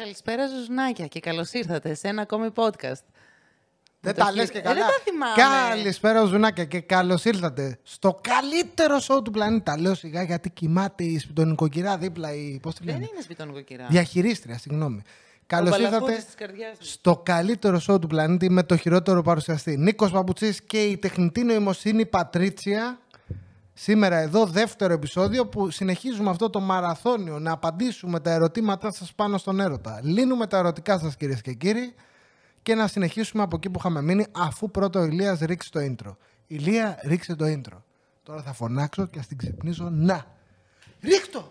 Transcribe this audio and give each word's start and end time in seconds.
Καλησπέρα 0.00 0.46
Ζουζουνάκια 0.46 1.06
και 1.06 1.20
καλώς 1.20 1.52
ήρθατε 1.52 1.94
σε 1.94 2.08
ένα 2.08 2.22
ακόμη 2.22 2.48
podcast. 2.54 3.02
Δεν 4.00 4.14
το 4.14 4.24
τα 4.24 4.32
λες 4.32 4.44
χει- 4.44 4.52
και 4.52 4.58
Ε, 4.58 4.60
καλά. 4.60 4.74
δεν 4.74 4.84
τα 4.86 4.92
θυμάμαι. 5.04 5.34
Καλησπέρα, 5.74 6.24
Ζουζουνάκια, 6.24 6.64
και 6.64 6.80
καλώς 6.80 7.24
ήρθατε 7.24 7.78
στο 7.82 8.20
καλύτερο 8.22 8.98
σοου 8.98 9.22
του 9.22 9.30
πλανήτη. 9.30 9.62
Τα 9.64 9.78
λέω 9.80 9.94
σιγά 9.94 10.22
γιατί 10.22 10.50
κοιμάται 10.50 11.04
η 11.04 11.18
σπιτονικοκυρά 11.18 11.96
δίπλα. 11.98 12.34
Η, 12.34 12.58
πώς 12.62 12.74
τη 12.74 12.84
Δεν 12.84 12.94
λένε. 12.94 13.08
είναι 13.12 13.22
σπιτονικοκυρά. 13.22 13.86
Διαχειρίστρια, 13.90 14.58
συγγνώμη. 14.58 15.02
Καλώς 15.46 15.70
μπαλαφούτης 15.70 16.00
ήρθατε 16.08 16.22
της 16.26 16.34
καρδιάς 16.34 16.70
μου. 16.80 16.86
στο 16.86 17.20
καλύτερο 17.24 17.78
σοου 17.78 17.98
του 17.98 18.06
πλανήτη 18.06 18.50
με 18.50 18.62
το 18.62 18.76
χειρότερο 18.76 19.22
παρουσιαστή. 19.22 19.76
Νίκος 19.76 20.10
Παπουτσής 20.10 20.62
και 20.62 20.82
η 20.84 20.96
τεχνητή 20.96 21.42
νοημοσύνη 21.42 22.06
Πατρίτσια. 22.06 22.98
Σήμερα 23.78 24.16
εδώ 24.16 24.46
δεύτερο 24.46 24.92
επεισόδιο 24.92 25.46
που 25.46 25.70
συνεχίζουμε 25.70 26.30
αυτό 26.30 26.50
το 26.50 26.60
μαραθώνιο 26.60 27.38
να 27.38 27.52
απαντήσουμε 27.52 28.20
τα 28.20 28.30
ερωτήματά 28.30 28.92
σας 28.92 29.12
πάνω 29.14 29.38
στον 29.38 29.60
έρωτα. 29.60 30.00
Λύνουμε 30.02 30.46
τα 30.46 30.58
ερωτικά 30.58 30.98
σας 30.98 31.16
κυρίες 31.16 31.40
και 31.40 31.52
κύριοι 31.52 31.94
και 32.62 32.74
να 32.74 32.86
συνεχίσουμε 32.86 33.42
από 33.42 33.56
εκεί 33.56 33.70
που 33.70 33.78
είχαμε 33.78 34.02
μείνει 34.02 34.26
αφού 34.32 34.70
πρώτο 34.70 35.00
ο 35.00 35.04
Ηλίας 35.04 35.38
ρίξει 35.40 35.70
το 35.70 35.80
intro. 35.80 36.16
Ηλία 36.46 36.98
ρίξε 37.02 37.34
το 37.34 37.44
intro. 37.44 37.82
Τώρα 38.22 38.42
θα 38.42 38.52
φωνάξω 38.52 39.06
και 39.06 39.18
ας 39.18 39.26
την 39.26 39.36
ξυπνήσω 39.36 39.88
να. 39.90 40.26
Ρίχτω! 41.00 41.50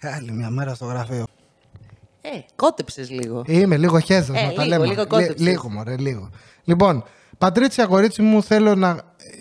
Άλλη 0.00 0.32
μια 0.32 0.50
μέρα 0.50 0.74
στο 0.74 0.84
γραφείο. 0.84 1.24
Ε, 2.26 2.38
κότεψες 2.56 3.10
λίγο. 3.10 3.42
Είμαι 3.46 3.76
λίγο 3.76 3.98
χέζα, 3.98 4.38
Ε, 4.38 4.46
να 4.46 4.52
τα 4.52 4.62
λίγο, 4.64 4.64
λέμε. 4.64 4.86
λίγο 4.86 5.00
Λι- 5.00 5.08
κόντεψες. 5.08 5.40
λίγο, 5.46 5.68
μωρέ, 5.70 5.96
λίγο. 5.96 6.30
Λοιπόν, 6.64 7.04
Πατρίτσια, 7.38 7.86
κορίτσι 7.86 8.22
μου, 8.22 8.42
θέλω 8.42 8.74
να... 8.74 8.96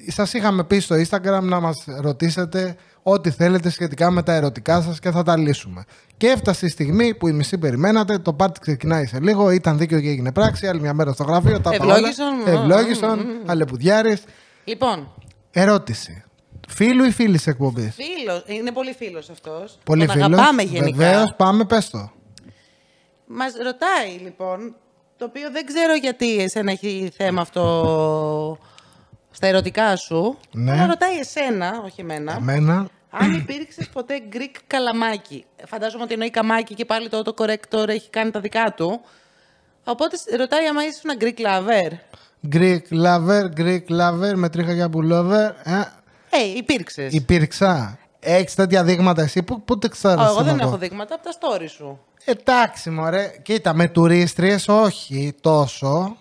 Σας 0.07 0.33
είχαμε 0.33 0.63
πει 0.63 0.79
στο 0.79 0.95
Instagram 0.95 1.39
να 1.41 1.59
μας 1.59 1.83
ρωτήσετε 2.01 2.75
ό,τι 3.03 3.29
θέλετε 3.31 3.69
σχετικά 3.69 4.11
με 4.11 4.23
τα 4.23 4.33
ερωτικά 4.33 4.81
σας 4.81 4.99
και 4.99 5.11
θα 5.11 5.23
τα 5.23 5.37
λύσουμε. 5.37 5.83
Και 6.17 6.27
έφτασε 6.27 6.65
η 6.65 6.69
στιγμή 6.69 7.13
που 7.15 7.27
η 7.27 7.31
μισή 7.31 7.57
περιμένατε, 7.57 8.17
το 8.19 8.33
πάρτι 8.33 8.59
ξεκινάει 8.59 9.05
σε 9.05 9.19
λίγο, 9.19 9.49
ήταν 9.51 9.77
δίκαιο 9.77 9.99
και 9.99 10.09
έγινε 10.09 10.31
πράξη, 10.31 10.67
άλλη 10.67 10.79
μια 10.79 10.93
μέρα 10.93 11.11
στο 11.13 11.23
γραφείο, 11.23 11.59
τα 11.61 11.73
είπα 11.75 11.83
όλα. 11.85 11.95
Ευλόγησον. 11.95 12.33
Ευλόγησον, 12.45 13.19
αλεπουδιάρης. 13.45 14.23
Λοιπόν, 14.63 15.11
Ερώτηση. 15.51 16.23
Φίλου 16.67 17.03
ή 17.03 17.11
φίλης 17.11 17.47
εκπομπής; 17.47 17.95
φίλος, 17.95 18.43
είναι 18.45 18.71
πολύ 18.71 18.93
φίλος 18.93 19.29
αυτός. 19.29 19.77
Πολύ 19.83 20.05
Τον 20.05 20.15
φίλος. 20.15 20.27
αγαπάμε 20.39 20.61
γενικά. 20.63 20.95
Βεβαίως, 20.97 21.33
πάμε, 21.37 21.63
πες 21.65 21.89
το. 21.89 22.11
Μας 23.27 23.53
ρωτάει 23.63 24.09
λοιπόν, 24.23 24.75
το 25.17 25.25
οποίο 25.25 25.51
δεν 25.51 25.65
ξέρω 25.65 25.93
γιατί 25.95 26.37
εσένα 26.39 26.71
έχει 26.71 27.11
θέμα 27.17 27.41
αυτό 27.41 28.57
στα 29.31 29.47
ερωτικά 29.47 29.95
σου. 29.95 30.37
Ναι. 30.51 30.71
Αλλά 30.71 30.85
ρωτάει 30.85 31.17
εσένα, 31.19 31.81
όχι 31.85 32.01
εμένα. 32.01 32.33
Εμένα. 32.35 32.87
Αν 33.09 33.33
υπήρξες 33.33 33.89
ποτέ 33.89 34.19
Greek 34.33 34.55
καλαμάκι. 34.67 35.45
Φαντάζομαι 35.67 36.03
ότι 36.03 36.13
εννοεί 36.13 36.29
καμάκι 36.29 36.73
και 36.73 36.85
πάλι 36.85 37.09
το 37.09 37.21
autocorrector 37.25 37.87
έχει 37.87 38.09
κάνει 38.09 38.31
τα 38.31 38.39
δικά 38.39 38.73
του. 38.77 39.01
Οπότε 39.83 40.17
σ- 40.17 40.35
ρωτάει 40.37 40.67
άμα 40.67 40.83
είσαι 40.85 41.01
ένα 41.03 41.15
Greek 41.19 41.39
lover. 41.45 41.91
Greek 42.53 43.03
lover, 43.05 43.43
Greek 43.59 44.01
lover, 44.01 44.33
με 44.35 44.49
τρίχα 44.49 44.73
για 44.73 44.89
pullover. 44.93 45.51
Ε, 45.63 45.81
Ε, 46.29 46.43
υπήρξες. 46.55 47.13
Υπήρξα. 47.13 47.97
Έχεις 48.23 48.55
τέτοια 48.55 48.83
δείγματα 48.83 49.21
εσύ; 49.21 49.43
Πού, 49.43 49.61
πού 49.61 49.77
τα 49.77 49.87
ξέρεις 49.87 50.25
Εγώ 50.25 50.43
δεν 50.43 50.59
εγώ; 50.59 50.67
έχω 50.67 50.77
δείγματα 50.77 51.15
από 51.15 51.23
τα 51.23 51.31
story 51.31 51.65
σου. 51.69 51.99
Εντάξει, 52.25 52.89
μωρέ. 52.89 53.31
Κοίτα, 53.41 53.73
με 53.73 53.87
τουρίστριες 53.87 54.67
όχι 54.67 55.33
τόσο. 55.41 56.17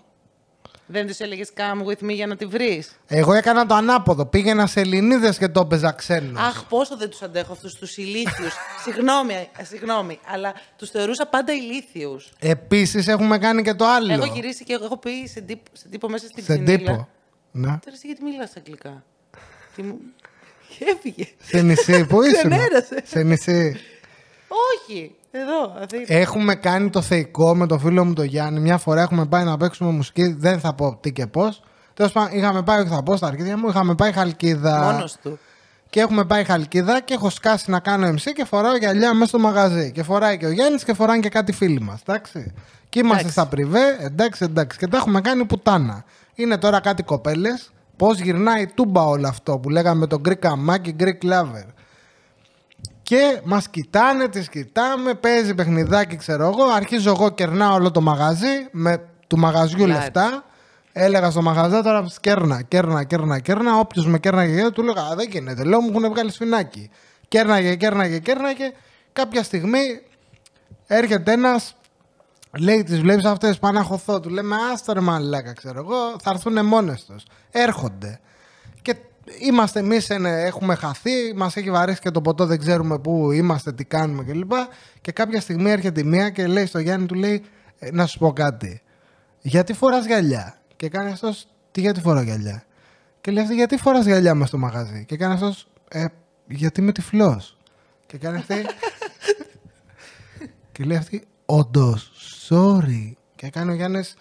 Δεν 0.85 1.07
τη 1.07 1.15
έλεγες 1.17 1.51
come 1.55 1.87
with 1.87 2.03
me 2.03 2.13
για 2.13 2.27
να 2.27 2.35
τη 2.35 2.45
βρεις; 2.45 2.99
Εγώ 3.07 3.33
έκανα 3.33 3.65
το 3.65 3.73
ανάποδο. 3.75 4.25
Πήγαινα 4.25 4.65
σε 4.67 4.79
Ελληνίδες 4.79 5.37
και 5.37 5.47
το 5.47 5.59
έπαιζα 5.59 5.91
ξένος. 5.91 6.41
Αχ, 6.41 6.63
πόσο 6.65 6.97
δεν 6.97 7.09
τους 7.09 7.21
αντέχω 7.21 7.51
αυτούς 7.51 7.75
τους 7.75 7.97
ηλίθιους. 7.97 8.53
συγγνώμη, 8.83 9.33
ε, 9.57 9.63
συγγνώμη, 9.63 10.19
αλλά 10.33 10.53
τους 10.77 10.89
θεωρούσα 10.89 11.25
πάντα 11.27 11.53
ηλίθιους. 11.53 12.31
Επίσης 12.39 13.07
έχουμε 13.07 13.37
κάνει 13.37 13.61
και 13.61 13.73
το 13.73 13.85
άλλο. 13.85 14.13
Έχω 14.13 14.25
γυρίσει 14.25 14.63
και 14.63 14.73
έχω 14.83 14.97
πει 14.97 15.27
σε 15.27 15.41
τύπο, 15.41 15.69
σε 15.73 15.87
τύπο 15.87 16.09
μέσα 16.09 16.27
στην 16.27 16.43
σε 16.43 16.53
ξυνήλα. 16.53 16.77
τύπο. 16.77 17.07
Ναι. 17.51 17.67
Τώρα 17.67 17.79
εσύ 17.93 18.07
γιατί 18.07 18.23
μιλάς 18.23 18.51
αγγλικά; 18.57 19.03
Τι 20.77 20.85
μου... 20.85 20.89
Και 20.89 20.97
έφυγε. 20.97 21.27
Σε 21.43 21.61
νησί, 21.61 22.05
πού 22.05 22.21
ήσουν; 22.23 22.35
Ξενέρασε. 22.37 23.01
σε 23.03 23.23
νησί. 23.23 23.75
Όχι, 24.77 25.15
εδώ, 25.31 25.81
Αθήνα. 25.81 26.05
Έχουμε 26.07 26.55
κάνει 26.55 26.89
το 26.89 27.01
θεϊκό 27.01 27.55
με 27.55 27.67
το 27.67 27.77
φίλο 27.77 28.05
μου 28.05 28.13
τον 28.13 28.25
Γιάννη. 28.25 28.59
Μια 28.59 28.77
φορά 28.77 29.01
έχουμε 29.01 29.25
πάει 29.25 29.43
να 29.43 29.57
παίξουμε 29.57 29.91
μουσική. 29.91 30.35
Δεν 30.39 30.59
θα 30.59 30.73
πω 30.73 30.97
τι 31.01 31.11
και 31.11 31.27
πώς. 31.27 31.61
Τέλος 31.93 32.11
πάντων, 32.11 32.37
είχαμε 32.37 32.63
πάει, 32.63 32.79
όχι 32.79 32.89
θα 32.89 33.03
πω 33.03 33.15
στα 33.15 33.27
αρχίδια 33.27 33.57
μου, 33.57 33.67
είχαμε 33.69 33.95
πάει 33.95 34.11
χαλκίδα. 34.11 34.91
Μόνος 34.91 35.15
του. 35.23 35.39
Και 35.89 35.99
έχουμε 35.99 36.25
πάει 36.25 36.43
χαλκίδα 36.43 37.01
και 37.01 37.13
έχω 37.13 37.29
σκάσει 37.29 37.71
να 37.71 37.79
κάνω 37.79 38.07
MC 38.09 38.31
και 38.35 38.45
φοράω 38.45 38.75
γυαλιά 38.77 39.13
μέσα 39.13 39.25
στο 39.25 39.39
μαγαζί. 39.39 39.91
Και 39.91 40.03
φοράει 40.03 40.37
και 40.37 40.45
ο 40.45 40.51
Γιάννης 40.51 40.83
και 40.83 40.93
φοράνε 40.93 41.19
και 41.19 41.29
κάτι 41.29 41.51
φίλοι 41.51 41.79
μας. 41.81 41.99
Εντάξει. 42.05 42.53
Και 42.89 42.99
είμαστε 42.99 43.19
Εντάξει. 43.19 43.39
στα 43.39 43.45
πριβέ, 43.47 43.97
εντάξει, 43.99 44.43
εντάξει. 44.43 44.77
Και 44.77 44.87
τα 44.87 44.97
έχουμε 44.97 45.21
κάνει 45.21 45.45
πουτάνα. 45.45 46.03
Είναι 46.35 46.57
τώρα 46.57 46.79
κάτι 46.79 47.03
κοπέλες. 47.03 47.72
Πώς 47.97 48.19
γυρνάει 48.19 48.65
τούμπα 48.67 49.01
όλο 49.03 49.27
αυτό 49.27 49.57
που 49.57 49.69
λέγαμε 49.69 50.07
το 50.07 50.21
Greek 50.25 50.45
αμάκι, 50.45 50.95
Greek 50.99 51.31
lover. 51.31 51.65
Και 53.03 53.41
μας 53.43 53.69
κοιτάνε, 53.69 54.27
τις 54.27 54.49
κοιτάμε, 54.49 55.13
παίζει 55.13 55.55
παιχνιδάκι, 55.55 56.15
ξέρω 56.15 56.43
εγώ. 56.43 56.63
Αρχίζω 56.63 57.09
εγώ, 57.09 57.29
κερνάω 57.29 57.73
όλο 57.73 57.91
το 57.91 58.01
μαγαζί 58.01 58.67
με 58.71 59.09
του 59.27 59.37
μαγαζιού 59.37 59.77
Λάρι. 59.85 59.91
λεφτά. 59.91 60.43
Έλεγα 60.95 61.31
στο 61.31 61.41
μαγαζί 61.41 61.81
τώρα 61.81 62.05
κέρνα, 62.21 62.61
κέρνα, 62.61 63.03
κέρνα, 63.03 63.39
κέρνα. 63.39 63.79
Όποιος 63.79 64.05
με 64.07 64.19
κέρναγε, 64.19 64.69
του 64.69 64.81
έλεγα 64.81 65.01
«Α, 65.01 65.15
Δεν 65.15 65.29
γίνεται. 65.29 65.63
Λέω 65.63 65.81
μου 65.81 65.89
έχουν 65.89 66.09
βγάλει 66.09 66.31
σφινάκι. 66.31 66.89
Κέρναγε, 67.27 67.75
κέρναγε, 67.75 68.19
κέρναγε. 68.19 68.71
Κάποια 69.13 69.43
στιγμή 69.43 70.01
έρχεται 70.87 71.31
ένας, 71.31 71.75
λέει: 72.59 72.83
Τις 72.83 72.99
βλέπεις 72.99 73.25
αυτές, 73.25 73.59
πάνε 73.59 73.79
να 73.79 73.85
χωθώ. 73.85 74.19
Του 74.19 74.29
λέμε 74.29 74.55
Άστα 74.73 74.93
ρε 74.93 74.99
μαλάκα, 74.99 75.53
ξέρω 75.53 75.79
εγώ, 75.79 76.15
θα 76.21 76.29
έρθουν 76.29 76.65
μόνες 76.65 77.05
τους. 77.05 77.23
Έρχονται. 77.51 78.19
Και 78.81 78.95
είμαστε 79.39 79.79
εμείς, 79.79 80.09
έχουμε 80.09 80.75
χαθεί, 80.75 81.33
μας 81.35 81.55
έχει 81.55 81.71
βαρέσει 81.71 81.99
και 81.99 82.11
το 82.11 82.21
ποτό, 82.21 82.45
δεν 82.45 82.59
ξέρουμε 82.59 82.99
πού 82.99 83.31
είμαστε, 83.31 83.71
τι 83.73 83.85
κάνουμε 83.85 84.23
κλπ. 84.23 84.51
Και 85.01 85.11
κάποια 85.11 85.41
στιγμή 85.41 85.69
έρχεται 85.71 85.99
η 86.01 86.03
μία 86.03 86.29
και 86.29 86.47
λέει 86.47 86.65
στο 86.65 86.79
Γιάννη, 86.79 87.05
του 87.05 87.15
λέει: 87.15 87.43
«Ε, 87.79 87.91
Να 87.91 88.05
σου 88.05 88.17
πω 88.19 88.33
κάτι. 88.33 88.81
Γιατί 89.41 89.73
φοράς 89.73 90.05
γυαλιά; 90.05 90.57
Και 90.75 90.89
κάνει 90.89 91.11
αυτός, 91.11 91.47
Τι 91.71 91.81
γιατί 91.81 91.99
φορά 92.01 92.21
γυαλιά; 92.21 92.63
Και 93.21 93.31
λέει 93.31 93.43
αυτή, 93.43 93.55
Γιατί 93.55 93.77
φοράς 93.77 94.05
γυαλιά 94.05 94.35
μες 94.35 94.47
στο 94.47 94.57
μαγαζί; 94.57 95.05
Και 95.05 95.17
κάνει 95.17 95.33
αυτός, 95.33 95.67
ε, 95.87 96.05
Γιατί 96.47 96.81
είμαι 96.81 96.91
τυφλός; 96.91 97.57
Και 98.05 98.17
κάνει 98.17 98.37
αυτή. 98.37 98.55
και 100.71 100.83
λέει 100.83 100.97
αυτή, 100.97 101.23
Όντως, 101.55 102.11
sorry. 102.49 103.13
Και 103.35 103.49
κάνει 103.49 103.71
ο 103.71 103.73
Γιάννης, 103.73 104.15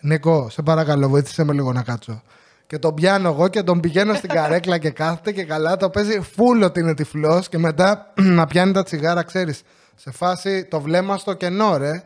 Νικό, 0.00 0.48
σε 0.50 0.62
παρακαλώ, 0.62 1.08
βοήθησε 1.08 1.44
με 1.44 1.52
λίγο 1.52 1.72
να 1.72 1.82
κάτσω. 1.82 2.22
Και 2.66 2.78
τον 2.78 2.94
πιάνω 2.94 3.28
εγώ 3.28 3.48
και 3.48 3.62
τον 3.62 3.80
πηγαίνω 3.80 4.14
στην 4.14 4.28
καρέκλα 4.28 4.78
και 4.78 4.90
κάθεται 4.90 5.32
και 5.32 5.44
καλά 5.44 5.76
το 5.76 5.90
παίζει 5.90 6.20
φούλο 6.20 6.66
ότι 6.66 6.80
είναι 6.80 6.94
τυφλός 6.94 7.48
και 7.48 7.58
μετά 7.58 8.12
να 8.38 8.46
πιάνει 8.46 8.72
τα 8.72 8.82
τσιγάρα, 8.82 9.22
ξέρεις. 9.22 9.62
Σε 9.96 10.10
φάση 10.10 10.64
το 10.64 10.80
βλέμμα 10.80 11.16
στο 11.18 11.32
κενό, 11.32 11.76
ρε. 11.76 12.02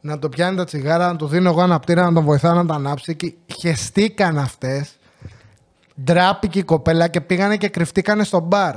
Να 0.00 0.18
το 0.18 0.28
πιάνει 0.28 0.56
τα 0.56 0.64
τσιγάρα, 0.64 1.06
να 1.06 1.16
του 1.16 1.26
δίνω 1.26 1.50
εγώ 1.50 1.60
αναπτήρα 1.60 2.04
να 2.04 2.12
τον 2.12 2.24
βοηθάω 2.24 2.54
να 2.54 2.66
τα 2.66 2.74
ανάψει. 2.74 3.16
Και 3.16 3.32
χεστήκαν 3.58 4.38
αυτές. 4.38 4.98
Ντράπηκε 6.04 6.58
η 6.58 6.62
κοπέλα 6.62 7.08
και 7.08 7.20
πήγανε 7.20 7.56
και 7.56 7.68
κρυφτήκανε 7.68 8.24
στο 8.24 8.40
μπαρ. 8.40 8.74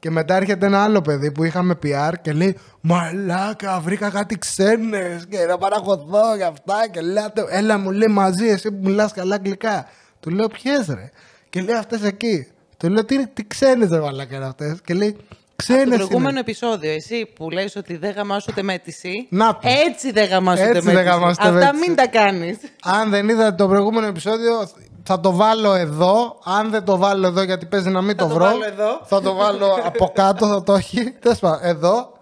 Και 0.00 0.10
μετά 0.10 0.34
έρχεται 0.36 0.66
ένα 0.66 0.82
άλλο 0.84 1.00
παιδί 1.00 1.32
που 1.32 1.44
είχαμε 1.44 1.78
PR 1.82 2.12
και 2.22 2.32
λέει 2.32 2.56
Μαλάκα, 2.80 3.80
βρήκα 3.80 4.10
κάτι 4.10 4.38
ξένες 4.38 5.26
και 5.28 5.38
να 5.48 5.58
παραχωθώ 5.58 6.34
για 6.36 6.46
αυτά. 6.46 6.88
Και 6.90 7.00
λέει, 7.00 7.24
«Άντε, 7.24 7.44
Έλα, 7.48 7.78
μου 7.78 7.90
λέει 7.90 8.08
μαζί, 8.08 8.46
εσύ 8.46 8.70
που 8.72 8.78
μιλάς 8.82 9.12
καλά 9.12 9.34
αγγλικά. 9.34 9.86
Του 10.20 10.30
λέω, 10.30 10.46
Ποιες 10.48 10.86
ρε. 10.86 11.10
Και 11.50 11.60
λέει 11.60 11.74
αυτές 11.76 12.02
εκεί. 12.02 12.46
Του 12.76 12.88
λέω, 12.88 13.04
Τι, 13.04 13.26
τι 13.26 13.46
ξένες 13.46 13.90
ρε 13.90 13.98
μαλάκα 14.00 14.36
είναι 14.36 14.44
αυτές. 14.46 14.78
Και 14.84 14.94
λέει, 14.94 15.16
Στο 15.62 15.74
Ξένε 15.74 15.94
προηγούμενο 15.96 16.38
επεισόδιο, 16.38 16.90
εσύ 16.92 17.26
που 17.34 17.50
λες 17.50 17.76
ότι 17.76 17.96
δεν 17.96 18.12
γαμάς 18.12 18.46
ούτε 18.48 18.62
με 18.62 18.72
αίτηση. 18.74 19.26
Να 19.30 19.52
το. 19.52 19.60
Έτσι 19.88 20.12
δεν 20.12 20.28
γαμάς 20.28 20.58
ούτε 20.60 20.68
Έτσι 20.68 20.84
με 20.86 20.92
δεν 20.92 21.00
αίτηση. 21.00 21.14
γαμάς 21.18 21.36
ούτε 21.38 21.50
με 21.50 21.56
Αυτά 21.58 21.68
αίτηση. 21.68 21.88
μην 21.88 21.96
τα 21.96 22.06
κάνεις. 22.06 22.56
Αν 22.84 23.10
δεν 23.10 23.28
είδατε 23.28 23.54
το 23.56 23.68
προηγούμενο 23.68 24.06
επεισόδιο, 24.06 24.70
θα 25.10 25.20
το 25.20 25.32
βάλω 25.32 25.74
εδώ. 25.74 26.38
Αν 26.44 26.70
δεν 26.70 26.84
το 26.84 26.96
βάλω 26.96 27.26
εδώ, 27.26 27.42
γιατί 27.42 27.66
παίζει 27.66 27.88
να 27.90 28.00
μην 28.02 28.16
Θα 28.16 28.22
το 28.22 28.28
το 28.28 28.34
βρω. 28.34 28.44
βάλω 28.44 28.64
εδώ. 28.64 29.00
Θα 29.04 29.20
το 29.20 29.34
βάλω 29.34 29.66
από 29.84 30.12
κάτω, 30.14 30.46
θα 30.46 30.62
το 30.62 30.74
έχει. 30.74 31.10
Τέλος 31.10 31.38
πάντων, 31.38 31.58
εδώ. 31.62 32.12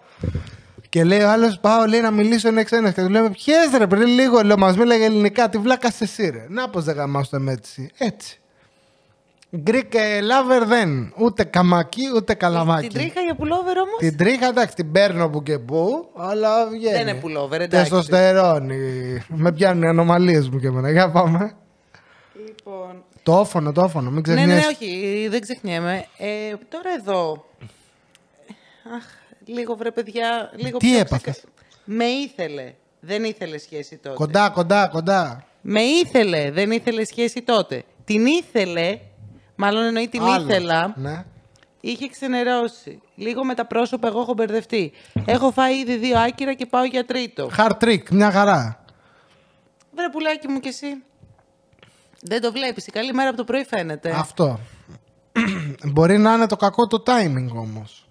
Και 0.89 1.03
λέει 1.03 1.21
ο 1.21 1.29
άλλος: 1.29 1.59
Πάω 1.59 1.85
λέει, 1.85 1.99
να 2.01 2.11
μιλήσω 2.11 2.47
είναι 2.47 2.63
ξένε. 2.63 2.91
Και 2.91 3.01
του 3.01 3.09
λέμε: 3.09 3.29
Ποιες 3.29 3.69
ρε, 3.77 3.87
πριν 3.87 4.07
λίγο 4.07 4.41
λέω, 4.41 4.57
μας 4.57 4.77
μίλαγε 4.77 5.05
ελληνικά. 5.05 5.49
Τι 5.49 5.57
βλάκα 5.57 5.91
εσύ, 5.99 6.29
ρε. 6.29 6.45
Να 6.49 6.69
πώς 6.69 6.83
δεν 6.83 6.95
γαμάω 6.95 7.21
το 7.29 7.43
έτσι. 7.49 7.89
Έτσι. 7.97 8.39
Greek 9.67 9.93
ε, 9.93 10.19
lover 10.19 10.65
δεν. 10.67 11.13
Ούτε 11.17 11.43
καμάκι, 11.43 12.01
ούτε 12.15 12.33
καλαμάκι. 12.33 12.87
Την 12.87 12.99
τρίχα 12.99 13.21
για 13.21 13.35
πουλόβερ 13.35 13.77
όμως; 13.77 13.97
Την 13.99 14.17
τρίχα, 14.17 14.47
εντάξει, 14.47 14.75
την 14.75 14.91
παίρνω 14.91 15.29
που 15.29 15.43
και 15.43 15.59
που, 15.59 16.09
αλλά 16.17 16.67
βγαίνει. 16.67 17.03
Δεν 17.03 17.07
είναι 17.07 17.21
pullover, 17.23 17.59
εντάξει. 17.59 17.69
Τεστοστερόνι. 17.69 18.77
Με 19.27 19.51
πιάνουν 19.51 19.83
οι 19.83 19.87
ανομαλίες 19.87 20.49
μου 20.49 20.59
και 20.59 20.67
εμένα. 20.67 20.91
Για 20.91 21.11
πάμε. 21.11 21.53
Λοιπόν, 22.69 23.03
Το 23.23 23.39
όφωνο, 23.39 23.71
το 23.71 23.81
όφωνο, 23.81 24.05
μην 24.09 24.15
Ναι, 24.15 24.21
ξεχνιέσαι. 24.21 24.53
ναι, 24.53 24.59
ναι, 24.59 24.65
όχι, 24.67 25.27
δεν 25.29 25.41
ξεχνιέμαι. 25.41 26.05
Ε, 26.17 26.53
τώρα 26.69 26.89
εδώ. 26.99 27.45
Αχ, 28.95 29.03
λίγο 29.45 29.75
βρε 29.75 29.91
παιδιά. 29.91 30.51
Λίγο 30.55 30.77
Τι 30.77 30.87
πιο 30.87 30.99
έπαθες; 30.99 31.31
ξεκα- 31.33 31.47
Με 31.85 32.05
ήθελε. 32.05 32.73
Δεν 32.99 33.23
ήθελε 33.23 33.57
σχέση 33.57 33.97
τότε. 33.97 34.15
Κοντά, 34.15 34.49
κοντά, 34.49 34.87
κοντά. 34.87 35.43
Με 35.61 35.81
ήθελε. 35.81 36.51
Δεν 36.51 36.71
ήθελε 36.71 37.05
σχέση 37.05 37.41
τότε. 37.41 37.83
Την 38.05 38.25
ήθελε. 38.25 38.99
Μάλλον 39.55 39.83
εννοεί 39.83 40.07
την 40.07 40.21
Άλλο. 40.21 40.49
ήθελα. 40.49 40.93
Ναι. 40.97 41.25
Είχε 41.81 42.07
ξενερώσει. 42.07 43.01
Λίγο 43.15 43.45
με 43.45 43.53
τα 43.53 43.65
πρόσωπα 43.65 44.07
εγώ 44.07 44.19
έχω 44.21 44.33
μπερδευτεί. 44.33 44.91
Έχω 45.25 45.51
φάει 45.51 45.75
ήδη 45.79 45.95
δύο 45.97 46.17
άκυρα 46.19 46.53
και 46.53 46.65
πάω 46.65 46.83
για 46.83 47.05
τρίτο. 47.05 47.49
Hard 47.57 47.77
trick, 47.83 48.09
μια 48.11 48.31
χαρά. 48.31 48.83
Βρε 49.95 50.09
πουλάκι 50.11 50.47
μου 50.47 50.59
κι 50.59 50.67
εσύ. 50.67 51.03
Δεν 52.21 52.41
το 52.41 52.51
βλέπεις. 52.51 52.87
Η 52.87 52.91
καλή 52.91 53.13
μέρα 53.13 53.27
από 53.29 53.37
το 53.37 53.43
πρωί 53.43 53.65
φαίνεται. 53.65 54.11
Αυτό. 54.15 54.59
Μπορεί 55.93 56.17
να 56.17 56.33
είναι 56.33 56.47
το 56.47 56.55
κακό 56.55 56.87
το 56.87 57.03
timing 57.05 57.47
όμως. 57.55 58.07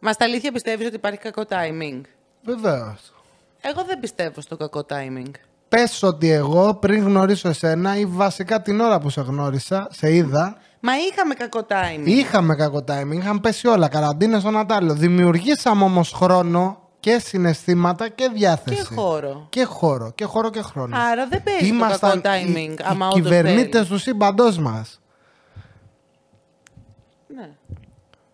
Μας 0.00 0.14
στα 0.14 0.24
αλήθεια 0.24 0.52
πιστεύεις 0.52 0.86
ότι 0.86 0.94
υπάρχει 0.96 1.18
κακό 1.18 1.42
timing; 1.48 2.00
Βεβαίως. 2.44 3.12
Εγώ 3.60 3.84
δεν 3.84 4.00
πιστεύω 4.00 4.40
στο 4.40 4.56
κακό 4.56 4.86
timing. 4.88 5.30
Πες 5.68 6.02
ότι 6.02 6.30
εγώ 6.30 6.74
πριν 6.74 7.02
γνωρίσω 7.04 7.48
εσένα 7.48 7.96
ή 7.98 8.06
βασικά 8.06 8.62
την 8.62 8.80
ώρα 8.80 8.98
που 9.00 9.10
σε 9.10 9.20
γνώρισα, 9.20 9.88
σε 9.90 10.14
είδα, 10.14 10.56
Μα 10.80 10.92
είχαμε 10.96 11.34
κακό 11.34 11.66
timing. 11.68 12.06
είχαμε 12.06 12.54
κακό 12.54 12.84
timing, 12.88 13.16
είχαν 13.16 13.40
πέσει 13.40 13.66
όλα, 13.66 13.88
καραντίνες 13.88 14.40
στον 14.40 14.58
Ατάλιο. 14.58 14.94
Δημιουργήσαμε 14.94 15.84
όμως 15.84 16.12
χρόνο 16.12 16.83
και 17.04 17.18
συναισθήματα 17.18 18.08
και 18.08 18.30
διάθεση. 18.34 18.76
Και 18.76 18.94
χώρο. 18.94 19.46
Και 19.48 19.64
χώρο, 19.64 20.12
και 20.14 20.24
χώρο 20.24 20.50
και 20.50 20.62
χρόνο. 20.62 20.96
Άρα 20.96 21.26
δεν 21.26 21.42
παίζει 21.42 21.68
το 21.68 21.74
Ήμασταν 21.74 22.20
κακό 22.20 22.36
οι, 22.36 22.52
timing. 22.54 22.80
οι 22.80 22.84
άμα 22.84 23.08
όντως 23.08 23.22
κυβερνήτες 23.22 23.70
θέλεις. 23.72 23.88
του 23.88 23.98
σύμπαντός 23.98 24.58
μας. 24.58 25.00
Ναι. 27.26 27.50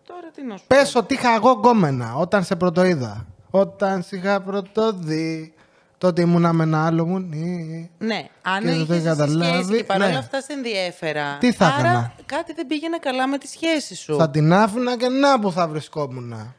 Τώρα 0.07 0.31
τι 0.35 0.43
να 0.43 0.57
σου 0.57 0.63
Πες 0.67 0.95
ότι 0.95 1.13
είχα 1.13 1.35
εγώ 1.35 1.51
γκόμενα 1.51 2.15
όταν 2.15 2.43
σε 2.43 2.55
πρωτοείδα. 2.55 3.25
Όταν 3.49 4.03
σε 4.03 4.15
είχα 4.15 4.41
πρωτοδεί, 4.41 5.53
τότε 5.97 6.21
ήμουνα 6.21 6.53
με 6.53 6.63
ένα 6.63 6.85
άλλο 6.85 7.05
μουνί. 7.05 7.91
Ναι, 7.97 8.27
αν 8.41 8.61
Και 8.61 8.67
δεν 8.67 8.77
το 8.77 8.93
είχες 8.93 8.97
είχα 8.97 9.15
καταλάβει, 9.15 9.63
σχέση 9.63 9.77
και 9.77 9.83
παρόλα 9.83 10.09
ναι. 10.09 10.17
αυτά 10.17 10.41
σε 10.41 10.53
ενδιέφερα. 10.53 11.37
Τι 11.37 11.51
θα 11.51 11.65
άρα 11.65 11.79
έκανα; 11.79 12.13
κάτι 12.25 12.53
δεν 12.53 12.67
πήγαινε 12.67 12.97
καλά 12.97 13.27
με 13.27 13.37
τη 13.37 13.47
σχέση 13.47 13.95
σου. 13.95 14.15
Θα 14.15 14.29
την 14.29 14.53
άφηνα 14.53 14.97
και 14.97 15.07
να 15.07 15.39
που 15.39 15.51
θα 15.51 15.67
βρισκόμουν. 15.67 16.53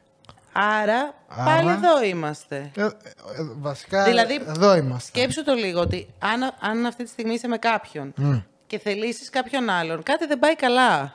Άρα, 0.53 1.15
Άρα- 1.29 1.45
πάλι 1.45 1.71
εδώ 1.71 2.03
είμαστε. 2.05 2.71
Ε, 2.77 2.83
ε, 2.83 2.87
ε, 2.87 2.91
βασικά 3.59 4.05
Δηλαδή, 4.05 4.35
εδώ 4.47 4.77
είμαστε. 4.77 5.09
Σκέψου 5.19 5.45
το 5.45 5.53
λίγο 5.55 5.81
ότι 5.81 6.09
αν, 6.19 6.43
αν 6.61 6.87
αυτή 6.87 7.05
τη 7.05 7.11
στιγμή 7.11 7.35
είσαι 7.35 7.49
με 7.49 7.57
κάποιον 7.57 8.13
Μμ. 8.17 8.39
και 8.67 8.79
θελήσεις 8.79 9.31
κάποιον 9.31 9.69
άλλον, 9.71 10.03
κάτι 10.03 10.27
δεν 10.27 10.39
πάει 10.39 10.57
καλά. 10.57 11.15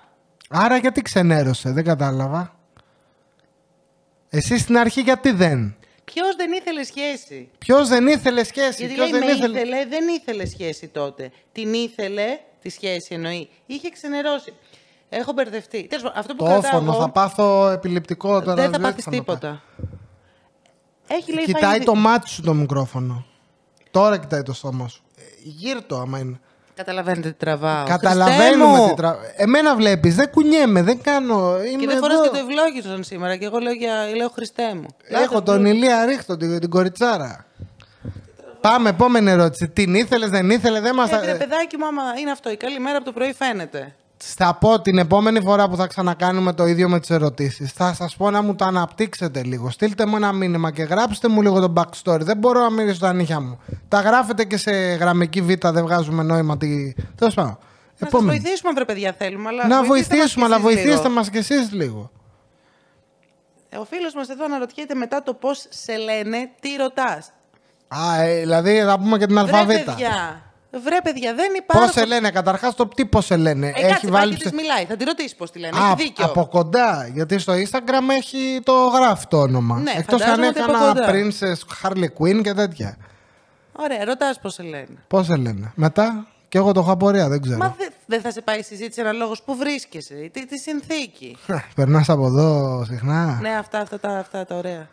Άρα 0.49 0.77
γιατί 0.77 1.01
ξενέρωσε, 1.01 1.71
δεν 1.71 1.83
κατάλαβα. 1.83 2.55
Εσύ 4.29 4.57
στην 4.57 4.77
αρχή 4.77 5.01
γιατί 5.01 5.31
δεν; 5.31 5.75
Ποιος 6.03 6.35
δεν 6.35 6.51
ήθελε 6.51 6.83
σχέση; 6.83 7.49
Ποιος 7.57 7.87
δεν 7.87 8.07
ήθελε 8.07 8.43
σχέση, 8.43 8.85
Γιατί 8.85 8.93
ποιος 8.93 9.11
λέει 9.11 9.19
δεν 9.19 9.29
με 9.29 9.35
ήθελε. 9.35 9.59
ήθελε, 9.59 9.85
δεν 9.85 10.07
ήθελε 10.07 10.45
σχέση 10.45 10.87
τότε. 10.87 11.31
Την 11.51 11.73
ήθελε, 11.73 12.39
τη 12.61 12.69
σχέση 12.69 13.13
εννοεί. 13.13 13.49
Είχε 13.65 13.89
ξενερώσει. 13.89 14.53
Έχω 15.09 15.31
μπερδευτεί. 15.33 15.87
Τέλος 15.87 16.03
πάντων, 16.03 16.19
αυτό 16.19 16.35
που 16.35 16.43
Το 16.43 16.49
κρατάω 16.49 16.71
όφωνο, 16.71 16.91
εγώ, 16.91 17.01
θα 17.01 17.09
πάθω 17.09 17.67
επιληπτικό 17.69 18.41
τώρα. 18.41 18.53
δεν 18.53 18.63
θα 18.63 18.69
ξέρω 18.69 18.83
πάθεις 18.83 19.03
τι 19.03 19.17
να 19.17 19.23
πάω. 19.23 19.35
τίποτα. 19.35 19.61
Έχει 21.07 21.33
λέει 21.33 21.45
Κοιτάει 21.45 21.61
φάει- 21.63 21.83
το 21.83 21.95
μάτι 21.95 22.29
σου 22.29 22.41
το 22.41 22.53
μικρόφωνο. 22.53 23.25
Τώρα 23.91 24.17
κοιτάει 24.17 24.41
το 24.43 24.53
στόμα 24.53 24.87
σου. 24.87 25.01
Ε, 25.17 25.21
Γύρω 25.43 25.81
το 25.81 25.97
άμα 25.99 26.19
είναι. 26.19 26.39
Καταλαβαίνετε 26.75 27.29
τι 27.29 27.35
τραβάω. 27.37 27.85
Χριστέ 27.85 27.91
Καταλαβαίνουμε 27.97 28.77
μου! 28.77 28.87
τι 28.87 28.93
τρα... 28.93 29.17
Εμένα 29.35 29.75
βλέπεις, 29.75 30.15
δεν 30.15 30.29
κουνιέμαι, 30.31 30.81
δεν 30.81 31.01
κάνω. 31.01 31.57
Είμαι 31.63 31.79
Και 31.79 31.87
δεν 31.87 31.97
εδώ. 31.97 31.99
φοράς 32.07 32.21
και 32.21 32.29
το 32.29 32.37
ευλόγησον 32.37 33.03
σήμερα 33.03 33.35
και 33.35 33.45
εγώ 33.45 33.57
λέω, 33.57 33.71
για... 33.73 33.93
λέω 34.15 34.29
Χριστέ 34.29 34.73
μου. 34.75 34.85
Έχω 35.07 35.41
τον 35.41 35.65
Ηλία 35.65 36.05
Ρίχτο, 36.05 36.37
την, 36.37 36.59
την 36.59 36.69
κοριτσάρα. 36.69 37.45
Πάμε, 38.61 38.89
επόμενη 38.89 39.29
ερώτηση. 39.31 39.69
Την 39.69 39.93
ήθελες, 39.95 40.29
δεν 40.29 40.49
ήθελες, 40.49 40.81
δεν 40.81 40.95
μας. 40.95 41.11
Ε, 41.11 41.25
ρε 41.25 41.33
παιδάκι 41.35 41.77
μου, 41.77 41.85
άμα 41.85 42.01
είναι 42.19 42.31
αυτό. 42.31 42.49
Η 42.51 42.57
καλή 42.57 42.79
μέρα 42.79 42.95
από 42.97 43.05
το 43.05 43.11
πρωί 43.11 43.33
φαίνεται. 43.33 43.95
Θα 44.17 44.55
πω 44.55 44.81
την 44.81 44.97
επόμενη 44.97 45.41
φορά 45.41 45.69
που 45.69 45.75
θα 45.75 45.87
ξανακάνουμε 45.87 46.53
το 46.53 46.65
ίδιο 46.65 46.89
με 46.89 46.99
τις 46.99 47.09
ερωτήσεις. 47.09 47.71
Θα 47.71 47.93
σας 47.93 48.15
πω 48.15 48.29
να 48.31 48.41
μου 48.41 48.55
το 48.55 48.65
αναπτύξετε 48.65 49.43
λίγο. 49.43 49.69
Στείλτε 49.69 50.05
μου 50.05 50.15
ένα 50.15 50.31
μήνυμα 50.33 50.71
και 50.71 50.83
γράψτε 50.83 51.27
μου 51.27 51.41
λίγο 51.41 51.59
το 51.59 51.73
backstory. 51.75 52.19
Δεν 52.21 52.37
μπορώ 52.37 52.59
να 52.61 52.69
μυρίσω 52.69 52.99
τα 52.99 53.13
νύχια 53.13 53.39
μου. 53.39 53.59
Τα 53.87 54.01
γράφετε 54.01 54.43
και 54.43 54.57
σε 54.57 54.71
γραμμική 54.71 55.41
β, 55.41 55.51
δεν 55.67 55.83
βγάζουμε 55.83 56.23
νόημα. 56.23 56.57
Τι... 56.57 56.93
Τέλος 57.15 57.33
πάντων. 57.33 57.57
Να 57.99 58.07
σας 58.09 58.23
βοηθήσουμε, 58.23 58.71
βρε 58.73 58.85
παιδιά, 58.85 59.15
θέλουμε. 59.17 59.47
Αλλά 59.49 59.67
Να 59.67 59.83
βοηθήστε 59.83 60.15
μας 60.15 60.33
βοηθήσουμε, 60.33 60.45
κι 60.47 60.53
αλλά 60.53 60.63
εσείς 60.67 60.75
βοηθήστε 60.75 61.01
λίγο. 61.07 61.13
μας 61.13 61.29
κι 61.29 61.37
εσείς 61.37 61.71
λίγο. 61.71 62.11
Ε, 63.69 63.77
Ο 63.77 63.85
φίλος 63.85 64.13
μας 64.13 64.29
εδώ 64.29 64.45
αναρωτιέται 64.45 64.93
μετά 64.95 65.23
το 65.23 65.33
πώς 65.33 65.65
σε 65.69 65.95
λένε, 65.97 66.49
τι 66.59 66.75
ρωτάς. 66.75 67.31
Α, 67.87 68.21
ε, 68.21 68.39
δηλαδή 68.39 68.79
θα 68.81 68.97
πούμε 68.99 69.17
και 69.17 69.25
την 69.25 69.35
Βρε 69.35 69.43
αλφαβήτα. 69.57 69.91
παιδιά, 69.91 70.41
βρε 70.83 70.97
παιδιά, 71.03 71.33
δεν 71.33 71.49
υπάρχουν... 71.57 71.85
Πώς 71.85 71.95
σε 71.95 72.05
λένε, 72.05 72.29
καταρχάς 72.29 72.75
το 72.75 72.87
τι 72.87 73.05
πώς 73.05 73.25
σε 73.25 73.37
λένε. 73.37 73.71
Ε, 73.75 73.87
κάτσε, 73.87 74.07
πάει 74.07 74.29
και 74.29 74.35
της 74.35 74.51
μιλάει. 74.51 74.85
Θα 74.85 74.95
τη 74.95 75.03
ρωτήσεις 75.03 75.35
πώς 75.35 75.51
τη 75.51 75.59
λένε. 75.59 75.77
Α, 75.77 75.85
Έχει 75.85 75.95
δίκιο. 76.03 76.25
από 76.25 76.45
κοντά. 76.45 77.09
Γιατί 77.13 77.37
στο 77.39 77.53
Instagram 77.53 78.09
έχει 78.17 78.59
το 78.63 78.73
γράφει 78.73 79.25
το 79.27 79.37
όνομα. 79.37 79.79
Ναι, 79.79 79.91
Εκτός 79.97 80.21
αν 80.21 80.27
φαντάζομαι 80.29 80.47
ότι 80.47 80.59
από 80.59 80.71
έκανα 80.71 80.93
κοντά. 80.93 81.11
Princess 81.11 81.87
Harley 81.87 82.07
Quinn 82.19 82.41
και 82.43 82.53
τέτοια. 82.53 82.97
Ωραία, 83.71 84.05
ρωτάς 84.05 84.39
πώς 84.39 84.53
σε 84.53 84.63
λένε. 84.63 84.87
Πώς 85.07 85.25
σε 85.25 85.35
λένε. 85.35 85.71
Μετά 85.75 86.27
και 86.49 86.57
εγώ 86.57 86.71
το 86.71 86.79
έχω 86.79 86.91
απορία, 86.91 87.27
δεν 87.29 87.41
ξέρω. 87.41 87.57
Μα 87.57 87.75
δεν 87.77 87.91
δεν 88.05 88.21
θα 88.21 88.31
σε 88.31 88.41
πάει 88.41 88.59
η 88.59 88.63
συζήτηση 88.63 89.01
ένα 89.01 89.11
λόγος 89.11 89.41
που 89.43 89.55
βρίσκεσαι, 89.55 90.29
τι, 90.33 90.45
τι 90.45 90.57
συνθήκη. 90.57 91.37
Περνάς 91.75 92.09
από 92.09 92.25
εδώ 92.25 92.83
συχνά. 92.87 93.39
ναι, 93.41 93.49
αυτά, 93.49 93.79
αυτά, 93.79 93.99
τα, 93.99 94.09
αυτά 94.09 94.45
τα 94.45 94.55
ωραία. 94.55 94.87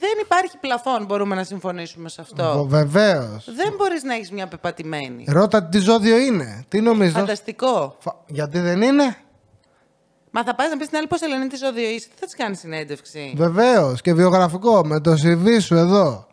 Δεν 0.00 0.10
υπάρχει 0.22 0.56
πλαφόν, 0.60 1.04
μπορούμε 1.04 1.34
να 1.34 1.44
συμφωνήσουμε 1.44 2.08
σε 2.08 2.20
αυτό. 2.20 2.64
Βεβαίως. 2.68 3.44
Δεν 3.56 3.74
μπορείς 3.76 4.02
να 4.02 4.14
έχεις 4.14 4.30
μια 4.30 4.46
πεπατημένη. 4.46 5.24
Ρώτα 5.28 5.64
τι 5.64 5.78
ζώδιο 5.78 6.18
είναι. 6.18 6.64
Τι 6.68 6.80
νομίζω; 6.80 7.12
Φανταστικό. 7.18 7.96
Φα- 7.98 8.14
Γιατί 8.26 8.58
δεν 8.58 8.82
είναι; 8.82 9.16
Μα 10.30 10.44
θα 10.44 10.54
πας 10.54 10.68
να 10.70 10.76
πεις 10.76 10.86
στην 10.86 10.98
άλλη 10.98 11.06
πώς 11.06 11.18
σε 11.18 11.26
λένε 11.26 11.46
τι 11.46 11.56
ζώδιο 11.56 11.88
είσαι, 11.88 12.08
τι 12.08 12.14
θα 12.18 12.26
της 12.26 12.34
κάνεις 12.36 12.58
συνέντευξη. 12.58 13.32
Βεβαίως. 13.36 14.00
Και 14.00 14.14
βιογραφικό 14.14 14.84
με 14.84 15.00
το 15.00 15.12
CV 15.12 15.60
σου 15.60 15.74
εδώ. 15.74 16.26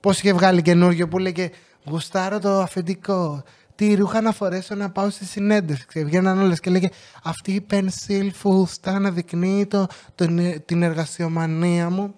Πώς 0.00 0.18
είχε 0.18 0.32
βγάλει 0.32 0.62
καινούργιο 0.62 1.08
που 1.08 1.18
λέγε 1.18 1.50
Γουστάρω 1.88 2.38
το 2.38 2.60
αφεντικό. 2.60 3.42
Τι 3.74 3.94
ρούχα 3.94 4.20
να 4.20 4.32
φορέσω 4.32 4.74
να 4.74 4.90
πάω 4.90 5.10
στη 5.10 5.24
συνέντευξη. 5.24 5.86
Και 5.92 6.04
Βγαίναν 6.04 6.40
όλες 6.42 6.60
και 6.60 6.70
λέγε 6.70 6.88
Αυτή 7.24 7.52
η 7.52 7.66
pencil 7.70 8.28
φούστα 8.34 8.90
αναδεικνύει 8.90 9.66
το, 9.66 9.86
τον- 10.14 10.64
την 10.64 10.82
εργασιομανία 10.82 11.90
μου. 11.90 12.14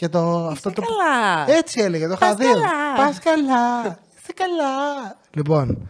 Και 0.00 0.08
το, 0.08 0.46
αυτό 0.46 0.72
το. 0.72 0.82
καλά. 0.82 1.56
Έτσι 1.58 1.80
έλεγε, 1.80 2.08
το 2.08 2.16
Πας 2.16 2.28
είχα 2.28 2.34
δει. 2.36 2.44
καλά. 2.44 2.94
Πας 2.96 3.18
καλά. 3.18 3.80
Είσαι 4.22 4.32
καλά. 4.34 5.16
Λοιπόν. 5.30 5.88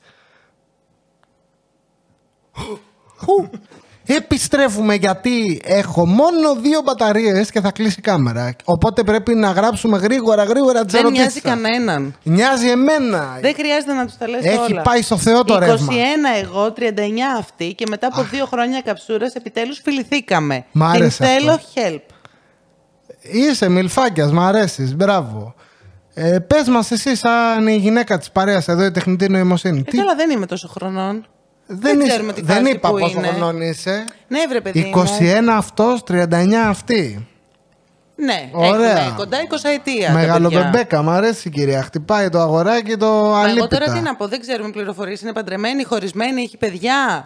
Επιστρέφουμε 4.15 4.93
γιατί 4.93 5.61
έχω 5.63 6.05
μόνο 6.05 6.55
δύο 6.55 6.81
μπαταρίες 6.85 7.51
και 7.51 7.61
θα 7.61 7.71
κλείσει 7.71 7.95
η 7.99 8.01
κάμερα. 8.01 8.55
Οπότε 8.63 9.03
πρέπει 9.03 9.35
να 9.35 9.51
γράψουμε 9.51 9.97
γρήγορα, 9.97 10.43
γρήγορα 10.43 10.85
τι 10.85 10.91
Δεν 10.91 10.99
ερωτήσει. 10.99 11.21
νοιάζει 11.21 11.41
κανέναν. 11.41 12.15
Νοιάζει 12.23 12.69
εμένα. 12.69 13.37
Δεν 13.41 13.53
χρειάζεται 13.53 13.93
να 13.93 14.05
τους 14.05 14.17
τα 14.17 14.27
λες 14.27 14.43
Έχει 14.45 14.71
όλα. 14.71 14.81
πάει 14.81 15.01
στο 15.01 15.17
Θεό 15.17 15.43
το 15.43 15.53
21 15.53 15.59
ρεύμα. 15.59 15.89
εγώ, 16.41 16.71
39 16.71 17.37
αυτή 17.37 17.73
και 17.73 17.85
μετά 17.89 18.07
από 18.07 18.21
δύο 18.23 18.45
χρόνια 18.45 18.81
καψούρας 18.81 19.33
επιτέλους 19.33 19.79
φιληθήκαμε. 19.83 20.65
Μ' 20.71 20.83
άρεσε 20.83 21.17
Την 21.23 21.25
θέλω 21.31 21.51
αυτό. 21.51 21.69
help. 21.75 22.01
Είσαι 23.21 23.69
μιλφάκιας, 23.69 24.31
μ' 24.31 24.39
αρέσεις. 24.39 24.95
Μπράβο. 24.95 25.53
Ε, 26.13 26.39
Πες 26.39 26.67
μας, 26.67 26.91
εσύ, 26.91 27.15
σαν 27.15 27.67
η 27.67 27.75
γυναίκα 27.75 28.17
της 28.17 28.31
παρέας 28.31 28.67
εδώ, 28.67 28.85
η 28.85 28.91
τεχνητή 28.91 29.29
νοημοσύνη. 29.29 29.83
Ε, 29.93 29.97
καλά, 29.97 30.15
δεν 30.15 30.29
είμαι 30.29 30.45
τόσο 30.45 30.67
χρονών. 30.67 31.25
Δεν, 31.71 31.99
είσαι- 31.99 32.07
ξέρουμε 32.09 32.33
τι 32.33 32.41
δεν 32.41 32.57
φάση 32.61 32.71
είπα 32.75 32.89
που 32.89 32.97
πόσο 32.97 33.17
είναι. 33.17 33.27
χρονών 33.27 33.61
είσαι. 33.61 34.05
Ναι, 34.27 34.39
βρε 34.49 34.61
παιδί 34.61 34.93
21 34.95 35.41
μου. 35.43 35.51
αυτός, 35.51 36.03
39 36.07 36.53
αυτή. 36.67 37.27
Ναι, 38.15 38.49
Ωραία. 38.51 38.97
έχουμε 38.99 39.13
κοντά 39.17 39.38
20 39.38 39.41
ετία. 39.63 39.73
τα 39.73 39.81
παιδιά. 39.83 40.13
Μεγαλομπεμπέκα, 40.13 41.01
μ' 41.01 41.09
αρέσει 41.09 41.47
η 41.47 41.51
κυρία. 41.51 41.81
Χτυπάει 41.81 42.29
το 42.29 42.39
αγοράκι 42.39 42.97
το 42.97 43.05
Μα 43.07 43.13
εγώ 43.21 43.33
αλίπητα. 43.35 43.67
τώρα 43.67 43.93
τι 43.93 43.99
να 43.99 44.15
πω, 44.15 44.27
δεν 44.27 44.41
ξέρουμε 44.41 44.69
πληροφορίες. 44.71 45.21
Είναι 45.21 45.33
παντρεμένη, 45.33 45.83
χωρισμένη, 45.83 46.41
έχει 46.41 46.57
παιδιά. 46.57 47.25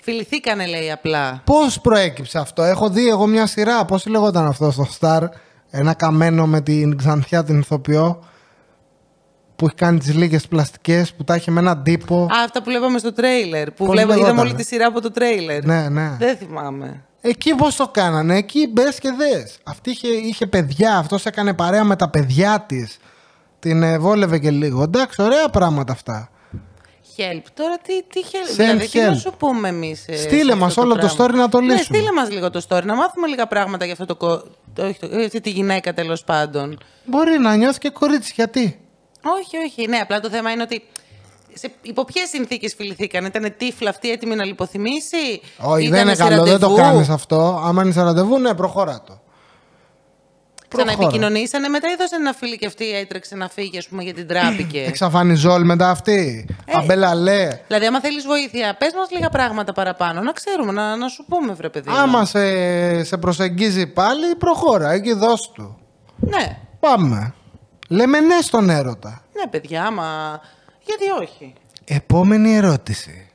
Φιληθήκανε, 0.00 0.66
λέει 0.66 0.90
απλά. 0.90 1.40
Πώς 1.44 1.80
προέκυψε 1.80 2.38
αυτό, 2.38 2.62
Έχω 2.62 2.88
δει 2.88 3.08
εγώ 3.08 3.26
μια 3.26 3.46
σειρά. 3.46 3.84
Πώς 3.84 4.06
λεγόταν 4.06 4.46
αυτό 4.46 4.70
στο 4.70 4.86
Star, 5.00 5.22
ένα 5.70 5.94
καμένο 5.94 6.46
με 6.46 6.60
την 6.60 6.96
Ξανθιά 6.96 7.44
την 7.44 7.58
ηθοποιό 7.58 8.24
που 9.62 9.68
έχει 9.68 9.76
κάνει 9.76 9.98
τις 9.98 10.14
λίγες 10.14 10.46
πλαστικές, 10.48 11.12
που 11.14 11.24
τα 11.24 11.34
έχει 11.34 11.50
με 11.50 11.60
έναν 11.60 11.82
τύπο. 11.82 12.22
Α, 12.22 12.42
αυτά 12.44 12.62
που 12.62 12.70
βλέπαμε 12.70 12.98
στο 12.98 13.12
τρέιλερ. 13.12 13.70
Που 13.70 13.84
Πώς 13.84 13.88
βλέπαμε, 13.94 14.12
είδαμε 14.12 14.26
λεγότανε; 14.26 14.48
όλη 14.48 14.54
τη 14.62 14.64
σειρά 14.64 14.86
από 14.86 15.00
το 15.00 15.10
τρέιλερ. 15.10 15.64
Ναι, 15.64 15.88
ναι. 15.88 16.16
Δεν 16.18 16.36
θυμάμαι. 16.36 17.04
Εκεί 17.20 17.54
πώς 17.54 17.76
το 17.76 17.88
κάνανε, 17.88 18.36
εκεί 18.36 18.68
μπες 18.72 18.98
και 18.98 19.10
δες. 19.16 19.58
Αυτή 19.64 19.90
είχε, 19.90 20.08
είχε 20.08 20.46
παιδιά, 20.46 20.96
αυτός 20.96 21.24
έκανε 21.24 21.54
παρέα 21.54 21.84
με 21.84 21.96
τα 21.96 22.08
παιδιά 22.10 22.64
της. 22.68 22.98
Την 23.58 23.82
ε, 23.82 23.98
βόλευε 23.98 24.38
και 24.38 24.50
λίγο. 24.50 24.82
Εντάξει, 24.82 25.22
ωραία 25.22 25.48
πράγματα 25.48 25.92
αυτά. 25.92 26.28
Help. 27.16 27.42
Τώρα 27.54 27.78
τι, 27.82 28.02
τι 28.02 28.20
help; 28.24 28.50
Send 28.52 28.56
δηλαδή, 28.56 28.88
τι 28.88 29.00
να 29.00 29.12
help. 29.12 29.16
σου 29.18 29.32
πούμε 29.38 29.68
εμείς. 29.68 30.04
Στείλε 30.14 30.54
μας 30.54 30.76
όλο 30.76 30.96
το 30.96 31.14
story 31.18 31.34
να 31.34 31.48
το 31.48 31.60
Ναι, 31.60 31.72
λύσουμε. 31.74 31.98
στείλε 31.98 32.12
μας 32.12 32.30
λίγο 32.30 32.50
το 32.50 32.64
story, 32.68 32.82
να 32.84 32.94
μάθουμε 32.94 33.26
λίγα 33.26 33.46
πράγματα 33.46 33.84
για 33.84 33.92
αυτό 33.92 34.04
το, 34.06 34.14
κο- 34.16 34.42
το, 34.74 34.86
όχι, 34.86 34.98
το- 34.98 35.08
ε, 35.12 35.24
αυτή 35.24 35.40
τη 35.40 35.50
γυναίκα 35.50 35.94
τέλος 35.94 36.24
πάντων. 36.24 36.78
Μπορεί 37.04 37.38
να 37.38 37.54
νιώθει 37.56 37.78
και 37.78 37.90
κορίτσι, 37.90 38.32
γιατί; 38.36 38.80
Όχι, 39.24 39.56
όχι. 39.56 39.88
Ναι, 39.88 39.96
απλά 39.96 40.20
το 40.20 40.30
θέμα 40.30 40.50
είναι 40.50 40.62
ότι. 40.62 40.82
Σε, 41.54 41.72
υπό 41.82 42.04
ποιες 42.04 42.28
συνθήκες 42.28 42.74
φιληθήκαν, 42.74 43.24
ήταν 43.24 43.54
τύφλα 43.56 43.90
αυτή 43.90 44.10
έτοιμη 44.10 44.34
να 44.34 44.44
λιποθυμήσει; 44.44 45.40
Όχι, 45.58 45.86
Ήτανε 45.86 45.96
δεν 45.96 46.06
είναι 46.06 46.14
σε 46.14 46.22
καλό, 46.22 46.42
δεν 46.44 46.58
το 46.58 46.66
ραντεβού, 46.66 46.76
κάνεις 46.76 47.08
αυτό. 47.08 47.60
Άμα 47.64 47.82
είναι 47.82 47.92
σε 47.92 48.02
ραντεβού, 48.02 48.38
ναι, 48.38 48.54
προχώρα 48.54 49.02
το. 49.06 49.20
Προχώρα. 50.68 50.92
Ξαναεπικοινωνήσανε 50.92 51.68
μετά 51.68 51.88
ή 51.88 51.94
δώσε 51.98 52.14
ένα 52.14 52.32
φίλο 52.32 52.56
και 52.56 52.66
αυτή 52.66 52.90
έτρεξε 52.96 53.36
να 53.36 53.48
φύγει, 53.48 53.78
ας 53.78 53.88
πούμε, 53.88 54.02
γιατί 54.02 54.24
τράπηκε. 54.24 54.80
Εξαφανιζόλ 54.88 55.64
μετά 55.64 55.90
αυτή. 55.90 56.46
Ε. 56.64 56.78
Αμπέλα 56.78 57.14
λέ. 57.14 57.48
δηλαδή, 57.66 57.86
άμα 57.86 58.00
θέλεις 58.00 58.24
βοήθεια, 58.26 58.76
πες 58.78 58.92
μας 58.94 59.10
λίγα 59.10 59.28
πράγματα 59.28 59.72
παραπάνω, 59.72 60.20
να 60.20 60.32
ξέρουμε, 60.32 60.72
να, 60.72 60.96
να 60.96 61.08
σου 61.08 61.24
πούμε, 61.28 61.52
βρε 61.52 61.68
παιδί. 61.68 61.90
μου. 61.90 61.96
Άμα 61.96 62.24
σε, 62.24 63.04
σε 63.04 63.16
προσεγγίζει 63.16 63.86
πάλι, 63.86 64.34
προχώρα. 64.38 64.90
Εκεί 64.90 65.12
δώσ' 65.12 65.50
του. 65.54 65.78
Ναι, 66.16 66.58
Πάμε. 66.80 67.34
Λέμε 67.92 68.20
ναι 68.20 68.40
στον 68.40 68.70
έρωτα. 68.70 69.22
ναι, 69.36 69.46
παιδιά, 69.50 69.84
άμα. 69.84 70.40
Γιατί 70.84 71.22
όχι; 71.22 71.52
Επόμενη 71.84 72.54
ερώτηση. 72.56 73.26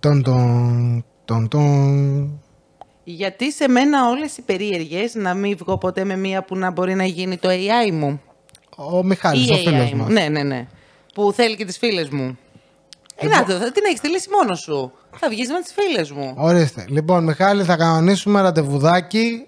Τον 0.00 0.22
τον 0.22 1.04
τον 1.24 1.48
τον. 1.48 2.40
Γιατί 3.04 3.52
σε 3.52 3.68
μένα 3.68 4.08
όλες 4.08 4.36
οι 4.36 4.42
περίεργες 4.42 5.14
να 5.14 5.34
μην 5.34 5.56
βγω 5.56 5.78
ποτέ 5.78 6.04
με 6.04 6.16
μία 6.16 6.42
που 6.44 6.56
να 6.56 6.70
μπορεί 6.70 6.94
να 6.94 7.04
γίνει 7.04 7.36
το 7.36 7.48
AI 7.50 7.90
μου; 7.92 8.20
Ο 8.76 9.02
Μιχάλης, 9.02 9.48
Ή 9.48 9.52
ο 9.52 9.56
φίλος 9.56 9.88
AI 9.88 9.92
μου. 9.92 9.96
μας. 10.02 10.08
Ναι, 10.12 10.28
ναι, 10.28 10.42
ναι. 10.42 10.66
Που 11.14 11.32
θέλει 11.32 11.56
και 11.56 11.64
τις 11.64 11.78
φίλες 11.78 12.08
μου. 12.08 12.38
Ε, 13.16 13.26
να 13.26 13.44
το, 13.44 13.52
θα 13.52 13.72
την 13.72 13.82
έχεις 13.86 14.00
τη 14.00 14.08
λύση 14.08 14.28
μόνος 14.42 14.60
σου. 14.60 14.92
Θα 15.16 15.28
βγεις 15.28 15.48
με 15.50 15.60
τις 15.60 15.72
φίλες 15.72 16.10
μου. 16.10 16.34
Ορίστε. 16.36 16.84
Λοιπόν, 16.88 17.24
Μιχάλη, 17.24 17.64
θα 17.64 17.76
κανονίσουμε 17.76 18.40
ραντεβουδάκι. 18.40 19.46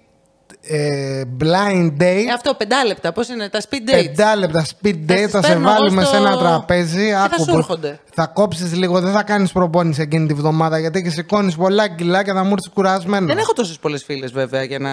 Ε, 0.71 1.21
blind 1.41 1.87
date. 2.01 2.25
Ε, 2.27 2.31
αυτό, 2.33 2.53
πεντάλεπτα, 2.53 3.11
πώς 3.11 3.27
είναι, 3.27 3.49
τα 3.49 3.59
speed 3.61 3.89
dates. 3.89 4.03
Πεντά 4.05 4.35
λεπτά 4.35 4.65
speed 4.65 4.95
Θα 5.07 5.13
date, 5.13 5.17
τις 5.23 5.31
θα 5.31 5.41
σε 5.41 5.47
παίρνω 5.47 5.69
εγώ 5.69 5.77
βάλουμε 5.79 6.01
στο- 6.03 6.11
σε 6.13 6.17
ένα 6.17 6.37
τραπέζι. 6.37 7.05
Και 7.07 7.13
θα 7.13 7.21
Άκου 7.23 7.39
σου 7.43 7.45
που- 7.51 7.57
έρχονται. 7.57 7.99
Θα 8.13 8.25
κόψεις 8.27 8.73
λίγο, 8.75 8.99
δεν 8.99 9.11
θα 9.13 9.23
κάνεις 9.23 9.51
προπόνηση 9.51 10.01
εκείνη 10.01 10.27
τη 10.27 10.33
βδομάδα 10.33 10.79
γιατί 10.79 11.01
και 11.03 11.09
σηκώνεις 11.09 11.55
πολλά 11.55 11.87
κιλά 11.87 12.23
και 12.23 12.31
θα 12.33 12.43
μου 12.43 12.51
έρθεις 12.51 12.69
κουρασμένος. 12.73 13.27
Δεν 13.29 13.37
έχω 13.37 13.53
τόσες 13.53 13.77
πολλές 13.79 14.03
φίλες 14.03 14.31
βέβαια 14.31 14.63
για 14.63 14.79
να... 14.79 14.89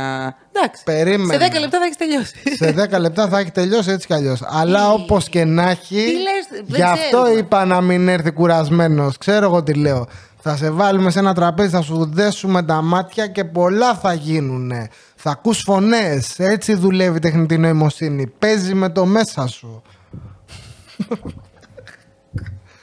Εντάξει. 0.52 0.83
Περίμενε. 0.85 1.45
Σε 1.45 1.50
10 1.56 1.61
λεπτά 1.61 1.78
θα 1.78 1.85
έχεις 1.85 1.97
τελειώσει. 1.97 2.35
Σε 2.56 2.97
10 2.97 3.00
λεπτά 3.00 3.28
θα 3.28 3.38
έχει 3.38 3.50
τελειώσει 3.50 3.90
έτσι 3.90 4.06
κι 4.06 4.12
αλλιώς. 4.14 4.40
Αλλά 4.47 4.92
όπως 4.92 5.28
και 5.28 5.45
να 5.45 5.71
έχει. 5.71 5.95
Τι 5.95 6.12
λες, 6.12 6.47
δεν 6.50 6.64
Γι' 6.66 6.83
αυτό 6.83 7.23
ξέρουμε. 7.23 7.38
είπα 7.40 7.64
να 7.64 7.80
μην 7.80 8.09
έρθει 8.09 8.30
κουρασμένος. 8.30 9.18
Ξέρω 9.18 9.45
εγώ 9.47 9.62
τι 9.62 9.75
λέω. 9.75 10.06
Θα 10.48 10.56
σε 10.56 10.70
βάλουμε 10.70 11.10
σε 11.10 11.18
ένα 11.18 11.34
τραπέζι, 11.34 11.68
θα 11.68 11.82
σου 11.82 12.10
δέσουμε 12.12 12.62
τα 12.62 12.82
μάτια 12.82 13.26
και 13.26 13.44
πολλά 13.44 13.94
θα 13.94 14.12
γίνουν. 14.12 14.72
Θα 15.16 15.30
ακούς 15.30 15.60
φωνές. 15.60 16.38
Έτσι 16.38 16.74
δουλεύει 16.74 17.16
η 17.16 17.20
τεχνητή 17.20 17.58
νοημοσύνη. 17.58 18.26
Παίζει 18.26 18.74
με 18.74 18.88
το 18.88 19.06
μέσα 19.06 19.46
σου. 19.46 19.82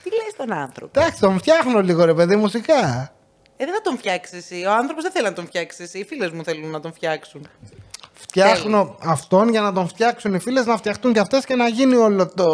Τι 0.03 0.09
λες 0.09 0.33
τον 0.37 0.53
άνθρωπο; 0.53 0.99
Εντάξει, 0.99 1.19
τον 1.19 1.37
φτιάχνω 1.37 1.81
λίγο 1.81 2.05
ρε 2.05 2.13
παιδί 2.13 2.35
μουσικά. 2.35 3.11
Ε, 3.57 3.65
δεν 3.65 3.73
θα 3.73 3.81
τον 3.83 3.97
φτιάξεις 3.97 4.37
εσύ. 4.37 4.65
Ο 4.65 4.71
άνθρωπος 4.73 5.03
δεν 5.03 5.11
θέλει 5.11 5.25
να 5.25 5.33
τον 5.33 5.45
φτιάξεις 5.45 5.85
εσύ. 5.85 5.99
Οι 5.99 6.03
φίλες 6.03 6.31
μου 6.31 6.43
θέλουν 6.43 6.69
να 6.69 6.79
τον 6.79 6.93
φτιάξουν. 6.93 7.47
Φτιάχνω 8.13 8.95
αυτόν 9.03 9.49
για 9.49 9.61
να 9.61 9.73
τον 9.73 9.87
φτιάξουν 9.87 10.33
οι 10.33 10.39
φίλες, 10.39 10.65
να 10.65 10.77
φτιαχτούν 10.77 11.13
και 11.13 11.19
αυτές 11.19 11.45
και 11.45 11.55
να 11.55 11.67
γίνει 11.67 11.95
όλο 11.95 12.27
το... 12.27 12.45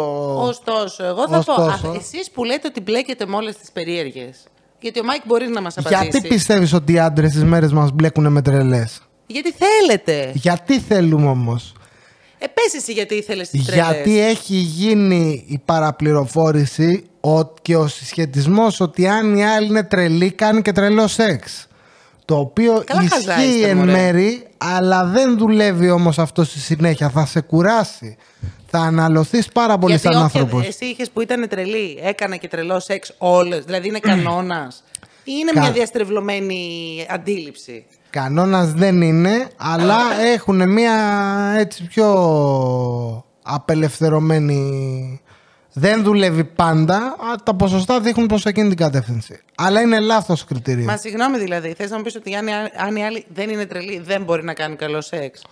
Ωστόσο, 0.42 1.04
εγώ 1.04 1.28
θα 1.28 1.38
Ωστόσο. 1.38 1.78
πω. 1.82 1.92
Εσείς 1.92 2.30
που 2.30 2.44
λέτε 2.44 2.66
ότι 2.66 2.80
μπλέκετε 2.80 3.26
με 3.26 3.36
όλες 3.36 3.56
τις 3.56 3.72
περίεργες. 3.72 4.30
Γιατί 4.80 5.00
ο 5.00 5.04
Μάικ 5.04 5.22
μπορεί 5.26 5.48
να 5.48 5.60
μας 5.60 5.78
απαντήσει. 5.78 6.02
Γιατί 6.10 6.28
πιστεύεις 6.28 6.72
ότι 6.72 6.92
οι 6.92 6.98
άντρες 6.98 7.32
τις 7.32 7.44
μέρες 7.44 7.72
μας 7.72 7.90
μπλέκουν 7.92 8.32
με 8.32 8.42
τρελές; 8.42 9.00
Γιατί 9.26 9.52
θέλετε. 9.52 10.30
Γιατί 10.34 10.80
θέλουμε 10.80 11.26
όμως; 11.28 11.72
Ε, 12.38 12.46
πες 12.46 12.74
εσύ 12.74 12.92
γιατί 12.92 13.14
ήθελες 13.14 13.48
τις 13.48 13.64
τρελές. 13.66 13.84
Γιατί 13.86 14.20
έχει 14.20 14.54
γίνει 14.56 15.44
η 15.48 15.60
παραπληροφόρηση 15.64 17.04
ο- 17.20 17.44
και 17.62 17.76
ο 17.76 17.86
συσχετισμός 17.88 18.80
ότι 18.80 19.06
αν 19.08 19.36
η 19.36 19.44
άλλη 19.46 19.66
είναι 19.66 19.82
τρελή 19.84 20.30
κάνει 20.32 20.62
και 20.62 20.72
τρελό 20.72 21.06
σεξ. 21.06 21.66
Το 22.30 22.38
οποίο 22.38 22.82
Καλά 22.86 23.08
χαζά 23.08 23.38
ισχύει 23.42 23.56
είστε, 23.56 23.68
εν 23.68 23.76
μωρέ. 23.76 23.90
μέρη, 23.92 24.46
αλλά 24.58 25.04
δεν 25.04 25.38
δουλεύει 25.38 25.90
όμως 25.90 26.18
αυτό 26.18 26.44
στη 26.44 26.58
συνέχεια. 26.58 27.08
Θα 27.10 27.26
σε 27.26 27.40
κουράσει. 27.40 28.16
Θα 28.66 28.78
αναλωθείς 28.78 29.48
πάρα 29.48 29.78
πολύ 29.78 29.92
Γιατί 29.96 30.14
σαν 30.14 30.24
όποια- 30.24 30.40
άνθρωπος. 30.40 30.66
Εσύ 30.66 30.84
είχες 30.84 31.10
που 31.10 31.20
ήταν 31.20 31.48
τρελή, 31.48 31.98
έκανε 32.02 32.36
και 32.36 32.48
τρελό 32.48 32.80
σεξ 32.80 33.14
όλες. 33.18 33.64
Δηλαδή 33.64 33.88
είναι 33.88 33.98
κανόνας. 33.98 34.84
ή 35.24 35.32
είναι 35.40 35.50
Κα- 35.52 35.60
μια 35.60 35.70
διαστρεβλωμένη 35.72 36.60
αντίληψη; 37.10 37.84
Κανόνας 38.10 38.72
δεν 38.72 39.02
είναι, 39.02 39.48
αλλά 39.56 39.98
έχουν 40.34 40.72
μια 40.72 40.94
έτσι 41.58 41.84
πιο 41.86 42.08
απελευθερωμένη... 43.42 45.20
Δεν 45.72 46.02
δουλεύει 46.02 46.44
πάντα, 46.44 47.16
αλλά 47.20 47.36
τα 47.44 47.54
ποσοστά 47.54 48.00
δείχνουν 48.00 48.26
προς 48.26 48.44
εκείνη 48.46 48.68
την 48.68 48.76
κατεύθυνση. 48.76 49.40
Αλλά 49.54 49.80
είναι 49.80 50.00
λάθος 50.00 50.44
κριτήριο. 50.44 50.84
Μα 50.84 50.96
συγγνώμη 50.96 51.38
δηλαδή, 51.38 51.74
θες 51.76 51.90
να 51.90 51.96
μου 51.96 52.02
πεις 52.02 52.14
ότι 52.16 52.34
αν, 52.34 52.46
η- 52.46 52.52
αν 52.76 52.96
η 52.96 53.04
άλλη 53.04 53.24
δεν 53.28 53.50
είναι 53.50 53.66
τρελή, 53.66 54.00
δεν 54.04 54.22
μπορεί 54.22 54.44
να 54.44 54.54
κάνει 54.54 54.76
καλό 54.76 55.00
σεξ; 55.00 55.42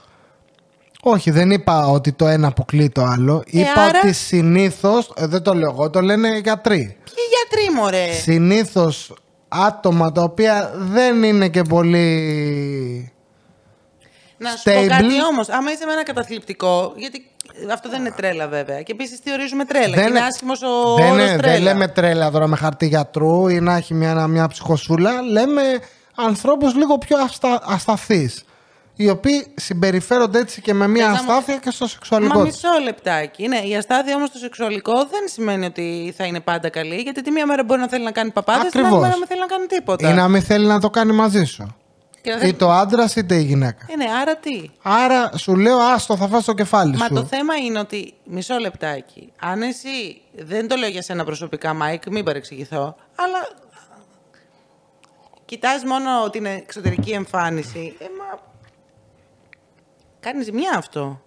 Όχι, 1.02 1.30
δεν 1.30 1.50
είπα 1.50 1.87
ότι 1.87 2.12
το 2.12 2.26
ένα 2.26 2.46
αποκλεί 2.48 2.88
το 2.88 3.02
άλλο. 3.02 3.42
είπα 3.46 3.82
άρα; 3.82 3.98
ότι 4.02 4.12
συνήθως, 4.12 5.12
ε, 5.16 5.26
δεν 5.26 5.42
το 5.42 5.54
λέω 5.54 5.70
εγώ, 5.70 5.90
το 5.90 6.00
λένε 6.00 6.28
οι 6.28 6.40
γιατροί. 6.40 6.96
Ποιοι 7.04 7.25
γιατροί, 7.50 7.75
μωρέ; 7.75 8.12
Συνήθως 8.12 9.12
άτομα 9.48 10.12
τα 10.12 10.22
οποία 10.22 10.72
δεν 10.76 11.22
είναι 11.22 11.48
και 11.48 11.62
πολύ... 11.62 13.12
Να 14.40 14.50
σου 14.50 14.62
πω 14.62 14.70
stable. 14.80 14.87
κάτι 14.88 15.25
όμως. 15.30 15.48
Άμα 15.48 15.70
είσαι 15.72 15.87
με 15.87 15.92
ένα 15.92 16.02
καταθλιπτικό. 16.02 16.92
Γιατί 16.96 17.27
αυτό 17.72 17.88
δεν 17.88 18.00
είναι 18.00 18.10
τρέλα 18.16 18.48
βέβαια. 18.48 18.82
Και 18.82 18.92
επίσης 18.92 19.20
τι 19.20 19.32
ορίζουμε 19.32 19.64
τρέλα; 19.64 19.84
Δεν 19.84 19.94
και 19.94 20.00
είναι 20.00 20.08
είναι- 20.08 20.20
άσχημος 20.28 20.62
ο 20.62 20.94
δεν, 20.96 21.10
όρος 21.12 21.28
είναι- 21.28 21.36
τρέλα. 21.36 21.52
δεν 21.54 21.62
λέμε 21.62 21.88
τρέλα 21.88 22.30
τώρα 22.30 22.46
με 22.46 22.56
χαρτί 22.56 22.86
γιατρού 22.86 23.48
ή 23.48 23.60
να 23.60 23.74
έχει 23.76 23.94
μια, 23.94 24.26
μια 24.26 24.48
ψυχοσούλα. 24.48 25.22
Λέμε 25.22 25.62
ανθρώπους 26.14 26.74
λίγο 26.74 26.98
πιο 26.98 27.16
αστα, 27.18 27.60
ασταθείς. 27.66 28.42
Οι 29.00 29.08
οποίοι 29.10 29.46
συμπεριφέρονται 29.56 30.38
έτσι 30.38 30.60
και 30.60 30.74
με 30.74 30.88
μια 30.88 31.06
Θες 31.10 31.16
να 31.16 31.22
μου- 31.22 31.30
αστάθεια 31.32 31.56
και 31.56 31.70
στο 31.70 31.84
Μα 31.84 31.90
σεξουαλικό 31.90 32.34
τους. 32.38 32.42
μισό 32.44 32.68
λεπτάκι. 32.84 33.48
Ναι, 33.48 33.56
η 33.58 33.76
αστάθεια 33.76 34.14
όμως 34.16 34.28
στο 34.28 34.38
σεξουαλικό 34.38 34.92
δεν 34.94 35.20
σημαίνει 35.24 35.66
ότι 35.66 36.14
θα 36.16 36.24
είναι 36.24 36.40
πάντα 36.40 36.68
καλή. 36.68 36.94
Γιατί 36.96 37.22
τη 37.22 37.30
μία 37.30 37.46
μέρα 37.46 37.64
μπορεί 37.64 37.80
να 37.80 37.88
θέλει 37.88 38.04
να 38.04 38.10
κάνει 38.10 38.30
παπάδες, 38.30 38.70
την 38.70 38.78
άλλη 38.78 38.86
Ακριβώς. 38.86 39.00
μέρα 39.02 39.12
να 39.12 39.18
μην 39.18 39.26
θέλει 39.28 39.40
να 39.40 39.46
κάνει 39.46 39.66
τίποτα. 39.66 40.10
Ή 40.10 40.14
να 40.14 40.28
μην 40.28 40.42
θέλει 40.42 40.66
να 40.66 40.80
το 40.80 40.90
κάνει 40.90 41.12
μαζί 41.12 41.44
σου. 41.44 41.76
Και 42.22 42.30
να 42.30 42.38
θέλει- 42.38 42.52
Είτε 42.52 42.64
ο 42.64 42.70
άντρας 42.72 43.08
είτε 43.16 43.34
η 43.34 43.42
γυναίκα. 43.42 43.87
Ε, 43.88 43.96
ναι, 43.96 44.04
άρα 44.22 44.37
τι; 44.37 44.70
Άρα 44.82 45.30
σου 45.37 45.56
λέω, 45.56 45.78
άστο, 45.78 46.16
θα 46.16 46.28
φας 46.28 46.44
το 46.44 46.52
κεφάλι 46.54 46.96
Μα 46.96 47.06
σου. 47.06 47.14
το 47.14 47.25
θέμα 47.25 47.54
είναι 47.56 47.78
ότι. 47.78 48.14
Μισό 48.25 48.58
λεπτάκι. 48.58 49.32
Αν 49.40 49.62
εσύ. 49.62 50.20
Δεν 50.37 50.68
το 50.68 50.76
λέω 50.76 50.88
για 50.88 51.02
σένα 51.02 51.25
προσωπικά, 51.25 51.75
Μάικ, 51.75 52.02
μην 52.10 52.25
παρεξηγηθώ. 52.25 52.96
Αλλά. 53.14 53.66
κοιτάς 55.44 55.84
μόνο 55.84 56.30
την 56.30 56.46
εξωτερική 56.46 57.10
εμφάνιση, 57.10 57.96
ε, 57.98 58.04
μα... 58.18 58.38
Κάνεις 60.20 60.44
ζημιά 60.44 60.70
αυτό. 60.76 61.20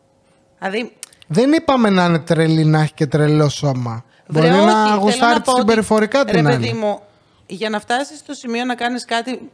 Δηλαδή, 0.60 0.96
Δεν 1.28 1.52
είπαμε 1.54 1.90
να 1.90 2.06
είναι 2.06 2.20
τρελή 2.20 2.66
να 2.66 2.82
έχει 2.82 2.94
και 2.94 3.08
τρελό 3.08 3.50
σώμα. 3.50 4.06
βρε, 4.28 4.42
Μπορεί 4.42 4.54
όχι, 4.56 4.66
να 4.66 4.86
θέλω 4.88 5.00
γουστάρει 5.00 5.40
πω 5.42 5.52
ότι, 5.52 5.60
συμπεριφορικά 5.60 6.24
ρε 6.24 6.32
την 6.32 6.44
παιδί 6.44 6.68
άλλη. 6.70 6.74
μου, 6.74 7.02
για 7.46 7.70
να 7.70 7.80
φτάσεις 7.80 8.20
στο 8.20 8.34
σημείο 8.34 8.66
να 8.66 8.76
κάνεις 8.76 9.06
κάτι 9.06 9.52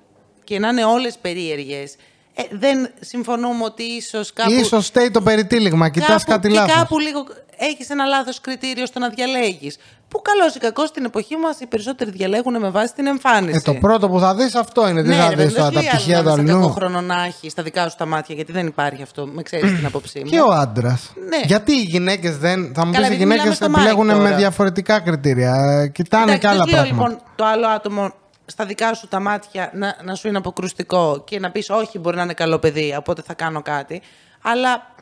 και 0.48 0.60
να 0.60 0.68
είναι 0.68 0.86
όλες 0.86 1.18
περίεργες, 1.22 1.96
ε, 2.36 2.44
δεν 2.52 2.90
συμφωνούμε 3.00 3.64
ότι 3.64 3.84
ίσως 3.84 4.34
κάπου... 4.34 4.52
Ίσως 4.52 4.86
φταίει 4.86 5.12
το 5.12 5.22
περιτύλιγμα, 5.22 5.90
κοιτάς 5.90 6.08
κάπου, 6.08 6.32
κάτι 6.32 6.48
και 6.48 6.54
λάθος. 6.54 6.74
κάπου 6.76 7.00
λίγο 7.00 7.26
έχεις 7.58 7.90
ένα 7.90 8.06
λάθος 8.06 8.42
κριτήριο 8.42 8.86
στο 8.86 9.00
να 9.00 9.10
διαλέγεις. 9.10 9.78
Που 10.08 10.22
καλώς 10.22 10.56
ή 10.56 10.60
κακώς 10.60 10.88
στην 10.90 11.06
εποχή 11.06 11.36
μας 11.36 11.60
οι 11.60 11.66
περισσότεροι 11.66 12.12
διαλέγουν 12.12 12.60
με 12.60 12.70
βάση 12.70 12.94
την 12.94 13.08
εμφάνιση. 13.08 13.56
Ε, 13.58 13.62
το 13.62 13.74
πρώτο 13.74 14.10
που 14.10 14.20
θα 14.20 14.36
δεις 14.36 14.56
αυτό 14.56 14.88
είναι. 14.88 15.02
Τι 15.02 15.08
Ναι, 15.08 15.16
θα 15.16 15.30
ρε, 15.30 15.36
δεις 15.36 15.46
παιδί, 15.46 15.56
τώρα, 15.56 15.70
δεν 15.70 15.74
τα 15.74 15.80
σου 15.82 15.86
λέει 15.86 15.96
πτυχία 15.96 16.18
άλλο 16.18 16.30
του 16.30 16.36
να 16.38 16.44
είσαι 16.44 16.54
αλλού. 16.54 16.70
χρόνο 16.70 17.02
να 17.02 17.24
έχεις 17.24 17.52
στα 17.52 17.64
δικά 17.64 17.90
σου 17.90 17.96
τα 17.98 18.06
μάτια, 18.06 18.36
γιατί 18.36 18.52
δεν 18.52 18.68
υπάρχει 18.68 19.02
αυτό. 19.02 19.26
Με 19.26 19.42
ξέρεις 19.42 19.76
την 19.76 19.86
άποψή 19.86 20.20
μου. 20.20 20.30
Και 20.30 20.40
ο 20.40 20.52
άντρας. 20.52 21.12
Ναι. 21.30 21.38
Γιατί 21.46 21.72
οι 21.72 21.82
γυναίκες 21.82 22.38
δεν. 22.38 22.72
Θα 22.76 22.86
μου 22.86 22.92
πεις 22.92 23.00
Καλά, 23.00 23.12
οι 23.12 23.14
επειδή 23.14 23.26
μιλάμε 23.26 23.42
γυναίκες 23.42 23.56
στο 23.56 23.66
Mike 23.66 23.76
επιλέγουν 23.76 24.06
με 24.06 24.14
τώρα. 24.14 24.36
διαφορετικά 24.36 25.00
κριτήρια. 25.00 25.54
Ε, 25.84 25.88
Κοιτάνε 25.88 26.24
Εντάξει, 26.24 26.40
και 26.42 26.48
άλλα 26.48 26.64
δεν 26.64 26.74
λέω, 26.74 26.84
πράγματα. 26.84 27.08
λοιπόν 27.08 27.22
το 27.36 27.46
άλλο 27.46 27.68
άτομο 27.68 28.14
στα 28.50 28.66
δικά 28.66 28.94
σου 28.94 29.08
τα 29.08 29.20
μάτια 29.20 29.72
να, 29.74 29.98
να 30.04 30.16
σου 30.16 30.28
είναι 30.28 30.38
αποκρουστικό 30.38 31.24
και 31.26 31.40
να 31.40 31.52
πεις 31.52 31.70
όχι 31.70 32.00
μπορεί 32.00 32.16
να 32.16 32.24
είναι 32.24 32.34
καλό 32.34 32.60
παιδί, 32.60 32.96
οπότε 32.98 33.22
θα 33.22 33.34
κάνω 33.34 33.62
κάτι. 33.62 34.02
Αλλά 34.42 34.96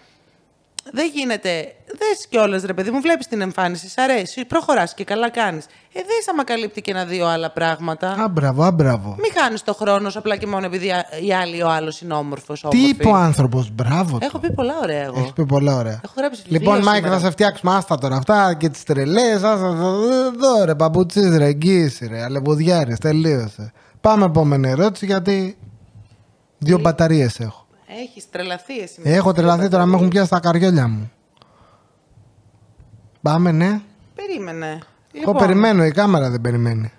δεν 0.91 1.11
γίνεται. 1.13 1.49
Δες 1.85 2.27
κιόλας 2.29 2.63
ρε 2.63 2.73
παιδί 2.73 2.91
μου, 2.91 3.01
βλέπεις 3.01 3.27
την 3.27 3.41
εμφάνιση, 3.41 3.89
σ' 3.89 3.97
αρέσει, 3.97 4.45
προχωράς 4.45 4.93
και 4.93 5.03
καλά 5.03 5.29
κάνεις. 5.29 5.65
Ε, 5.93 5.99
δες 5.99 6.27
άμα 6.31 6.43
καλύπτει 6.43 6.81
και 6.81 6.91
ένα-δύο 6.91 7.27
άλλα 7.27 7.51
πράγματα. 7.51 8.09
Α, 8.11 8.27
μπράβο, 8.27 8.63
α, 8.63 8.71
μπράβο. 8.71 9.15
Μην 9.19 9.31
χάνεις 9.41 9.63
το 9.63 9.73
χρόνο 9.73 10.09
σου 10.09 10.19
απλά 10.19 10.35
και 10.35 10.47
μόνο 10.47 10.65
επειδή 10.65 10.91
η 11.25 11.33
άλλη 11.33 11.57
ή 11.57 11.61
ο 11.61 11.69
άλλος 11.69 12.01
είναι 12.01 12.13
όμορφος, 12.13 12.59
Τι 12.59 12.67
όμορφη. 12.67 12.89
είπε 12.89 13.07
ο 13.07 13.15
άνθρωπος, 13.15 13.69
μπράβο. 13.71 14.17
του. 14.17 14.25
Έχω 14.25 14.39
πει 14.39 14.51
πολλά 14.53 14.73
ωραία 14.81 15.03
εγώ. 15.03 15.19
Έχεις 15.19 15.31
πει 15.33 15.45
πολλά 15.45 15.75
ωραία. 15.77 15.99
Έχω 16.03 16.13
γράψει 16.17 16.41
βιβλίο 16.41 16.59
Λοιπόν, 16.59 16.83
Μάικ, 16.83 16.95
σήμερα. 16.95 17.19
θα 17.19 17.25
σε 17.25 17.31
φτιάξουμε 17.31 17.73
άστα 17.75 17.97
τώρα 17.97 18.15
αυτά 18.15 18.53
και 18.53 18.69
τις 18.69 18.83
τρελές. 18.83 19.35
Εδώ 19.43 20.63
ρε, 20.65 20.75
παπουτσί, 20.75 21.37
ρε, 21.37 21.45
εγγύηση, 21.45 22.07
ρε, 22.07 22.23
αλεβουδιάρη, 22.23 22.97
τελείωσε. 22.97 23.71
Πάμε 24.01 24.25
επόμενη 24.25 24.69
ερώτηση 24.69 25.05
γιατί 25.05 25.57
δύο 26.57 26.77
μπαταρίες 26.79 27.39
έχω. 27.39 27.64
Έχεις 28.01 28.29
τρελαθεί 28.29 28.79
εσύ. 28.79 29.01
Έχω 29.03 29.31
τρελαθεί 29.33 29.67
τώρα, 29.69 29.85
με 29.85 29.95
έχουν 29.95 30.07
πιάσει 30.09 30.29
τα 30.29 30.39
καριόλια 30.39 30.87
μου. 30.87 31.11
Πάμε, 33.21 33.51
ναι. 33.51 33.81
Περίμενε. 34.15 34.79
Εγώ 35.13 35.33
περιμένω, 35.33 35.85
η 35.85 35.91
κάμερα 35.91 36.29
δεν 36.29 36.41
περιμένει. 36.41 36.91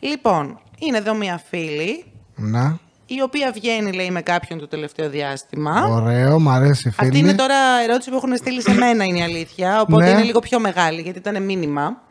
Λοιπόν, 0.00 0.58
είναι 0.78 0.96
εδώ 0.96 1.14
μια 1.14 1.40
φίλη, 1.48 2.04
Να. 2.36 2.78
η 3.06 3.22
οποία 3.22 3.52
βγαίνει, 3.52 3.92
λέει, 3.92 4.10
με 4.10 4.20
κάποιον 4.22 4.58
το 4.58 4.68
τελευταίο 4.68 5.08
διάστημα. 5.10 5.84
Ωραίο, 5.86 6.40
μ' 6.40 6.48
αρέσει 6.48 6.88
η 6.88 6.90
φίλη. 6.90 7.08
Αυτή 7.08 7.18
είναι 7.18 7.34
τώρα 7.34 7.54
ερώτηση 7.84 8.10
που 8.10 8.16
έχουν 8.16 8.36
στείλει 8.36 8.62
σε 8.62 8.74
μένα, 8.74 9.04
είναι 9.04 9.18
η 9.18 9.22
αλήθεια. 9.22 9.80
Οπότε 9.80 10.04
Ναι. 10.04 10.10
είναι 10.10 10.22
λίγο 10.22 10.38
πιο 10.40 10.60
μεγάλη, 10.60 11.00
γιατί 11.00 11.18
ήταν 11.18 11.42
μήνυμα. 11.42 12.02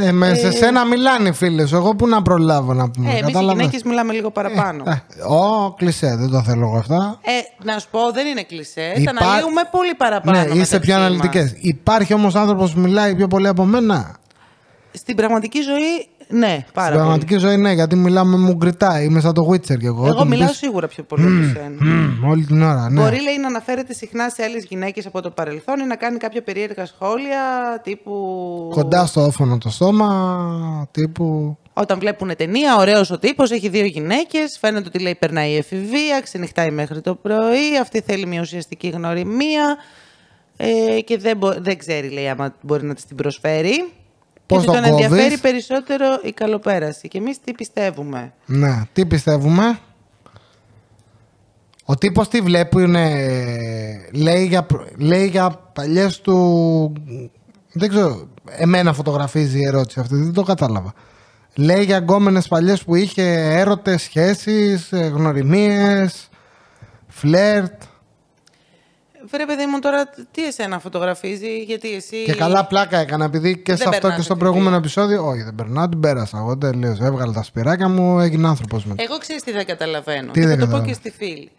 Ε, 0.00 0.12
με 0.12 0.34
σε 0.34 0.50
σένα 0.50 0.84
μιλάνε 0.84 1.28
οι 1.28 1.32
φίλες 1.32 1.68
σου. 1.68 1.76
Εγώ 1.76 1.94
πού 1.94 2.06
να 2.08 2.22
προλάβω 2.22 2.72
να 2.72 2.90
πούμε. 2.90 3.08
Ε, 3.08 3.10
Εμείς 3.10 3.20
οι 3.22 3.24
κατάλαβες; 3.24 3.60
γυναίκες 3.60 3.82
μιλάμε 3.82 4.12
λίγο 4.12 4.30
παραπάνω. 4.30 4.84
Ε, 4.86 5.22
Ω, 5.34 5.74
κλεισέ, 5.76 6.16
δεν 6.16 6.30
το 6.30 6.42
θέλω 6.42 6.66
εγώ 6.66 6.76
αυτά. 6.76 7.18
Ε, 7.22 7.64
να 7.64 7.78
σου 7.78 7.88
πω, 7.90 8.10
δεν 8.12 8.26
είναι 8.26 8.42
κλεισέ. 8.42 8.92
Τα 8.94 9.00
Υπά- 9.00 9.22
αναλύουμε 9.22 9.62
πολύ 9.70 9.94
παραπάνω. 9.94 10.38
Ναι, 10.38 10.44
είστε 10.44 10.78
πιο 10.80 10.94
μεταξύ 10.94 11.16
μας. 11.16 11.26
αναλυτικές. 11.26 11.54
Υπάρχει 11.60 12.14
όμως 12.14 12.34
άνθρωπος 12.34 12.72
που 12.72 12.80
μιλάει 12.80 13.14
πιο 13.14 13.26
πολύ 13.26 13.48
από 13.48 13.64
μένα; 13.64 14.16
Στην 14.92 15.16
πραγματική 15.16 15.60
ζωή, 15.60 16.08
ναι, 16.38 16.64
πάρα 16.72 16.86
Στην 16.86 16.98
πραγματική 16.98 17.36
ζωή 17.36 17.56
ναι, 17.56 17.72
γιατί 17.72 17.96
μιλάμε 17.96 18.36
μου 18.36 18.52
γκριτά. 18.52 19.02
Είμαι 19.02 19.20
σαν 19.20 19.34
το 19.34 19.48
Witcher 19.50 19.78
και 19.78 19.86
εγώ. 19.86 19.94
πολύ. 19.94 20.06
Εγώ 20.08 20.14
Όταν 20.16 20.28
μιλάω 20.28 20.48
πεις, 20.48 20.56
σίγουρα 20.56 20.86
πιο 20.88 21.02
πολύ 21.02 21.22
από 21.22 21.58
σένα. 21.60 21.76
«Μμμ», 21.80 22.28
όλη 22.30 22.44
την 22.44 22.62
ώρα, 22.62 22.90
ναι. 22.90 23.00
Μπορεί 23.00 23.22
λέει 23.22 23.38
να 23.40 23.46
αναφέρεται 23.46 23.92
συχνά 23.94 24.28
σε 24.28 24.42
άλλες 24.42 24.64
γυναίκες 24.64 25.06
από 25.06 25.20
το 25.22 25.30
παρελθόν 25.30 25.80
ή 25.80 25.84
να 25.86 25.96
κάνει 25.96 26.16
κάποια 26.18 26.42
περίεργα 26.42 26.86
σχόλια 26.86 27.40
τύπου. 27.82 28.12
Κοντά 28.72 29.06
στο 29.06 29.24
όφωνο 29.24 29.58
το 29.58 29.70
στόμα, 29.70 30.88
τύπου. 30.90 31.56
Όταν 31.72 31.98
βλέπουν 31.98 32.36
ταινία, 32.36 32.76
ωραίος 32.76 33.10
ο 33.10 33.18
τύπος, 33.18 33.50
έχει 33.50 33.68
δύο 33.68 33.84
γυναίκες. 33.84 34.58
Φαίνεται 34.60 34.86
ότι 34.88 34.98
λέει 34.98 35.14
περνάει 35.14 35.50
η 35.50 35.56
εφηβεία, 35.56 36.20
ξενυχτάει 36.22 36.70
μέχρι 36.70 37.00
το 37.00 37.14
πρωί. 37.14 37.78
Αυτή 37.80 38.00
θέλει 38.06 38.26
μια 38.26 38.40
ουσιαστική 38.40 38.88
γνωριμία. 38.88 39.76
Ε, 40.56 41.00
και 41.00 41.18
δεν, 41.18 41.36
μπο- 41.36 41.60
δεν 41.60 41.78
ξέρει, 41.78 42.08
λέει, 42.10 42.28
άμα 42.28 42.54
μπορεί 42.60 42.84
να 42.86 42.94
της 42.94 43.04
την 43.04 43.16
προσφέρει. 43.16 43.92
Πώς 44.46 44.60
και 44.60 44.66
το 44.66 44.72
ότι 44.72 44.80
τον 44.80 44.90
κόβεις; 44.90 45.04
ενδιαφέρει 45.04 45.38
περισσότερο 45.38 46.06
η 46.22 46.32
καλοπέραση. 46.32 47.08
Και 47.08 47.18
εμείς 47.18 47.40
τι 47.44 47.52
πιστεύουμε; 47.52 48.32
Ναι, 48.46 48.82
τι 48.92 49.06
πιστεύουμε; 49.06 49.78
Ο 51.84 51.94
τύπος 51.96 52.28
τι 52.28 52.40
βλέπει 52.40 52.82
είναι... 52.82 53.10
Λέει 54.12 54.46
για, 54.46 54.62
προ- 54.62 54.86
λέει 54.96 55.26
για 55.26 55.50
παλιές 55.72 56.20
του... 56.20 56.92
Δεν 57.72 57.88
ξέρω, 57.88 58.28
εμένα 58.44 58.92
φωτογραφίζει 58.92 59.58
η 59.58 59.66
ερώτηση 59.66 60.00
αυτή, 60.00 60.16
δεν 60.16 60.32
το 60.32 60.42
κατάλαβα. 60.42 60.92
Λέει 61.54 61.84
για 61.84 61.98
γκόμενες 61.98 62.48
παλιές 62.48 62.84
που 62.84 62.94
είχε 62.94 63.22
έρωτες, 63.58 64.02
σχέσεις, 64.02 64.92
ε, 64.92 64.96
γνωριμίες, 64.96 66.28
φλερτ. 67.08 67.82
Βρε, 69.30 69.46
παιδί 69.46 69.66
μου, 69.66 69.78
τώρα 69.78 70.10
τι 70.30 70.46
εσένα 70.46 70.78
φωτογραφίζει, 70.78 71.58
γιατί 71.62 71.94
εσύ. 71.94 72.24
Και 72.24 72.34
καλά 72.34 72.66
πλάκα 72.66 72.98
έκανα, 72.98 73.24
επειδή 73.24 73.56
και 73.58 73.72
Δεν 73.72 73.76
σε 73.76 73.82
αυτό 73.88 74.00
περνάς 74.00 74.16
και 74.16 74.22
στο 74.22 74.32
εφηβεία. 74.32 74.50
προηγούμενο 74.50 74.76
επεισόδιο. 74.76 75.26
Όχι, 75.26 75.42
δεν 75.42 75.54
περνάω, 75.54 75.88
την 75.88 76.00
πέρασα. 76.00 76.38
Εγώ 76.38 76.58
τελείως. 76.58 77.00
Έβγαλα 77.00 77.32
τα 77.32 77.42
σπυράκια 77.42 77.88
μου, 77.88 78.20
έγινε 78.20 78.48
άνθρωπος 78.48 78.84
μετά. 78.84 79.02
Εγώ 79.02 79.18
ξέρεις 79.18 79.42
τι 79.42 79.52
δεν 79.52 79.66
καταλαβαίνω. 79.66 80.32
Τι 80.32 80.40
και 80.40 80.46
δεν 80.46 80.58
θα 80.58 80.64
το 80.64 80.70
πω 80.70 80.72
καταλαβαίνω. 80.72 81.00
και 81.00 81.10
στη 81.10 81.10
φίλη. 81.10 81.50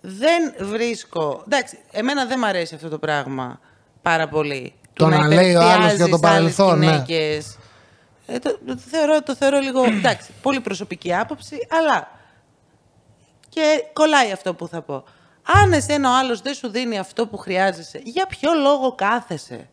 Δεν 0.00 0.68
βρίσκω. 0.70 1.42
Εντάξει, 1.46 1.78
εμένα 1.90 2.26
δεν 2.26 2.36
μου 2.40 2.46
αρέσει 2.46 2.74
αυτό 2.74 2.88
το 2.88 2.98
πράγμα 2.98 3.60
πάρα 4.02 4.28
πολύ. 4.28 4.72
Το 4.92 5.04
Του 5.04 5.10
να 5.10 5.26
λέει 5.26 5.54
ο 5.54 5.60
άλλος 5.60 5.94
για 5.94 6.08
το 6.08 6.16
υπερθιάζεις 6.16 6.22
άλλες 6.22 6.54
παρελθόν, 6.56 6.78
ναι. 6.78 6.84
γυναίκες. 6.84 7.58
Ε, 8.26 8.38
το, 8.38 8.58
το, 8.66 8.76
θεωρώ, 8.90 9.22
το 9.22 9.34
θεωρώ 9.36 9.58
λίγο. 9.58 9.84
εντάξει, 9.84 10.30
πολύ 10.42 10.60
προσωπική 10.60 11.14
άποψη, 11.14 11.56
αλλά. 11.80 12.08
Και 13.48 13.84
κολλάει 13.92 14.32
αυτό 14.32 14.54
που 14.54 14.68
θα 14.68 14.82
πω. 14.82 15.04
Αν 15.62 15.72
εσένα 15.72 16.10
ο 16.10 16.16
άλλος 16.18 16.40
δεν 16.40 16.54
σου 16.54 16.68
δίνει 16.68 16.98
αυτό 16.98 17.26
που 17.26 17.36
χρειάζεσαι, 17.36 18.00
για 18.04 18.26
ποιο 18.26 18.50
λόγο 18.62 18.94
κάθεσαι; 18.94 19.68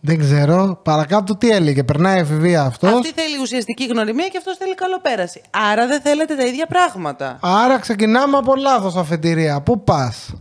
Δεν 0.00 0.18
ξέρω. 0.18 0.80
Παρακάτω 0.82 1.36
τι 1.36 1.50
έλεγε. 1.50 1.84
Περνάει 1.84 2.18
εφηβεία 2.20 2.62
αυτός. 2.62 2.92
Αυτή 2.92 3.12
θέλει 3.12 3.40
ουσιαστική 3.40 3.86
γνωριμία 3.86 4.28
και 4.28 4.38
αυτός 4.38 4.56
θέλει 4.56 4.74
καλοπέραση. 4.74 5.42
Άρα 5.50 5.86
δεν 5.86 6.00
θέλετε 6.00 6.34
τα 6.34 6.42
ίδια 6.42 6.66
πράγματα. 6.66 7.38
Άρα 7.42 7.78
ξεκινάμε 7.78 8.36
από 8.36 8.54
λάθος 8.54 8.96
αφετηρία. 8.96 9.60
Πού 9.60 9.84
πας; 9.84 10.34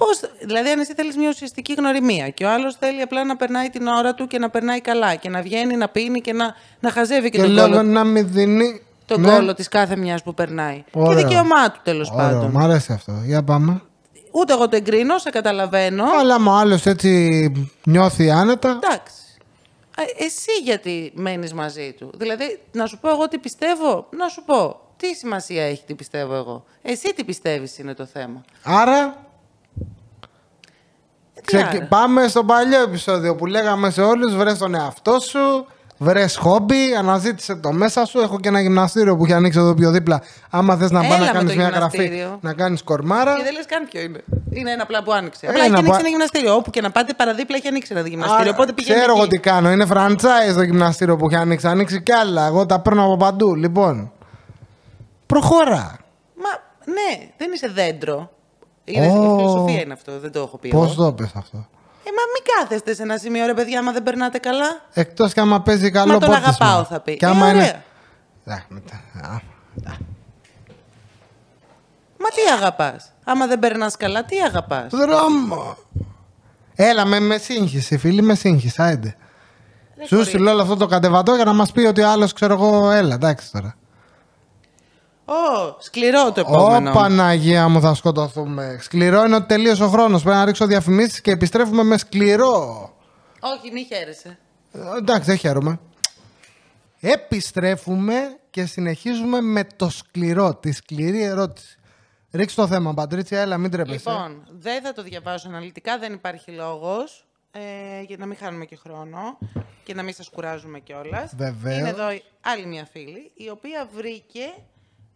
Πώς, 0.00 0.20
δηλαδή, 0.44 0.68
αν 0.70 0.80
εσύ 0.80 0.94
θέλεις 0.94 1.16
μια 1.16 1.28
ουσιαστική 1.28 1.72
γνωριμία 1.72 2.28
και 2.28 2.44
ο 2.44 2.50
άλλος 2.50 2.76
θέλει 2.76 3.00
απλά 3.00 3.24
να 3.24 3.36
περνάει 3.36 3.70
την 3.70 3.86
ώρα 3.86 4.14
του 4.14 4.26
και 4.26 4.38
να 4.38 4.50
περνάει 4.50 4.80
καλά 4.80 5.14
και 5.14 5.28
να 5.28 5.42
βγαίνει, 5.42 5.76
να 5.76 5.88
πίνει 5.88 6.20
και 6.20 6.32
να, 6.32 6.54
να 6.80 6.90
χαζεύει 6.90 7.30
και, 7.30 7.36
Και 7.36 7.42
τον 7.42 7.52
λέω 7.52 7.64
κόλλο, 7.64 7.82
να 7.82 8.04
μην 8.04 8.28
δίνει. 8.32 8.82
Τον 9.14 9.20
Ναι. 9.20 9.30
κόλλο 9.34 9.54
της 9.54 9.68
κάθε 9.68 9.96
μιας 9.96 10.22
που 10.22 10.34
περνάει. 10.34 10.84
Ωραίο. 10.92 11.14
Και 11.20 11.26
δικαίωμά 11.26 11.70
του 11.70 11.80
τέλος 11.82 12.10
Ωραίο, 12.10 12.26
πάντων. 12.26 12.50
Μ' 12.50 12.58
αρέσει 12.58 12.92
αυτό. 12.92 13.12
Για 13.24 13.42
πάμε. 13.42 13.82
Ούτε 14.30 14.52
εγώ 14.52 14.68
το 14.68 14.76
εγκρίνω, 14.76 15.18
σε 15.18 15.30
καταλαβαίνω. 15.30 16.04
Αλλά 16.20 16.34
άμα 16.34 16.52
ο 16.52 16.56
άλλος 16.56 16.86
έτσι 16.86 17.52
νιώθει 17.84 18.30
άνετα. 18.30 18.68
Εντάξει. 18.82 19.14
Ε, 19.96 20.24
Εσύ 20.24 20.50
γιατί 20.64 21.12
μένεις 21.14 21.52
μαζί 21.54 21.94
του; 21.98 22.10
Δηλαδή, 22.16 22.60
να 22.72 22.86
σου 22.86 22.98
πω 22.98 23.08
εγώ 23.10 23.28
τι 23.28 23.38
πιστεύω, 23.38 24.06
να 24.16 24.28
σου 24.28 24.42
πω. 24.44 24.80
Τι 24.96 25.14
σημασία 25.14 25.64
έχει 25.64 25.84
τι 25.86 25.94
πιστεύω 25.94 26.34
εγώ; 26.34 26.64
Εσύ 26.82 27.14
τι 27.14 27.24
πιστεύεις 27.24 27.78
είναι 27.78 27.94
το 27.94 28.04
θέμα; 28.06 28.44
Άρα. 28.62 28.98
Ε, 31.34 31.40
τι 31.40 31.42
Ξεκι... 31.44 31.76
άρα; 31.76 31.86
Πάμε 31.86 32.28
στο 32.28 32.44
παλιό 32.44 32.82
επεισόδιο 32.82 33.34
που 33.36 33.46
λέγαμε 33.46 33.90
σε 33.90 34.02
όλους 34.02 34.36
βρες 34.36 34.58
τον 34.58 34.74
εαυτό 34.74 35.20
σου, 35.20 35.66
βρες 36.02 36.36
χόμπι, 36.36 36.94
αναζήτησε 36.98 37.54
το 37.54 37.72
μέσα 37.72 38.04
σου. 38.04 38.18
Έχω 38.20 38.40
και 38.40 38.48
ένα 38.48 38.60
γυμναστήριο 38.60 39.16
που 39.16 39.24
έχει 39.24 39.32
ανοίξει 39.32 39.58
εδώ 39.58 39.74
πιο 39.74 39.90
δίπλα. 39.90 40.22
Άμα 40.50 40.76
θες 40.76 40.90
να 40.90 40.98
Έλα 41.00 41.08
πάει 41.08 41.18
να 41.18 41.24
με 41.24 41.30
κάνεις 41.32 41.50
το 41.52 41.56
μια 41.58 41.68
γυμναστήριο. 41.70 42.26
γραφή, 42.26 42.38
να 42.46 42.52
κάνεις 42.52 42.82
κορμάρα. 42.82 43.34
Και 43.36 43.42
δεν 43.42 43.52
λες 43.52 43.66
καν 43.66 43.88
ποιο 43.90 44.00
είναι. 44.00 44.24
Είναι 44.50 44.70
ένα 44.70 44.82
απλά 44.82 45.02
που 45.02 45.12
άνοιξε. 45.12 45.46
Ένα 45.46 45.50
Απλά 45.54 45.64
έχει 45.64 45.72
ανοίξει 45.74 45.90
που- 45.92 45.98
ένα 46.00 46.08
γυμναστήριο. 46.08 46.54
Όπου 46.54 46.70
και 46.70 46.80
να 46.80 46.90
πάτε 46.90 47.12
παραδίπλα 47.14 47.56
έχει 47.56 47.68
ανοίξει 47.68 47.92
ένα 47.96 48.08
γυμναστήριο. 48.08 48.40
Άρα, 48.42 48.50
Οπότε 48.50 48.72
πηγαίνετε 48.72 49.00
ξέρω 49.02 49.16
εγώ 49.16 49.24
εκεί. 49.26 49.36
τι 49.36 49.38
κάνω. 49.42 49.70
Είναι 49.70 49.86
franchise 49.92 50.54
το 50.54 50.62
γυμναστήριο 50.62 51.16
που 51.16 51.26
έχει 51.26 51.36
ανοίξει. 51.36 51.66
Θα 51.66 51.72
ανοίξει 51.72 52.02
κι 52.02 52.12
άλλα. 52.12 52.46
Εγώ 52.46 52.66
τα 52.66 52.80
παίρνω 52.80 53.04
από 53.04 53.16
παντού. 53.16 53.54
Λοιπόν. 53.54 54.12
Προχώρα. 55.26 55.96
Μα 56.36 56.50
ναι, 56.92 57.28
δεν 57.36 57.52
είσαι 57.54 57.68
δέντρο. 57.68 58.30
Η 58.84 59.00
Ω. 59.00 59.02
φιλοσοφία 59.36 59.80
είναι 59.80 59.92
αυτό, 59.92 60.12
δεν 60.20 60.32
το 60.32 60.38
έχω 60.40 60.58
πει. 60.58 60.68
Πώς 60.68 60.92
εγώ. 60.92 61.04
το 61.04 61.12
πες 61.12 61.30
αυτό; 61.34 61.66
Ε, 62.10 62.12
μα 62.16 62.22
μην 62.32 62.42
κάθεστε 62.54 62.94
σε 62.94 63.02
ένα 63.02 63.16
σημείο, 63.18 63.46
ρε 63.46 63.54
παιδιά, 63.54 63.78
άμα 63.78 63.92
δεν 63.92 64.02
περνάτε 64.02 64.38
καλά. 64.38 64.80
Εκτός 64.92 65.32
κι 65.32 65.40
άμα 65.40 65.60
παίζει 65.62 65.90
καλό 65.90 66.12
Μα 66.12 66.18
τον 66.18 66.28
πότισμα. 66.28 66.48
αγαπάω, 66.48 66.84
θα 66.84 67.00
πει. 67.00 67.16
Κι 67.16 67.24
Ε, 67.24 67.28
άμα 67.28 67.46
ωραία. 67.46 67.54
είναι. 67.54 67.84
Α, 68.54 68.62
μετά. 68.68 68.94
Α, 69.22 69.38
Μα 72.22 72.28
τι 72.28 72.52
αγαπάς. 72.56 73.12
Άμα 73.24 73.46
δεν 73.46 73.58
περνάς 73.58 73.96
καλά, 73.96 74.24
τι 74.24 74.36
αγαπάς. 74.40 74.86
Δρόμο. 74.90 75.76
Έλα, 76.74 77.04
με, 77.06 77.20
με 77.20 77.38
σύγχυση, 77.38 77.98
φίλοι, 77.98 78.22
με 78.22 78.34
σύγχυση. 78.34 78.82
Άιντε. 78.82 79.16
Σου 80.06 80.24
στείλω 80.24 80.50
όλο 80.50 80.62
αυτό 80.62 80.76
το 80.76 80.86
κατεβατό 80.86 81.34
για 81.34 81.44
να 81.44 81.52
μας 81.52 81.72
πει 81.72 81.80
ότι 81.80 82.00
ο 82.02 82.08
άλλος 82.10 82.32
ξέρω 82.32 82.52
εγώ, 82.54 82.90
έλα, 82.90 83.14
εντάξει 83.14 83.50
τώρα. 83.52 83.74
Ω, 85.30 85.76
σκληρό 85.78 86.32
το 86.32 86.40
επόμενο. 86.40 86.90
Ω 86.90 86.92
Παναγία 86.92 87.68
μου, 87.68 87.80
θα 87.80 87.94
σκοτωθούμε. 87.94 88.78
Σκληρό 88.80 89.24
είναι 89.24 89.34
ότι 89.34 89.46
τελείωσε 89.46 89.84
ο 89.84 89.88
χρόνος. 89.88 90.22
Πρέπει 90.22 90.36
να 90.36 90.44
ρίξω 90.44 90.66
διαφημίσεις 90.66 91.20
και 91.20 91.30
επιστρέφουμε 91.30 91.82
με 91.82 91.98
σκληρό. 91.98 92.90
Όχι, 93.40 93.72
μη 93.72 93.84
χαίρεσαι. 93.84 94.38
Ε, 94.72 94.78
εντάξει, 94.98 95.24
δεν 95.24 95.36
χαίρομαι. 95.36 95.80
Επιστρέφουμε 97.00 98.14
και 98.50 98.64
συνεχίζουμε 98.64 99.40
με 99.40 99.64
το 99.76 99.88
σκληρό, 99.90 100.54
τη 100.54 100.72
σκληρή 100.72 101.22
ερώτηση. 101.22 101.78
Ρίξτε 102.32 102.60
το 102.60 102.68
θέμα, 102.68 102.94
Πατρίτσια, 102.94 103.40
έλα, 103.40 103.58
μην 103.58 103.70
τρέπεσαι. 103.70 104.10
Λοιπόν, 104.10 104.46
δεν 104.50 104.82
θα 104.82 104.92
το 104.92 105.02
διαβάσω 105.02 105.48
αναλυτικά, 105.48 105.98
δεν 105.98 106.12
υπάρχει 106.12 106.50
λόγος. 106.50 107.24
Ε, 107.52 108.02
για 108.06 108.16
να 108.16 108.26
μην 108.26 108.36
χάνουμε 108.36 108.64
και 108.64 108.76
χρόνο 108.76 109.38
και 109.84 109.94
να 109.94 110.02
μην 110.02 110.14
σας 110.14 110.28
κουράζουμε 110.28 110.78
κιόλας. 110.78 111.32
Βεβαίως. 111.36 111.78
Είναι 111.78 111.88
εδώ 111.88 112.06
άλλη 112.40 112.66
μια 112.66 112.88
φίλη, 112.92 113.30
η 113.34 113.50
οποία 113.50 113.88
βρήκε 113.94 114.54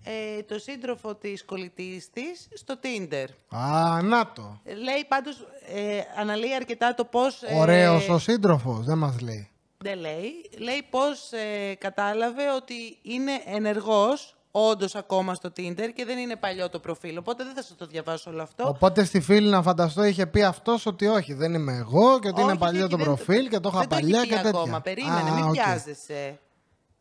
ε, 0.05 0.43
το 0.43 0.59
σύντροφο 0.59 1.15
της 1.15 1.45
κολλητής 1.45 2.11
της 2.11 2.49
στο 2.55 2.75
Tinder. 2.83 3.27
Α, 3.57 4.03
να 4.03 4.33
το. 4.33 4.61
Λέει 4.65 5.05
πάντως, 5.09 5.47
ε, 5.75 6.01
αναλύει 6.21 6.55
αρκετά 6.55 6.95
το 6.95 7.05
πώς... 7.05 7.43
ε, 7.43 7.55
Ωραίος 7.55 8.09
ο 8.09 8.19
σύντροφος, 8.19 8.85
δεν 8.85 8.99
μας 8.99 9.21
λέει. 9.21 9.49
Δεν 9.79 9.99
λέει. 9.99 10.51
Λέει 10.59 10.83
πώς 10.91 11.33
ε, 11.33 11.75
κατάλαβε 11.75 12.43
ότι 12.57 12.75
είναι 13.03 13.33
ενεργός 13.45 14.37
όντως 14.51 14.95
ακόμα 14.95 15.35
στο 15.35 15.49
Tinder 15.57 15.89
και 15.95 16.05
δεν 16.05 16.19
είναι 16.19 16.37
παλιό 16.37 16.69
το 16.69 16.79
προφίλ. 16.81 17.17
Οπότε 17.19 17.45
δεν 17.45 17.55
θα 17.55 17.63
σας 17.63 17.77
το 17.77 17.87
διαβάσω 17.87 18.31
όλο 18.31 18.43
αυτό. 18.43 18.69
Οπότε 18.69 19.05
στη 19.05 19.21
φίλη 19.21 19.49
να 19.49 19.63
φανταστώ 19.63 20.05
είχε 20.05 20.27
πει 20.27 20.43
αυτός 20.43 20.87
ότι 20.87 21.07
όχι, 21.07 21.33
δεν 21.35 21.55
είμαι 21.55 21.73
εγώ 21.77 22.19
και 22.19 22.29
ότι 22.29 22.41
είναι 22.41 22.51
Όχι, 22.51 22.59
παλιό 22.61 22.81
όχι, 22.81 22.91
το 22.91 22.97
δεν- 22.97 23.07
προφίλ 23.07 23.49
και 23.49 23.61
το 23.61 23.69
είχα 23.73 23.79
δεν 23.79 23.89
το 23.89 23.95
έχει 23.97 24.05
παλιά 24.05 24.21
πει 24.21 24.29
και 24.29 24.35
τέτοια. 24.35 24.49
ακόμα. 24.49 24.81
Περίμενε, 24.81 25.31
Α, 25.31 25.35
μην 25.35 25.45
οκ. 25.45 25.53
πιάζεσαι. 25.53 26.39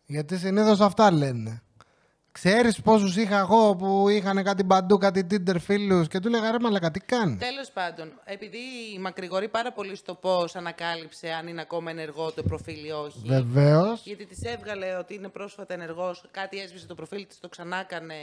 Γιατί 0.05 0.37
συνήθως 0.37 0.79
αυτά 0.79 1.11
λένε. 1.11 1.62
Ξέρεις 2.39 2.81
πόσους 2.81 3.15
είχα 3.15 3.37
εγώ 3.39 3.75
που 3.75 4.09
είχαν 4.09 4.43
κάτι 4.43 4.63
παντού, 4.63 4.97
κάτι 4.97 5.27
Tinder 5.31 5.55
φίλους 5.59 6.07
και 6.07 6.19
του 6.19 6.27
έλεγα 6.27 6.51
ρε 6.51 6.59
μαλακα 6.59 6.91
τι 6.91 6.99
κάνει; 6.99 7.35
Τέλος 7.37 7.71
πάντων, 7.71 8.11
επειδή 8.23 8.57
μακρηγορεί 8.99 9.47
πάρα 9.49 9.71
πολύ 9.71 9.95
στο 9.95 10.13
πώς 10.15 10.55
ανακάλυψε 10.55 11.29
αν 11.29 11.47
είναι 11.47 11.61
ακόμα 11.61 11.91
ενεργό 11.91 12.31
το 12.31 12.43
προφίλ 12.43 12.85
ή 12.85 12.91
όχι. 12.91 13.21
Βεβαίως. 13.25 14.01
Γιατί 14.05 14.25
της 14.25 14.41
έβγαλε 14.41 14.95
ότι 14.95 15.13
είναι 15.13 15.27
πρόσφατα 15.27 15.73
ενεργός, 15.73 16.23
κάτι 16.31 16.59
έσβησε 16.59 16.85
το 16.87 16.95
προφίλ 16.95 17.27
της, 17.27 17.39
το 17.39 17.49
ξανά 17.49 17.77
έκανε. 17.79 18.13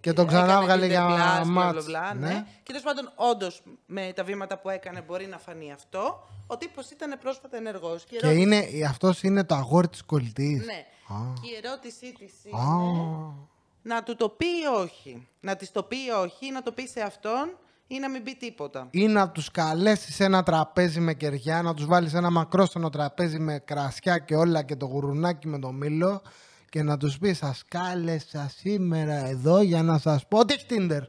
Και 0.00 0.12
τον 0.12 0.26
ξανά 0.26 0.44
έκανε 0.44 0.60
έβγαλε 0.60 0.86
Tinder 0.86 0.88
για 0.88 1.06
Plus, 1.06 1.46
μπλα, 1.46 1.68
match, 1.68 1.72
μπλα, 1.72 1.82
μπλα, 1.84 2.14
ναι. 2.14 2.28
ναι. 2.28 2.44
Και 2.62 2.72
τέλος 2.72 2.82
πάντων, 2.82 3.12
όντως 3.14 3.62
με 3.86 4.12
τα 4.14 4.24
βήματα 4.24 4.58
που 4.58 4.68
έκανε 4.68 5.00
μπορεί 5.06 5.26
να 5.26 5.38
φανεί 5.38 5.72
αυτό. 5.72 6.28
Ο 6.46 6.56
τύπος 6.56 6.90
ήταν 6.90 7.18
πρόσφατα 7.20 7.56
ενεργός. 7.56 8.04
Και, 8.04 8.14
η 8.14 8.18
Και 8.18 8.26
ερώτηση- 8.26 8.46
είναι, 8.76 8.86
αυτός 8.86 9.22
είναι 9.22 9.44
το 9.44 9.54
αγόρι 9.54 9.88
της 9.88 10.02
κολλητής. 10.02 10.64
Ναι. 10.66 10.84
Α. 11.12 11.32
Και 11.42 11.48
η 11.48 11.56
ερώτησή 11.64 12.12
της 12.12 12.32
Α, 12.54 12.74
είναι 12.74 13.34
να 13.82 14.02
του 14.02 14.16
το 14.16 14.28
πει 14.28 14.46
ή 14.46 14.66
όχι. 14.78 15.28
Να 15.40 15.56
της 15.56 15.70
το 15.72 15.82
πει 15.82 15.96
ή 15.96 16.10
όχι, 16.22 16.46
ή 16.46 16.50
να 16.50 16.62
το 16.62 16.72
πει 16.72 16.86
σε 16.86 17.00
αυτόν 17.00 17.56
ή 17.86 17.98
να 17.98 18.10
μην 18.10 18.22
πει 18.22 18.34
τίποτα. 18.36 18.88
ή 18.90 19.06
να 19.06 19.30
τους 19.30 19.50
καλέσεις 19.50 20.14
σε 20.14 20.24
ένα 20.24 20.42
τραπέζι 20.42 21.00
με 21.00 21.14
κεριά, 21.14 21.62
να 21.62 21.74
τους 21.74 21.86
βάλεις 21.86 22.14
ένα 22.14 22.30
μακρόστενο 22.30 22.88
τραπέζι 22.90 23.38
με 23.38 23.58
κρασιά 23.58 24.18
και 24.18 24.34
όλα 24.36 24.62
και 24.62 24.76
το 24.76 24.86
γουρουνάκι 24.86 25.48
με 25.48 25.58
το 25.58 25.72
μήλο 25.72 26.22
και 26.68 26.82
να 26.82 26.96
τους 26.96 27.18
πεις 27.18 27.38
σας 27.38 27.64
κάλεσα 27.68 28.50
σήμερα 28.56 29.26
εδώ 29.26 29.60
για 29.60 29.82
να 29.82 29.98
σας 29.98 30.26
πω 30.28 30.38
ότι 30.38 30.54
έχεις 30.54 30.66
Tinder; 30.70 31.02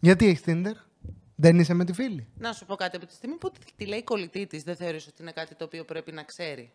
Γιατί 0.00 0.26
έχεις 0.26 0.42
Tinder? 0.46 0.72
Δεν 1.36 1.58
είσαι 1.58 1.74
με 1.74 1.84
τη 1.84 1.92
φίλη. 1.92 2.26
Να 2.38 2.52
σου 2.52 2.66
πω 2.66 2.74
κάτι 2.74 2.96
από 2.96 3.06
τη 3.06 3.12
στιγμή 3.14 3.34
που 3.36 3.50
τη- 3.50 3.72
τη 3.76 3.86
λέει 3.86 3.98
η 3.98 4.02
κολλητή 4.04 4.46
της, 4.46 4.62
δεν 4.62 4.76
θεωρείς 4.76 5.06
ότι 5.06 5.22
είναι 5.22 5.32
κάτι 5.32 5.54
το 5.54 5.64
οποίο 5.64 5.84
πρέπει 5.84 6.12
να 6.12 6.22
ξέρει; 6.22 6.72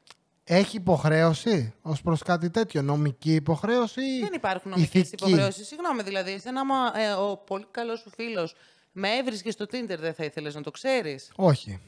Έχει 0.48 0.76
υποχρέωση 0.78 1.74
ως 1.82 2.02
προς 2.02 2.22
κάτι 2.24 2.50
τέτοιο, 2.50 2.82
νομική 2.82 3.34
υποχρέωση 3.34 4.02
ή 4.02 4.20
Δεν 4.20 4.34
υπάρχουν 4.34 4.72
νομικές 4.72 5.02
ηθική; 5.02 5.24
υποχρεώσεις. 5.26 5.68
Συγγνώμη, 5.68 6.04
δηλαδή, 6.04 6.32
εσένα, 6.32 6.60
άμα 6.60 7.00
ε, 7.00 7.12
ο 7.12 7.38
πολύ 7.38 7.66
καλός 7.72 8.00
σου 8.00 8.10
φίλος 8.10 8.56
με 8.92 9.10
έβρισκες 9.10 9.54
στο 9.54 9.66
Tinder, 9.66 9.98
δεν 10.00 10.14
θα 10.14 10.24
ήθελες 10.24 10.56
να 10.56 10.62
το 10.62 10.72
ξέρεις; 10.72 11.32
Όχι. 11.36 11.80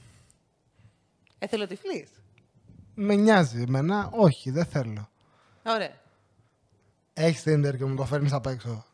Έθελε 1.39 1.67
τυφλής; 1.67 2.09
Με 2.93 3.15
νοιάζει 3.15 3.61
εμένα, 3.61 4.09
όχι, 4.11 4.51
δεν 4.51 4.65
θέλω. 4.65 5.09
Ωραία. 5.65 5.93
Έχεις 7.13 7.43
Tinder 7.45 7.77
και 7.77 7.85
μου 7.85 7.95
το 7.95 8.05
φέρνεις 8.05 8.33
απ' 8.33 8.45
έξω. 8.47 8.85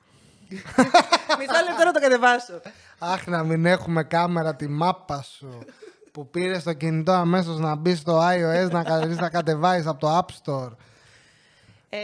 Μισό 1.39 1.63
λεπτό 1.67 1.83
να 1.85 1.91
το 1.91 1.99
κατεβάσω. 1.99 2.61
Αχ, 2.99 3.27
να 3.27 3.43
μην 3.43 3.65
έχουμε 3.65 4.03
κάμερα 4.03 4.55
τη 4.55 4.67
μάπα 4.67 5.21
σου 5.21 5.65
που 6.13 6.29
πήρες 6.29 6.63
το 6.63 6.73
κινητό 6.73 7.11
αμέσως 7.11 7.59
να 7.59 7.75
μπεις 7.75 7.99
στο 7.99 8.19
iOS 8.19 8.69
να 8.71 8.83
κατεβείς 8.83 9.17
να 9.17 9.29
κατεβάσεις 9.29 9.85
από 9.87 9.99
το 9.99 10.17
App 10.17 10.25
Store. 10.43 10.71
Ε, 11.89 11.99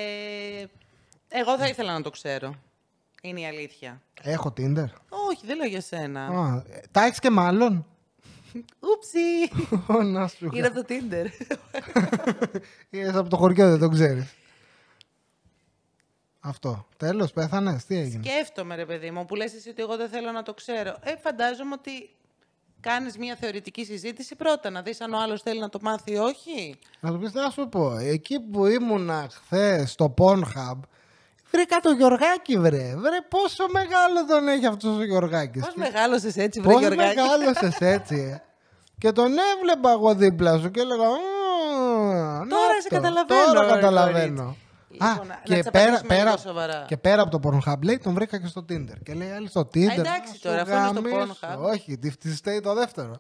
εγώ 1.30 1.58
θα 1.58 1.68
ήθελα 1.68 1.94
να 1.94 2.02
το 2.02 2.10
ξέρω. 2.10 2.56
Είναι 3.22 3.40
η 3.40 3.46
αλήθεια. 3.46 4.02
Έχω 4.22 4.54
Tinder. 4.58 4.86
Όχι, 5.30 5.46
δεν 5.46 5.58
λέω 5.58 5.68
για 5.68 5.82
σένα. 5.82 6.26
Α, 6.26 6.64
ε, 6.70 6.82
τα 6.92 7.06
έχεις 7.06 7.20
και 7.20 7.30
μάλλον; 7.30 7.86
Ούψι! 8.80 9.66
Ω, 9.88 10.04
να 10.04 10.28
σου 10.28 10.50
Είναι 10.54 10.68
από 10.68 10.84
το 10.84 10.86
Tinder. 10.90 11.26
Είσαι 12.90 13.18
από 13.18 13.30
το 13.30 13.38
χωριό, 13.38 13.70
δεν 13.70 13.80
το 13.80 13.90
ξέρεις. 13.90 14.34
Αυτό. 16.40 16.88
Τέλος, 16.98 17.32
πέθανες. 17.32 17.86
Τι 17.86 17.98
έγινε; 17.98 18.24
Σκέφτομαι, 18.24 18.76
ρε 18.76 18.86
παιδί 18.86 19.12
μου, 19.12 19.26
που 19.26 19.36
λες 19.36 19.54
εσύ 19.54 19.70
ότι 19.70 19.82
εγώ 19.82 19.98
δεν 19.98 20.10
θέλω 20.10 20.32
να 20.32 20.44
το 20.44 20.54
ξέρω. 20.54 20.98
Ε, 21.02 21.16
φαντάζομαι 21.18 21.74
ότι 21.74 22.10
κάνεις 22.82 23.18
μια 23.18 23.36
θεωρητική 23.40 23.86
συζήτηση 23.86 24.36
πρώτα, 24.36 24.70
να 24.70 24.82
δεις 24.82 25.02
αν 25.02 25.14
ο 25.14 25.18
άλλος 25.22 25.42
θέλει 25.42 25.60
να 25.60 25.70
το 25.70 25.80
μάθει 25.82 26.12
ή 26.12 26.18
όχι; 26.18 26.80
Να 27.00 27.12
του 27.12 27.20
πεις, 27.20 27.34
να 27.34 27.50
σου 27.50 27.70
πω, 27.70 27.98
εκεί 27.98 28.40
που 28.40 28.66
ήμουνα 28.66 29.28
χθες 29.32 29.92
στο 29.92 30.14
Pornhub, 30.18 30.80
βρήκα 31.52 31.78
το 31.82 31.90
Γιωργάκη, 31.92 32.58
βρε. 32.58 32.94
Βρε, 32.98 33.18
πόσο 33.30 33.66
μεγάλο 33.72 34.26
τον 34.28 34.48
έχει 34.48 34.66
αυτός 34.66 34.98
ο 34.98 35.04
Γιωργάκης. 35.04 35.62
Πώς 35.62 35.74
Και- 35.74 35.80
μεγάλωσες 35.80 36.36
έτσι, 36.38 36.62
βρε 36.62 36.72
Πώς 36.72 36.82
Γιωργάκη; 36.82 37.16
μεγάλωσες 37.16 37.78
έτσι, 37.80 38.16
ε. 38.16 38.42
Και 38.98 39.12
τον 39.12 39.32
έβλεπα 39.56 39.92
εγώ 39.92 40.16
δίπλα 40.16 40.58
σου 40.58 40.72
και 40.72 40.80
έλεγα 40.80 41.04
«Α, 41.08 41.10
να 42.46 42.48
Τώρα 42.48 42.82
σε 42.82 42.90
το, 42.90 42.96
καταλαβαίνω, 42.96 43.44
Τώρα 43.46 43.62
ρε, 43.64 43.70
καταλαβαίνω. 43.72 44.56
Κορίτσι. 44.98 45.08
Α, 45.08 45.12
Λοιπόν, 45.12 45.28
να- 45.28 45.42
και, 45.44 45.56
να 45.56 45.62
της 45.62 45.72
πέρα, 45.72 45.84
απαντήσουμε 45.86 46.08
πέρα, 46.16 46.24
λίγο 46.30 46.38
σοβαρά. 46.38 46.86
και 46.88 46.98
πέρα 46.98 47.22
από 47.22 47.40
το 47.40 47.50
Pornhub 47.50 47.82
λέει 47.84 47.98
τον 47.98 48.14
βρήκα 48.14 48.40
και 48.42 48.48
στο 48.48 48.66
Tinder. 48.70 48.96
Και 49.04 49.14
λέει 49.14 49.30
άλλη 49.32 49.48
στο 49.48 49.62
Tinder. 49.62 49.98
εντάξει 49.98 50.32
«Α, 50.32 50.34
σου 50.36 50.42
τώρα, 50.42 50.62
αφού 50.62 50.72
είναι 50.72 50.88
στο 50.88 51.02
γαμίσω». 51.18 51.38
Pornhub. 51.42 51.58
Όχι, 51.60 51.98
τη 51.98 52.12
φτιστέει 52.12 52.60
το 52.60 52.74
δεύτερο. 52.74 53.20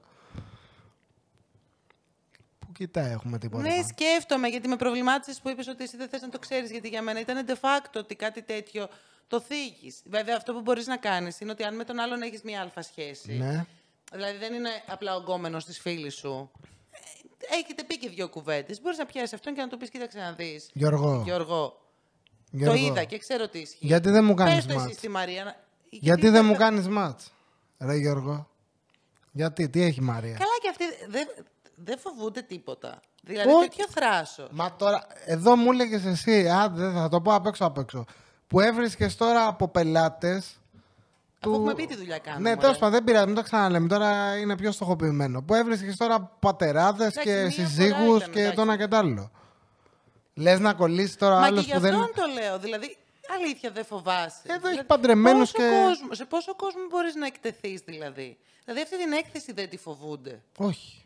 Πού 2.60 2.72
κοιτάει 2.72 3.12
έχουμε 3.12 3.38
τίποτα. 3.38 3.64
Ναι, 3.64 3.70
πάνω. 3.70 3.88
σκέφτομαι, 3.88 4.48
γιατί 4.48 4.68
με 4.68 4.76
προβλημάτισες 4.76 5.40
που 5.42 5.50
είπες 5.50 5.68
ότι 5.68 5.84
εσύ 5.84 5.98
δεν 5.98 6.10
θες 6.10 6.22
να 6.22 6.30
το 6.30 6.40
ξέρεις, 6.40 6.72
γιατί 6.72 6.88
για 6.88 7.02
μένα 7.02 7.20
ήταν 7.20 7.46
de 7.48 7.52
facto 7.54 7.96
ότι 7.96 8.16
κάτι 8.16 8.42
τέτοιο 8.42 8.88
το 9.28 9.40
θίγεις. 9.42 10.02
Βέβαια, 10.06 10.36
αυτό 10.36 10.54
που 10.54 10.62
μπορείς 10.62 10.88
να 10.88 10.98
κάνεις 10.98 11.40
είναι 11.40 11.52
ότι 11.52 11.64
αν 11.64 11.76
με 11.76 11.84
τον 11.84 12.00
άλλον 12.00 12.22
έχεις 12.22 12.42
μία 12.42 12.62
αλφα 12.62 12.82
σχέση. 12.82 13.32
Ναι. 13.34 13.66
Δηλαδή 14.12 14.38
δεν 14.38 14.54
είναι 14.54 14.70
απλά 14.88 15.16
ο 15.16 15.20
γκόμενο 15.20 15.58
της 15.58 15.80
φίλης 15.80 16.16
σου. 16.16 16.52
Ε, 17.40 17.56
Έχετε 17.64 17.84
πει 17.84 17.98
και 17.98 18.10
δύο 18.10 18.30
κουβέντες. 18.30 18.82
Μπορείς 18.82 18.98
να 18.98 19.06
πιάσεις 19.06 19.34
αυτόν 19.34 19.54
και 19.54 19.62
να 19.62 19.68
του 19.68 19.78
πεις: 19.78 19.90
Κοίταξε 19.90 20.18
να 20.20 20.32
δεις. 20.32 20.70
Γιώργο, 20.74 21.22
Γιώργο, 21.26 21.82
Γιώργο, 22.52 22.76
το 22.78 22.84
είδα 22.86 23.04
και 23.04 23.18
ξέρω 23.18 23.48
τι 23.48 23.60
ισχύει. 23.60 23.86
γιατί 23.86 24.10
δεν 24.10 24.24
μου 24.24 24.34
κάνεις 24.34 24.56
Πες 24.56 24.66
το 24.66 24.72
εσύ 24.72 24.82
μάτς. 24.82 24.96
στη 24.98 25.10
Μαρία. 25.10 25.44
να- 25.44 25.56
Γιατί 25.90 26.30
δεν 26.30 26.46
μου 26.46 26.56
κάνεις 26.56 26.88
μάτς. 26.88 27.32
Ρε 27.80 27.96
Γιώργο. 27.96 28.48
Γιατί, 29.32 29.70
τι 29.70 29.82
έχει 29.82 30.00
η 30.00 30.04
Μαρία; 30.04 30.32
Καλά 30.34 30.52
και 30.62 30.70
αυτοί 30.70 30.84
δεν 31.10 31.28
δεν 31.76 32.00
φοβούνται 32.00 32.42
τίποτα. 32.42 33.00
Δηλαδή 33.24 33.50
Όχι. 33.52 33.68
τέτοιο 33.70 33.86
θράσο. 33.90 34.48
Μα 34.52 34.76
τώρα, 34.76 35.08
εδώ 35.26 35.56
μου 35.56 35.72
έλεγες 35.72 36.06
εσύ, 36.06 36.48
α, 36.50 36.70
δεν 36.70 36.94
θα 36.94 37.10
το 37.10 37.22
πω 37.22 37.34
απ' 37.34 37.46
έξω 37.46 37.66
απ' 37.66 37.78
έξω. 37.78 38.06
Που 38.48 38.60
έβρισκες 38.60 39.16
τώρα 39.16 39.48
από 39.48 39.68
πελάτες. 39.68 40.59
Αφού 41.40 41.54
έχουμε 41.54 41.74
πει 41.76 41.86
τι 41.86 41.96
δουλειά 41.96 42.18
κάνουμε. 42.18 42.42
Ναι, 42.44 42.50
μωρέ. 42.50 42.62
τέλος 42.62 42.78
πάντων, 42.78 42.94
δεν 42.96 43.04
πειράζει, 43.04 43.26
μην 43.26 43.36
το 43.36 43.42
ξαναλέμε. 43.42 43.88
Τώρα 43.88 44.38
είναι 44.38 44.58
πιο 44.58 44.72
στοχοποιημένο. 44.72 45.42
Που 45.42 45.54
έβρισκες 45.54 45.98
τώρα 45.98 46.20
πατεράδες 46.40 47.08
Εντάξει, 47.08 47.24
και 47.30 47.42
μία 47.42 47.52
συζύγους 47.52 47.96
φορά 48.06 48.16
ήταν, 48.18 48.32
και 48.32 48.40
εντάξει. 48.40 48.56
το 48.56 48.62
ένα 48.62 48.78
και 48.78 48.88
το 48.88 48.98
άλλο. 48.98 49.32
Λες 50.34 50.60
να 50.60 50.74
κολλήσεις 50.74 51.16
τώρα 51.16 51.36
Μα 51.36 51.42
και 51.42 51.48
άλλο 51.48 51.60
γι' 51.60 51.72
που 51.74 51.80
δεν. 51.80 51.94
αυτόν 51.94 52.12
το 52.16 52.34
λέω. 52.42 52.60
Δηλαδή, 52.60 52.98
αλήθεια 53.38 53.72
δεν 53.72 53.86
φοβάσαι. 53.86 54.42
Εδώ 54.44 54.58
δηλαδή, 54.58 54.76
έχει 54.76 54.86
παντρεμένους 54.86 55.52
πόσο 55.52 55.68
και- 55.68 55.82
Κόσμο, 55.86 56.14
σε 56.14 56.26
πόσο 56.26 56.56
κόσμο 56.56 56.82
μπορείς 56.90 57.16
να 57.16 57.26
εκτεθείς 57.26 57.82
δηλαδή; 57.86 58.38
Δηλαδή 58.66 58.82
αυτή 58.84 58.98
την 58.98 59.12
έκθεση 59.12 59.52
δεν 59.54 59.70
τη 59.70 59.78
φοβούνται. 59.78 60.42
Όχι. 60.58 61.04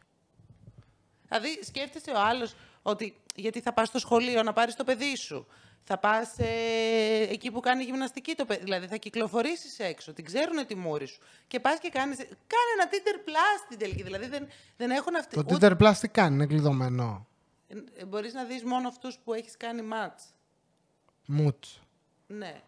Δηλαδή 1.28 1.60
σκέφτεσαι 1.66 2.12
ο 2.12 2.20
άλλος 2.20 2.56
ότι 2.82 3.16
γιατί 3.36 3.60
θα 3.62 3.74
πας 3.74 3.88
στο 3.88 4.00
σχολείο 4.00 4.44
να 4.44 4.54
πάρεις 4.54 4.76
το 4.76 4.84
παιδί 4.84 5.16
σου; 5.16 5.48
Θα 5.86 5.98
πας 5.98 6.38
ε, 6.38 7.28
εκεί 7.30 7.52
που 7.52 7.60
κάνει 7.60 7.84
γυμναστική 7.84 8.36
το 8.36 8.46
παιδί. 8.46 8.64
Δηλαδή 8.64 8.88
θα 8.88 8.98
κυκλοφορήσεις 8.98 9.80
έξω. 9.80 10.14
Την 10.14 10.26
ξέρουν 10.26 10.66
τη 10.66 10.76
μούρη 10.76 11.06
σου. 11.06 11.22
Και 11.48 11.60
πας 11.60 11.80
και 11.80 11.90
κάνεις... 11.90 12.18
Κάνε 12.18 12.70
ένα 12.80 12.90
Tinder 12.92 13.30
Plus 13.30 13.64
στην 13.66 13.78
τελική. 13.78 14.04
Δηλαδή 14.04 14.28
δεν, 14.28 14.48
δεν 14.78 14.92
έχουν 14.92 15.16
αυτή... 15.16 15.44
Το 15.44 15.46
Tinder 15.50 15.78
Plus 15.78 15.94
τι 16.00 16.08
κάνει, 16.08 16.36
είναι 16.36 16.46
κλειδωμένο; 16.46 17.28
Ε, 17.68 18.06
Μπορείς 18.06 18.34
να 18.34 18.44
δεις 18.44 18.64
μόνο 18.64 18.88
αυτούς 18.88 19.18
που 19.24 19.34
έχεις 19.34 19.58
κάνει 19.58 19.82
match. 19.94 20.34
Μουτς. 21.26 21.82
Ναι. 22.28 22.62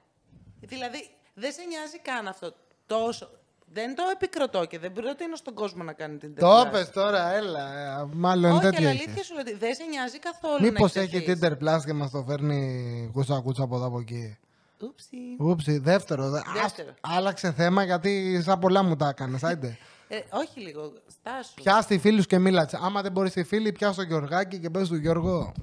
Δηλαδή, 0.59 1.09
δεν 1.33 1.51
σε 1.51 1.63
νοιάζει 1.63 1.99
καν 1.99 2.27
αυτό 2.27 2.55
τόσο. 2.85 3.29
Δεν 3.77 3.95
το 3.95 4.03
επικροτώ 4.13 4.65
και 4.65 4.79
δεν 4.79 4.91
προτείνω 4.93 5.35
στον 5.35 5.53
κόσμο 5.53 5.83
να 5.83 5.93
κάνει 5.93 6.17
την 6.17 6.35
Το 6.35 6.61
Tinder 6.61 6.67
Plus. 6.67 6.71
πες 6.71 6.89
τώρα, 6.89 7.31
έλα. 7.33 7.99
ε, 8.01 8.05
Μάλλον 8.13 8.51
Όχι, 8.51 8.61
τέτοιο 8.61 8.77
αλλά 8.79 8.91
είχε. 8.91 9.03
αλήθεια 9.03 9.23
σου 9.23 9.33
λέω 9.33 9.41
ότι 9.41 9.55
δεν 9.55 9.75
σε 9.75 9.83
νοιάζει 9.83 10.19
καθόλου. 10.19 10.61
Μήπως 10.61 10.93
να 10.93 11.01
έχει 11.01 11.15
εκτεθείς. 11.15 11.41
Tinder 11.43 11.77
Plus 11.77 11.81
και 11.85 11.93
μας 11.93 12.11
το 12.11 12.23
φέρνει 12.27 13.09
κούτσα 13.13 13.39
κούτσα 13.39 13.63
από 13.63 13.75
εδώ 13.75 13.85
από 13.85 13.99
εκεί. 13.99 14.37
Ούψι. 14.81 15.17
Ούψη, 15.39 15.77
δεύτερο. 15.77 16.29
δε- 16.29 16.41
Δεύτερο. 16.61 16.89
Ας- 17.01 17.15
άλλαξε 17.17 17.51
θέμα 17.51 17.83
γιατί 17.83 18.41
σαν 18.43 18.59
πολλά 18.59 18.83
μου 18.83 18.95
τα 18.95 19.07
έκανες. 19.07 19.43
Άιντε. 19.43 19.77
Ε, 20.07 20.19
όχι 20.31 20.59
λίγο, 20.59 20.93
στάσου. 21.07 21.53
Πιάσ' 21.53 21.85
τη 21.85 21.97
φίλους 21.99 22.25
και 22.25 22.39
μίλατσε. 22.39 22.79
Άμα 22.81 23.01
δεν 23.01 23.11
μπορείς 23.11 23.31
τη 23.33 23.43
φίλη, 23.43 23.71
πιάσ' 23.71 23.95
το 23.95 24.01
Γιωργάκι 24.01 24.59
και 24.59 24.69
πες 24.69 24.87
του 24.87 24.95
Γιώργο. 24.95 25.53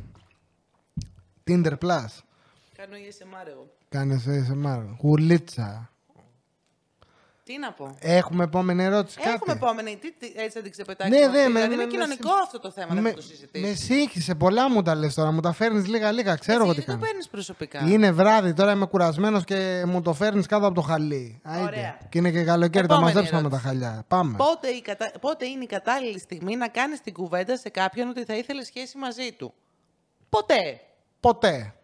Tinder 1.46 1.72
Plus. 1.84 2.06
Κάνω 2.76 2.94
ASMR 2.96 3.46
εγώ. 3.48 3.66
Κάνεις 3.88 4.24
ASMR. 4.28 4.82
Γουλίτσα. 5.00 5.91
Τι 7.44 7.58
να 7.58 7.72
πω; 7.72 7.96
Έχουμε 8.00 8.44
επόμενη 8.44 8.84
ερώτηση. 8.84 9.18
Έχουμε 9.20 9.38
κάτι; 9.46 9.50
επόμενη. 9.64 9.96
Τι, 10.00 10.12
τι, 10.12 10.26
έτσι 10.36 10.50
θα 10.56 10.62
την 10.62 10.70
ξεπετάξουμε. 10.70 11.18
Ναι, 11.18 11.24
αυτή. 11.26 11.38
ναι, 11.38 11.48
με- 11.48 11.48
δηλαδή 11.48 11.68
με- 11.68 11.74
είναι 11.74 11.84
με- 11.84 11.90
κοινωνικό 11.90 12.28
με- 12.28 12.40
αυτό 12.44 12.58
το 12.60 12.70
θέμα, 12.70 12.94
δεν 12.94 13.02
Με, 13.02 13.08
θα 13.08 13.14
το 13.16 13.22
συζητήσουμε. 13.22 13.68
με 13.68 13.74
σύγχυσε, 13.74 14.34
πολλά 14.34 14.70
μου 14.70 14.82
τα 14.82 14.94
λες 14.94 15.14
τώρα. 15.14 15.30
Μου 15.32 15.40
τα 15.40 15.52
φέρνεις 15.52 15.86
λίγα-λίγα. 15.86 16.36
Ξέρω 16.36 16.62
εγώ 16.62 16.68
τι 16.68 16.74
Γιατί 16.74 16.86
το 16.90 16.92
κάνω. 16.96 17.04
παίρνεις 17.06 17.28
προσωπικά. 17.28 17.80
Είναι 17.88 18.10
βράδυ, 18.12 18.52
τώρα 18.54 18.72
είμαι 18.72 18.86
κουρασμένος 18.86 19.44
και 19.44 19.84
μου 19.86 20.02
το 20.02 20.12
φέρνεις 20.12 20.46
κάτω 20.46 20.66
από 20.66 20.74
το 20.74 20.80
χαλί. 20.80 21.40
Άιντε. 21.42 21.64
Ωραία. 21.66 21.98
Και 22.08 22.18
είναι 22.18 22.30
και 22.30 22.42
καλοκαίρι, 22.44 22.86
τα 22.86 22.94
Επόμενη 22.94 23.14
μαζέψαμε 23.14 23.48
τα 23.48 23.56
ερώτηση. 23.56 23.68
χαλιά. 23.68 24.04
Πάμε. 24.08 24.36
Πότε, 24.36 24.68
η 24.68 24.80
κατα... 24.82 25.12
Πότε 25.20 25.46
είναι 25.46 25.62
η 25.64 25.66
κατάλληλη 25.66 26.18
στιγμή 26.18 26.56
να 26.56 26.68
κάνεις 26.68 27.00
την 27.00 27.12
κουβέντα 27.12 27.56
σε 27.56 27.68
κάποιον 27.68 28.08
ότι 28.08 28.24
θα 28.24 28.34
ήθελε 28.36 28.64
σχέση 28.64 28.98
μαζί 28.98 29.32
του; 29.32 29.54
Ποτέ. 30.28 30.80
Ποτέ. 31.20 31.74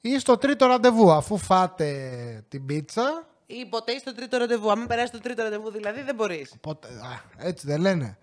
Ή 0.00 0.18
στο 0.18 0.36
τρίτο 0.36 0.66
ραντεβού, 0.66 1.10
αφού 1.12 1.36
φάτε 1.38 1.90
την 2.48 2.66
πίτσα. 2.66 3.26
Ή 3.46 3.66
ποτέ 3.66 3.92
ή 3.92 3.98
στο 3.98 4.14
τρίτο 4.14 4.36
ραντεβού. 4.36 4.70
Αν 4.70 4.78
μην 4.78 4.86
περάσει 4.88 5.12
το 5.12 5.20
τρίτο 5.20 5.42
ραντεβού, 5.42 5.70
δηλαδή 5.70 6.02
δεν 6.02 6.14
μπορείς. 6.14 6.52
Ποτέ. 6.60 6.88
Α, 6.88 7.20
έτσι 7.38 7.66
δεν 7.66 7.80
λένε. 7.80 8.18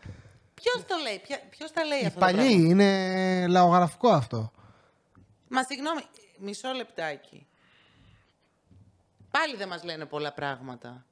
Ποιος 0.53 0.85
το 0.87 0.95
λέει, 1.03 1.21
ποιος 1.49 1.71
τα 1.71 1.83
λέει 1.85 2.01
Οι 2.01 2.05
αυτό. 2.05 2.19
το 2.19 2.25
παλιοί 2.25 2.47
πράγμα; 2.47 2.65
είναι 2.69 3.47
λαογραφικό 3.47 4.09
αυτό. 4.09 4.51
Μα 5.47 5.63
συγγνώμη, 5.63 6.01
μισό 6.37 6.71
λεπτάκι. 6.71 7.47
Πάλι 9.31 9.55
δεν 9.55 9.67
μας 9.67 9.83
λένε 9.83 10.05
πολλά 10.05 10.33
πράγματα. 10.33 11.05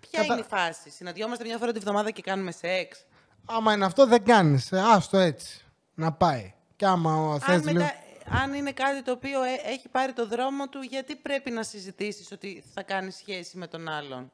Ποια 0.00 0.20
Κατα- 0.20 0.32
είναι 0.34 0.42
η 0.42 0.48
φάση, 0.48 0.90
Συναντιόμαστε 0.90 1.44
μια 1.44 1.58
φορά 1.58 1.72
τη 1.72 1.78
βδομάδα 1.78 2.10
και 2.10 2.22
κάνουμε 2.22 2.52
σεξ; 2.52 3.04
Άμα 3.46 3.72
είναι 3.72 3.84
αυτό, 3.84 4.06
δεν 4.06 4.24
κάνεις. 4.24 4.72
Άστο 4.72 5.18
έτσι. 5.18 5.64
Να 5.94 6.12
πάει. 6.12 6.52
Και 6.76 6.86
άμα 6.86 7.38
θες 7.38 7.66
Αν, 7.66 7.66
λίγο. 7.76 7.90
Μετά, 8.30 8.42
αν 8.42 8.54
είναι 8.54 8.72
κάτι 8.72 9.02
το 9.02 9.12
οποίο 9.12 9.42
ε- 9.42 9.70
έχει 9.72 9.88
πάρει 9.88 10.12
το 10.12 10.26
δρόμο 10.28 10.68
του, 10.68 10.80
γιατί 10.80 11.16
πρέπει 11.16 11.50
να 11.50 11.62
συζητήσεις 11.62 12.32
ότι 12.32 12.64
θα 12.74 12.82
κάνει 12.82 13.10
σχέση 13.10 13.56
με 13.58 13.66
τον 13.66 13.88
άλλον; 13.88 14.30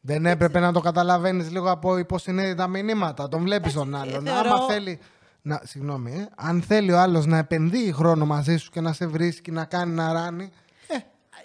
Δεν 0.00 0.26
έπρεπε 0.26 0.60
να 0.60 0.72
το 0.72 0.80
καταλαβαίνεις 0.80 1.50
λίγο 1.50 1.70
από 1.70 1.96
υποσυνείδητα 1.98 2.66
μηνύματα. 2.66 3.28
Τον 3.28 3.42
βλέπεις 3.42 3.72
τον 3.72 3.94
ε, 3.94 3.98
άλλον. 3.98 4.24
θεωρώ- 4.26 4.52
Άμα 4.52 4.66
θέλει. 4.66 4.98
Να, 5.44 5.60
συγγνώμη, 5.64 6.12
ε, 6.12 6.28
αν 6.36 6.62
θέλει 6.62 6.92
ο 6.92 6.98
άλλος 6.98 7.26
να 7.26 7.38
επενδύει 7.38 7.92
χρόνο 7.92 8.26
μαζί 8.26 8.56
σου 8.56 8.70
και 8.70 8.80
να 8.80 8.92
σε 8.92 9.06
βρίσκει, 9.06 9.50
να 9.50 9.64
κάνει 9.64 9.92
να 9.94 10.12
ράνει. 10.12 10.52
Ε, 10.88 10.94
Α, 10.96 11.00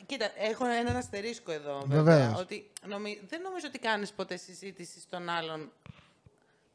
Κοίτα, 0.05 0.25
έχω 0.49 0.65
έναν 0.65 0.95
αστερίσκο 0.95 1.51
εδώ. 1.51 1.83
Βεβαίως. 1.85 2.03
Βέβαια, 2.17 2.35
ότι 2.37 2.69
νομι... 2.87 3.19
Δεν 3.29 3.41
νομίζω 3.41 3.65
ότι 3.67 3.79
κάνεις 3.79 4.11
ποτέ 4.11 4.37
συζήτηση 4.37 4.99
στον 4.99 5.29
άλλον. 5.29 5.71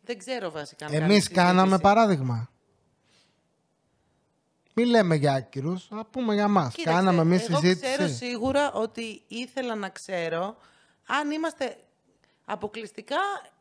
Δεν 0.05 0.19
ξέρω 0.19 0.51
βασικά. 0.51 0.87
αν 0.87 0.93
Εμείς 0.93 1.09
κάνεις 1.09 1.29
κάναμε 1.29 1.61
συζήτηση. 1.61 1.83
παράδειγμα. 1.83 2.49
Μην 4.75 4.87
λέμε 4.87 5.15
για 5.15 5.33
άκυρους, 5.33 5.87
να 5.91 6.05
πούμε 6.05 6.35
για 6.35 6.49
μας. 6.49 6.75
Κοίταξε, 6.75 6.99
Κάναμε 6.99 7.21
εμείς 7.21 7.49
εγώ 7.49 7.59
συζήτηση. 7.61 7.93
ξέρω 7.95 8.09
σίγουρα 8.09 8.73
ότι 8.73 9.23
ήθελα 9.29 9.75
να 9.75 9.89
ξέρω 9.89 10.57
αν 11.07 11.31
είμαστε 11.31 11.77
αποκλειστικά 12.45 13.17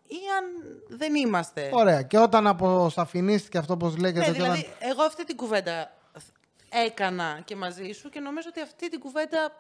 ή 0.08 0.18
αν 0.38 0.46
δεν 0.98 1.16
είμαστε. 1.16 1.70
Ωραία. 1.74 2.02
Και 2.02 2.18
όταν 2.18 2.48
αποσαφηνίστηκε 2.48 3.58
αυτό, 3.58 3.74
όπω 3.74 3.94
λέγεται. 3.98 4.20
Ναι, 4.20 4.26
και 4.26 4.32
δηλαδή, 4.32 4.60
όταν- 4.60 4.90
εγώ 4.92 5.04
αυτή 5.04 5.26
την 5.26 5.36
κουβέντα 5.36 5.92
έκανα 6.86 7.42
και 7.46 7.56
μαζί 7.56 7.92
σου 7.92 8.10
και 8.10 8.20
νομίζω 8.20 8.48
ότι 8.52 8.62
αυτή 8.62 8.90
την 8.90 9.00
κουβέντα 9.00 9.52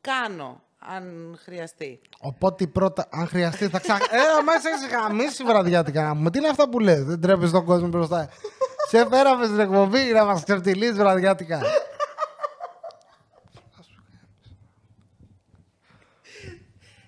κάνω, 0.00 0.60
αν 0.78 1.36
χρειαστεί. 1.42 2.00
Οπότε 2.20 2.66
πρώτα, 2.66 3.08
αν 3.10 3.26
χρειαστεί, 3.26 3.68
θα 3.68 3.78
ξα... 3.78 3.94
ε, 3.94 4.42
μα 4.44 4.52
έχει 4.54 4.88
γαμίσει 4.92 5.44
βραδιάτικα 5.44 6.02
να 6.02 6.16
πούμε. 6.16 6.30
Τι 6.30 6.38
είναι 6.38 6.48
αυτά 6.48 6.68
που 6.68 6.78
λε, 6.80 7.02
δεν 7.02 7.20
τρέπεις 7.20 7.50
τον 7.50 7.64
κόσμο 7.64 7.88
μπροστά. 7.88 8.28
Σε 8.88 9.06
φέραμε 9.10 9.44
στην 9.46 9.60
εκπομπή 9.60 10.12
να 10.12 10.24
μας 10.24 10.42
ξεφτυλίσει 10.44 10.92
βραδιάτικα. 10.92 11.60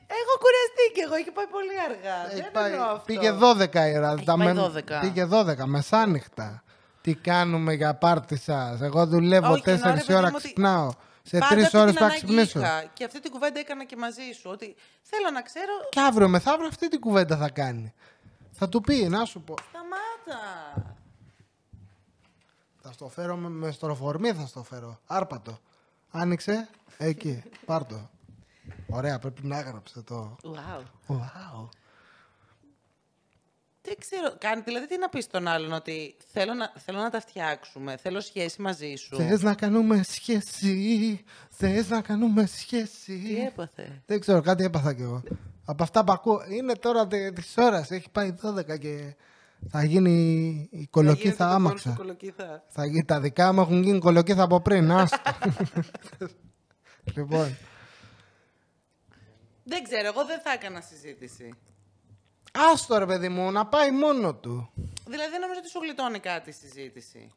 Έχω 0.06 0.34
κουραστεί 0.42 0.84
και 0.94 1.02
εγώ, 1.06 1.14
έχει 1.14 1.30
πάει 1.30 1.46
πολύ 1.46 1.76
αργά. 1.88 2.30
Έχει 2.32 2.40
δεν 2.42 2.50
πάει- 2.52 2.72
εννοώ 2.72 2.86
αυτό. 2.86 3.02
πήγε 3.06 3.32
12 3.32 3.88
η 3.90 3.96
ώρα. 3.96 4.12
Έχει 4.12 4.24
Τα 4.24 4.36
πάει 4.36 4.46
με- 4.46 4.52
12. 4.52 4.98
Πήγε 5.00 5.24
12, 5.24 5.66
μεσάνυχτα. 5.66 6.62
Τι 7.00 7.14
κάνουμε 7.14 7.72
για 7.72 7.94
πάρτι 7.94 8.36
σας; 8.38 8.80
Εγώ 8.80 9.06
δουλεύω 9.06 9.52
Όχι, 9.52 9.62
εννοώ, 9.70 9.82
4 9.82 9.94
ρε 9.94 10.00
παιδί 10.00 10.12
ώρα, 10.14 10.26
μου, 10.28 10.32
ότι 10.34 10.44
ξυπνάω. 10.44 10.90
Σε 11.22 11.38
Πάντα 11.38 11.54
3 11.54 11.62
αυτή 11.64 11.76
ώρες 11.76 11.90
την 11.90 12.00
θα 12.00 12.04
ανάγκη 12.06 12.24
ξυπνήσω. 12.24 12.58
είχα 12.60 12.84
Και 12.92 13.04
αυτή 13.04 13.20
την 13.20 13.30
κουβέντα 13.30 13.58
έκανα 13.58 13.84
και 13.84 13.96
μαζί 13.96 14.22
σου. 14.40 14.50
Ότι 14.52 14.74
θέλω 15.02 15.30
να 15.34 15.42
ξέρω. 15.42 15.72
Και 15.90 16.00
αύριο 16.00 16.28
μεθαύριο 16.28 16.66
αυτή 16.68 16.88
την 16.88 17.00
κουβέντα 17.00 17.36
θα 17.36 17.50
κάνει. 17.50 17.94
Θα 18.52 18.68
του 18.68 18.80
πει, 18.80 18.94
να 19.08 19.24
σου 19.24 19.40
πω. 19.40 19.54
Σταμάτα. 19.68 20.97
Θα 22.88 22.94
στο 22.94 23.08
φέρω 23.08 23.36
με, 23.36 23.48
με 23.48 23.70
στροφορμή, 23.70 24.32
θα 24.32 24.46
στο 24.46 24.62
φέρω. 24.62 25.00
Άρπατο. 25.06 25.58
Άνοιξε. 26.10 26.68
Εκεί. 26.98 27.42
Πάρτο. 27.64 28.10
Ωραία, 28.86 29.18
πρέπει 29.18 29.46
να 29.46 29.58
έγραψε 29.58 30.02
το. 30.02 30.36
Wow. 30.42 30.82
Wow. 31.12 31.68
Δεν 33.82 33.94
ξέρω. 33.98 34.36
Κάνει, 34.38 34.62
δηλαδή, 34.62 34.86
τι 34.86 34.98
να 34.98 35.08
πεις 35.08 35.24
στον 35.24 35.48
άλλον, 35.48 35.72
ότι 35.72 36.16
θέλω 36.32 36.54
να, 36.54 36.72
θέλω 36.76 36.98
να 36.98 37.10
τα 37.10 37.20
φτιάξουμε. 37.20 37.96
Θέλω 37.96 38.20
σχέση 38.20 38.62
μαζί 38.62 38.94
σου. 38.94 39.16
Θες 39.16 39.42
να 39.42 39.54
κάνουμε 39.54 40.02
σχέση. 40.02 41.24
Θες 41.50 41.88
να 41.88 42.00
κάνουμε 42.00 42.44
Τι 42.44 42.48
σχέση. 42.58 43.42
έπαθε; 43.46 44.02
Δεν 44.06 44.20
ξέρω, 44.20 44.40
κάτι 44.40 44.64
έπαθα 44.64 44.94
κι 44.94 45.02
εγώ. 45.02 45.22
Από 45.64 45.82
αυτά 45.82 46.04
που 46.04 46.12
ακούω. 46.12 46.40
Είναι 46.50 46.72
τώρα 46.72 47.06
τη 47.06 47.32
ώρας. 47.56 47.90
Έχει 47.90 48.10
πάει 48.10 48.34
12 48.42 48.78
και 48.78 49.14
θα 49.70 49.84
γίνει 49.84 50.10
η 50.70 50.86
κολοκύθα 50.86 51.36
Θα 51.36 51.44
γίνεται 51.44 51.44
το 51.44 51.54
άμαξα. 51.54 51.84
κόλ 51.84 51.92
σου 51.92 51.98
κολοκύθα. 52.02 52.64
Θα 52.68 52.86
γίνει, 52.86 53.04
τα 53.04 53.20
δικά 53.20 53.52
μου 53.52 53.60
έχουν 53.60 53.82
γίνει 53.82 53.98
κολοκύθα 53.98 54.42
από 54.42 54.60
πριν. 54.60 54.90
Άστο. 54.90 55.18
λοιπόν. 57.16 57.56
Δεν 59.64 59.82
ξέρω, 59.82 60.06
εγώ 60.06 60.24
δεν 60.24 60.40
θα 60.40 60.52
έκανα 60.52 60.80
συζήτηση. 60.80 61.54
Άστο 62.52 62.98
ρε 62.98 63.06
παιδί 63.06 63.28
μου, 63.28 63.50
να 63.50 63.66
πάει 63.66 63.90
μόνο 63.90 64.34
του. 64.34 64.70
Δηλαδή 65.06 65.30
δεν 65.30 65.40
νομίζω 65.40 65.58
ότι 65.60 65.68
σου 65.68 65.78
γλιτώνει 65.82 66.18
κάτι 66.18 66.50
η 66.50 66.52
συζήτηση. 66.52 67.32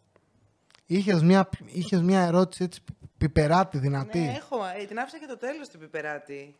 Είχες 0.85 1.21
μια, 1.23 1.49
είχες 1.65 2.01
μια 2.01 2.21
ερώτηση 2.21 2.63
έτσι 2.63 2.81
πιπεράτη 3.17 3.77
δυνατή. 3.77 4.19
Ναι, 4.19 4.33
έχω. 4.37 4.57
Ε, 4.81 4.85
την 4.85 4.99
άφησα 4.99 5.19
και 5.19 5.25
το 5.25 5.37
τέλος 5.37 5.69
του 5.69 5.77
πιπεράτη. 5.77 6.55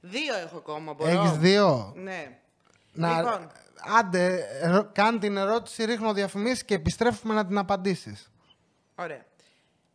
Δύο 0.00 0.34
έχω 0.34 0.56
ακόμα, 0.56 0.92
μπορώ. 0.92 1.10
Έχεις 1.10 1.30
δύο; 1.38 1.92
Ναι. 1.96 2.38
Να... 2.94 3.16
Λοιπόν, 3.16 3.50
Άντε, 3.98 4.46
ερω- 4.62 4.88
κάνε 4.92 5.18
την 5.18 5.36
ερώτηση, 5.36 5.84
ρίχνω 5.84 6.12
διαφημίσεις 6.12 6.64
και 6.64 6.74
επιστρέφουμε 6.74 7.34
να 7.34 7.46
την 7.46 7.58
απαντήσεις. 7.58 8.30
ωραία. 8.94 9.24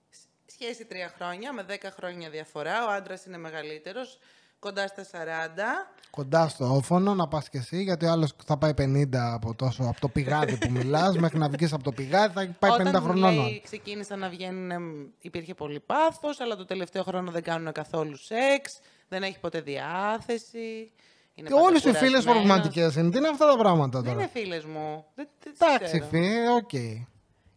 Σ- 0.09 0.51
Σχέση 0.51 0.85
τρία 0.85 1.13
χρόνια, 1.15 1.53
με 1.53 1.63
δέκα 1.63 1.91
χρόνια 1.91 2.29
διαφορά. 2.29 2.85
Ο 2.85 2.91
άντρας 2.91 3.25
είναι 3.25 3.37
μεγαλύτερος, 3.37 4.19
κοντά 4.59 4.87
στα 4.87 5.03
40. 5.03 5.91
Κοντά 6.09 6.47
στο 6.47 6.65
όφωνο 6.75 7.13
να 7.15 7.27
πας 7.27 7.49
και 7.49 7.57
εσύ, 7.57 7.83
γιατί 7.83 8.05
ο 8.05 8.11
άλλος 8.11 8.33
θα 8.45 8.57
πάει 8.57 8.73
50 8.77 9.05
από, 9.33 9.55
τόσο, 9.55 9.83
από 9.83 9.99
το 9.99 10.07
πηγάδι 10.09 10.57
που 10.57 10.71
μιλάς, 10.71 11.17
μέχρι 11.17 11.37
να 11.37 11.49
βγεις 11.49 11.73
από 11.73 11.83
το 11.83 11.91
πηγάδι 11.91 12.33
θα 12.33 12.55
πάει 12.59 12.71
50 12.71 12.79
Όταν 12.79 13.01
χρονών. 13.01 13.33
λέει, 13.35 13.61
ξεκίνησαν 13.63 14.19
να 14.19 14.29
βγαίνουν, 14.29 14.71
εμ, 14.71 15.05
υπήρχε 15.21 15.53
πολύ 15.53 15.79
πάθος, 15.79 16.39
αλλά 16.39 16.55
το 16.55 16.65
τελευταίο 16.65 17.03
χρόνο 17.03 17.31
δεν 17.31 17.43
κάνουν 17.43 17.71
καθόλου 17.71 18.15
σεξ, 18.17 18.79
δεν 19.07 19.23
έχει 19.23 19.39
ποτέ 19.39 19.61
διάθεση. 19.61 20.91
Είναι 21.39 21.47
Και 21.47 21.53
πάντα 21.53 21.67
όλες 21.67 21.79
οι 21.79 21.83
φίλες 21.83 21.99
κουρασμένος. 21.99 22.23
προβληματικές 22.25 22.95
είναι. 22.95 23.09
Τι 23.09 23.17
είναι 23.17 23.27
αυτά 23.27 23.47
τα 23.47 23.57
πράγματα 23.57 24.01
Δεν 24.01 24.11
τώρα; 24.11 24.21
είναι 24.23 24.31
φίλες 24.33 24.65
μου. 24.65 25.05
Δεν, 25.15 25.27
δεν 25.43 25.53
τις 25.53 25.59
Εντάξει, 25.67 25.99
ξέρω. 25.99 26.05
φί, 26.09 26.27
οκ. 26.55 26.73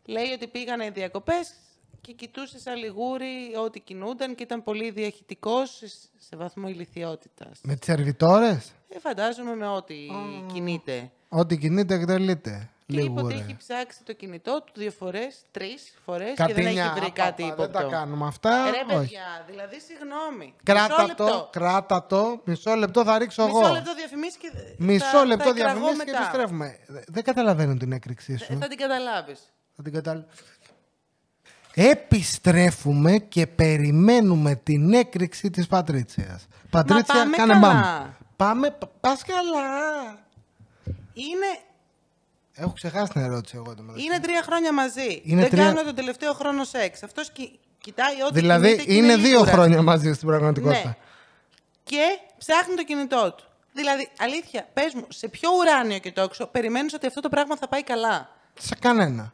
Λέει 0.06 0.30
ότι 0.34 0.46
πήγανε 0.46 0.90
διακοπές 0.90 1.52
και 2.00 2.12
κοιτούσες 2.12 2.62
σαν 2.62 2.76
λιγούρι 2.76 3.54
ό,τι 3.64 3.80
κινούνταν 3.80 4.34
και 4.34 4.42
ήταν 4.42 4.62
πολύ 4.62 4.90
διαχυτικός 4.90 5.70
σε, 5.76 5.86
σε 6.18 6.36
βαθμό 6.36 6.68
γελοιότητας. 6.68 7.60
Με 7.62 7.74
τις 7.76 7.84
σερβιτόρες, 7.84 8.72
Ε, 8.88 8.98
φαντάζομαι 8.98 9.54
με 9.54 9.66
ό,τι 9.66 9.94
κινείται. 10.52 11.10
ό,τι 11.28 11.56
κινείται 11.58 11.94
εκτελείται. 11.94 12.70
Και 12.86 13.00
είπε 13.00 13.10
ότι 13.10 13.14
Λιγούρε. 13.32 13.34
έχει 13.34 13.56
ψάξει 13.56 13.98
το 14.04 14.12
κινητό 14.12 14.62
του 14.66 14.72
δύο 14.74 14.90
φορές, 14.90 15.36
τρεις 15.50 15.94
φορές 16.04 16.34
και 16.46 16.54
δεν 16.54 16.66
έχει 16.66 16.72
βρει 16.72 16.80
απαπα, 16.84 17.10
κάτι 17.10 17.42
Δεν 17.42 17.52
ύποπτο. 17.52 17.78
τα 17.78 17.82
κάνουμε 17.82 18.26
αυτά. 18.26 18.70
Ρε 18.70 18.70
όχι. 18.70 18.96
παιδιά, 18.98 19.44
δηλαδή 19.50 19.76
συγγνώμη. 19.80 20.54
Κράτα 20.62 21.02
Μισό 21.02 21.14
το, 21.14 21.24
λεπτό. 21.24 21.48
κράτα 21.52 22.06
το. 22.06 22.40
Μισό 22.44 22.74
λεπτό 22.74 23.04
θα 23.04 23.18
ρίξω 23.18 23.44
Μισό 23.44 23.58
εγώ. 23.58 23.72
λεπτό 23.72 23.94
διαφημίσεις 23.94 24.36
και 24.36 24.50
Μισό 24.78 25.04
θα, 25.06 25.24
λεπτό 25.24 25.44
θα 25.44 25.50
εκραγώ 25.50 25.72
διαφημίσεις 25.74 26.04
και 26.04 26.10
μετά. 26.10 26.22
επιστρέφουμε. 26.24 26.78
Δε- 26.86 27.00
Δεν 27.08 27.22
καταλαβαίνω 27.22 27.74
την 27.76 27.92
έκρηξή 27.92 28.36
σου. 28.36 28.52
Ε, 28.52 28.56
Θα 28.56 28.68
την 28.68 28.78
καταλάβεις. 28.78 29.52
Θα 29.76 29.82
την 29.82 29.92
καταλ... 29.92 30.22
Επιστρέφουμε 31.74 33.18
και 33.18 33.46
περιμένουμε 33.46 34.54
την 34.54 34.92
έκρηξη 34.92 35.50
της 35.50 35.66
Πατρίτσιας. 35.66 36.46
Πατρίτσια, 36.70 37.14
πάμε 37.14 37.36
κάνε 37.36 37.52
καλά. 37.52 37.72
μπαμ. 37.72 38.10
Πάμε, 38.36 38.70
π- 38.70 38.86
πας 39.00 39.22
καλά. 39.24 39.70
Είναι, 41.12 41.46
Έχω 42.54 42.72
ξεχάσει 42.72 43.12
την 43.12 43.20
ερώτηση 43.22 43.56
εγώ. 43.56 43.74
το 43.74 43.82
μεταξύ. 43.82 44.04
είναι 44.06 44.18
τρία 44.20 44.42
χρόνια 44.42 44.72
μαζί. 44.72 45.20
Είναι 45.24 45.40
Δεν 45.40 45.50
τρία- 45.50 45.64
κάνουν 45.64 45.84
τον 45.84 45.94
τελευταίο 45.94 46.32
χρόνο 46.32 46.64
σεξ. 46.64 47.02
Αυτός 47.02 47.30
κι- 47.30 47.58
κοιτάει 47.80 48.22
ό,τι 48.22 48.34
Δηλαδή 48.40 48.66
κινείται 48.68 48.84
και 48.84 48.94
είναι 48.94 49.16
δύο 49.16 49.30
λίγουρα. 49.30 49.50
χρόνια 49.52 49.82
μαζί 49.82 50.12
στην 50.12 50.28
πραγματικότητα. 50.28 50.88
Ναι. 50.88 50.96
Και 51.84 52.18
ψάχνει 52.38 52.74
το 52.74 52.84
κινητό 52.84 53.34
του. 53.36 53.44
Δηλαδή, 53.74 54.08
αλήθεια, 54.18 54.66
πες 54.72 54.94
μου, 54.94 55.04
σε 55.08 55.28
ποιο 55.28 55.50
ουράνιο 55.58 55.98
και 55.98 56.12
τόξο 56.12 56.46
περιμένεις 56.46 56.94
ότι 56.94 57.06
αυτό 57.06 57.20
το 57.20 57.28
πράγμα 57.28 57.56
θα 57.56 57.68
πάει 57.68 57.82
καλά; 57.82 58.30
Σε 58.60 58.74
κανένα. 58.80 59.32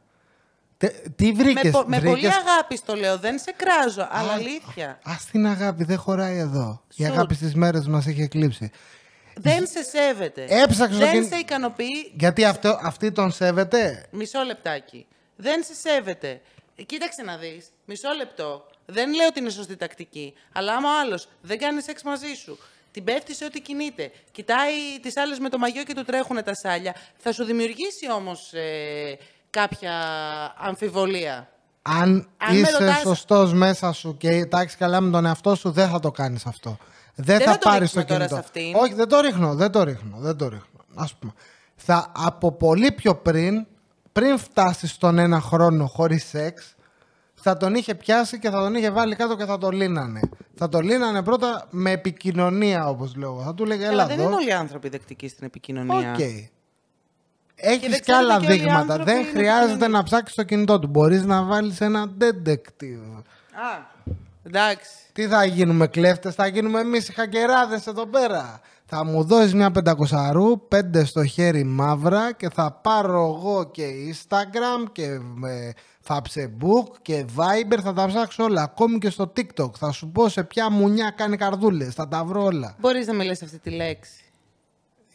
Τε- 0.76 1.09
τι 1.16 1.33
βρήκε. 1.33 1.61
με, 1.64 1.70
πο- 1.70 1.85
με 1.87 2.00
πολύ 2.00 2.26
αγάπη 2.26 2.76
στο 2.76 2.94
λέω, 2.96 3.18
δεν 3.18 3.38
σε 3.38 3.54
κράζω, 3.57 4.09
αλλά 4.11 4.33
αλήθεια. 4.33 4.98
Α 5.02 5.12
την 5.33 5.46
αγάπη, 5.46 5.85
δεν 5.85 5.98
χωράει 5.98 6.38
εδώ. 6.38 6.83
Η 6.94 7.04
Σουτ. 7.04 7.12
αγάπη 7.12 7.35
στις 7.35 7.54
μέρες 7.54 7.87
μας 7.88 8.07
έχει 8.07 8.22
εκλείψει. 8.22 8.70
Δεν 9.40 9.66
σε 9.66 9.83
σέβεται. 9.83 10.46
Έψαξε 10.48 10.98
το 10.98 11.05
Δεν 11.07 11.12
κιν- 11.12 11.29
σε 11.33 11.37
ικανοποιεί. 11.38 12.12
Γιατί 12.14 12.44
αυτό, 12.44 12.79
αυτή 12.83 13.12
τον 13.12 13.31
σέβεται; 13.33 14.07
Μισό 14.11 14.42
λεπτάκι. 14.42 15.07
Δεν 15.37 15.62
σε 15.64 15.74
σέβεται. 15.74 16.40
Ε, 16.77 16.83
Κοίταξε 16.83 17.22
να 17.22 17.37
δεις. 17.37 17.66
Μισό 17.85 18.09
λεπτό. 18.16 18.66
Δεν 18.87 19.14
λέω 19.14 19.27
ότι 19.27 19.40
είναι 19.40 19.51
σωστή 19.51 19.77
τακτική. 19.77 20.35
Αλλά 20.53 20.72
άμα 20.74 20.88
ο 20.88 21.01
άλλος 21.01 21.29
δεν 21.42 21.59
κάνει 21.59 21.83
σεξ 21.83 22.03
μαζί 22.03 22.35
σου, 22.44 22.59
την 22.92 23.05
πέφτει 23.05 23.35
σε 23.35 23.44
ό,τι 23.44 23.61
κινείται, 23.61 24.11
κοιτάει 24.33 24.72
τις 25.03 25.16
άλλες 25.16 25.38
με 25.38 25.48
το 25.48 25.59
μαγιό 25.59 25.83
και 25.85 25.94
του 25.94 26.05
τρέχουν 26.05 26.42
τα 26.44 26.55
σάλια, 26.55 26.94
θα 27.18 27.33
σου 27.33 27.44
δημιουργήσει 27.44 28.11
όμως 28.12 28.53
ε, 28.53 29.18
κάποια 29.51 29.92
αμφιβολία. 30.59 31.48
Αν, 31.83 32.29
Αν 32.38 32.55
με 32.55 32.61
είσαι 32.61 32.70
ρωτάς- 32.79 33.01
σωστός 33.01 33.53
μέσα 33.53 33.92
σου 33.92 34.16
και 34.16 34.44
τα 34.46 34.61
έχει 34.61 34.77
καλά 34.77 35.01
με 35.01 35.11
τον 35.11 35.27
εαυτό 35.27 35.55
σου, 35.55 35.70
δεν 35.70 35.88
θα 35.88 36.01
το 36.01 36.11
κάνεις 36.11 36.46
αυτό. 36.46 36.79
Δεν, 37.20 37.37
Δεν 37.37 37.46
θα, 37.46 37.52
θα 37.52 37.59
το 37.59 37.68
πάρεις 37.68 37.92
το 37.92 37.98
ρίχνουμε 38.00 38.04
τώρα 38.04 38.26
κινητό. 38.26 38.35
σε 38.35 38.40
αυτήν. 38.40 38.74
Όχι, 38.83 38.94
δεν 38.94 39.09
το 39.09 39.20
ρίχνω, 39.20 39.54
δεν 39.54 39.70
το 39.70 39.83
ρίχνω. 39.83 40.16
Δεν 40.18 40.37
το 40.37 40.44
ρίχνω. 40.48 40.81
Ας 40.94 41.14
πούμε. 41.14 41.33
Θα 41.76 42.12
από 42.16 42.52
πολύ 42.52 42.92
πιο 42.92 43.14
πριν, 43.14 43.66
πριν 44.12 44.38
φτάσεις 44.38 44.90
στον 44.90 45.18
ένα 45.18 45.40
χρόνο 45.40 45.87
χωρίς 45.87 46.24
σεξ, 46.28 46.74
θα 47.35 47.57
τον 47.57 47.74
είχε 47.74 47.94
πιάσει 47.94 48.38
και 48.38 48.50
θα 48.50 48.59
τον 48.61 48.74
είχε 48.74 48.90
βάλει 48.90 49.16
κάτω 49.16 49.37
και 49.37 49.44
θα 49.44 49.59
το 49.59 49.70
λύνανε. 49.70 50.20
Θα 50.54 50.68
το 50.68 50.81
λύνανε 50.81 51.22
πρώτα 51.22 51.66
με 51.70 51.90
επικοινωνία, 51.90 52.88
όπως 52.88 53.14
λέω. 53.16 53.28
εγώ. 53.33 53.42
Θα 53.42 53.54
του 53.54 53.64
λέγε, 53.64 53.83
έλα 53.85 53.92
Αλλά 53.92 54.07
δεν 54.07 54.18
εδώ. 54.18 54.26
είναι 54.26 54.35
όλοι 54.35 54.48
οι 54.48 54.52
άνθρωποι 54.52 54.88
δεκτικοί 54.88 55.28
στην 55.28 55.46
επικοινωνία. 55.46 56.11
Οκ. 56.11 56.16
Και 56.16 56.48
Έχεις 57.61 57.81
δεν 57.81 57.90
και 57.90 58.00
ξέρετε 58.00 58.12
άλλα 58.24 58.38
και 58.40 58.46
όλοι 58.46 58.54
οι 58.54 58.59
δείγματα. 58.59 58.78
άνθρωποι 58.81 59.04
Δεν 59.04 59.20
είναι 59.20 59.31
χρειάζεται 59.31 59.64
επικοινωνία. 59.64 59.98
να 59.98 60.02
ψάξεις 60.02 60.37
το 60.37 60.42
κινητό 60.42 60.78
του. 60.78 60.87
Μπορείς 60.88 61.24
να 61.24 61.42
βάλεις 61.42 61.81
ένα 61.81 62.07
detective. 62.20 63.22
Α, 63.52 63.96
εντάξει. 64.48 64.90
Τι 65.12 65.26
θα 65.26 65.44
γίνουμε 65.44 65.87
κλέφτες, 65.87 66.34
θα 66.34 66.46
γίνουμε 66.46 66.80
εμείς 66.80 67.08
οι 67.08 67.12
χακεράδες 67.12 67.87
εδώ 67.87 68.06
πέρα. 68.06 68.61
Θα 68.84 69.04
μου 69.04 69.24
δώσεις 69.24 69.54
μια 69.54 69.70
πεντακοσαρού, 69.70 70.68
πέντε 70.68 71.04
στο 71.04 71.24
χέρι 71.24 71.64
μαύρα 71.64 72.32
και 72.32 72.48
θα 72.48 72.72
πάρω 72.72 73.37
εγώ 73.38 73.70
και 73.70 73.84
Instagram 74.12 74.90
και 74.92 75.04
ε, 75.46 75.70
Facebook 76.06 76.98
και 77.02 77.24
Viber, 77.37 77.78
θα 77.82 77.92
τα 77.92 78.06
ψάξω 78.06 78.44
όλα. 78.44 78.62
Ακόμη 78.62 78.98
και 78.98 79.11
στο 79.11 79.32
TikTok. 79.37 79.70
Θα 79.78 79.92
σου 79.92 80.08
πω 80.08 80.28
σε 80.28 80.44
ποια 80.44 80.70
μουνιά 80.70 81.11
κάνει 81.16 81.37
καρδούλες, 81.37 81.94
θα 81.94 82.08
τα 82.08 82.24
βρω 82.24 82.44
όλα. 82.44 82.76
Μπορείς 82.78 83.06
να 83.06 83.14
μιλήσεις 83.14 83.42
αυτή 83.42 83.58
τη 83.58 83.70
λέξη. 83.70 84.22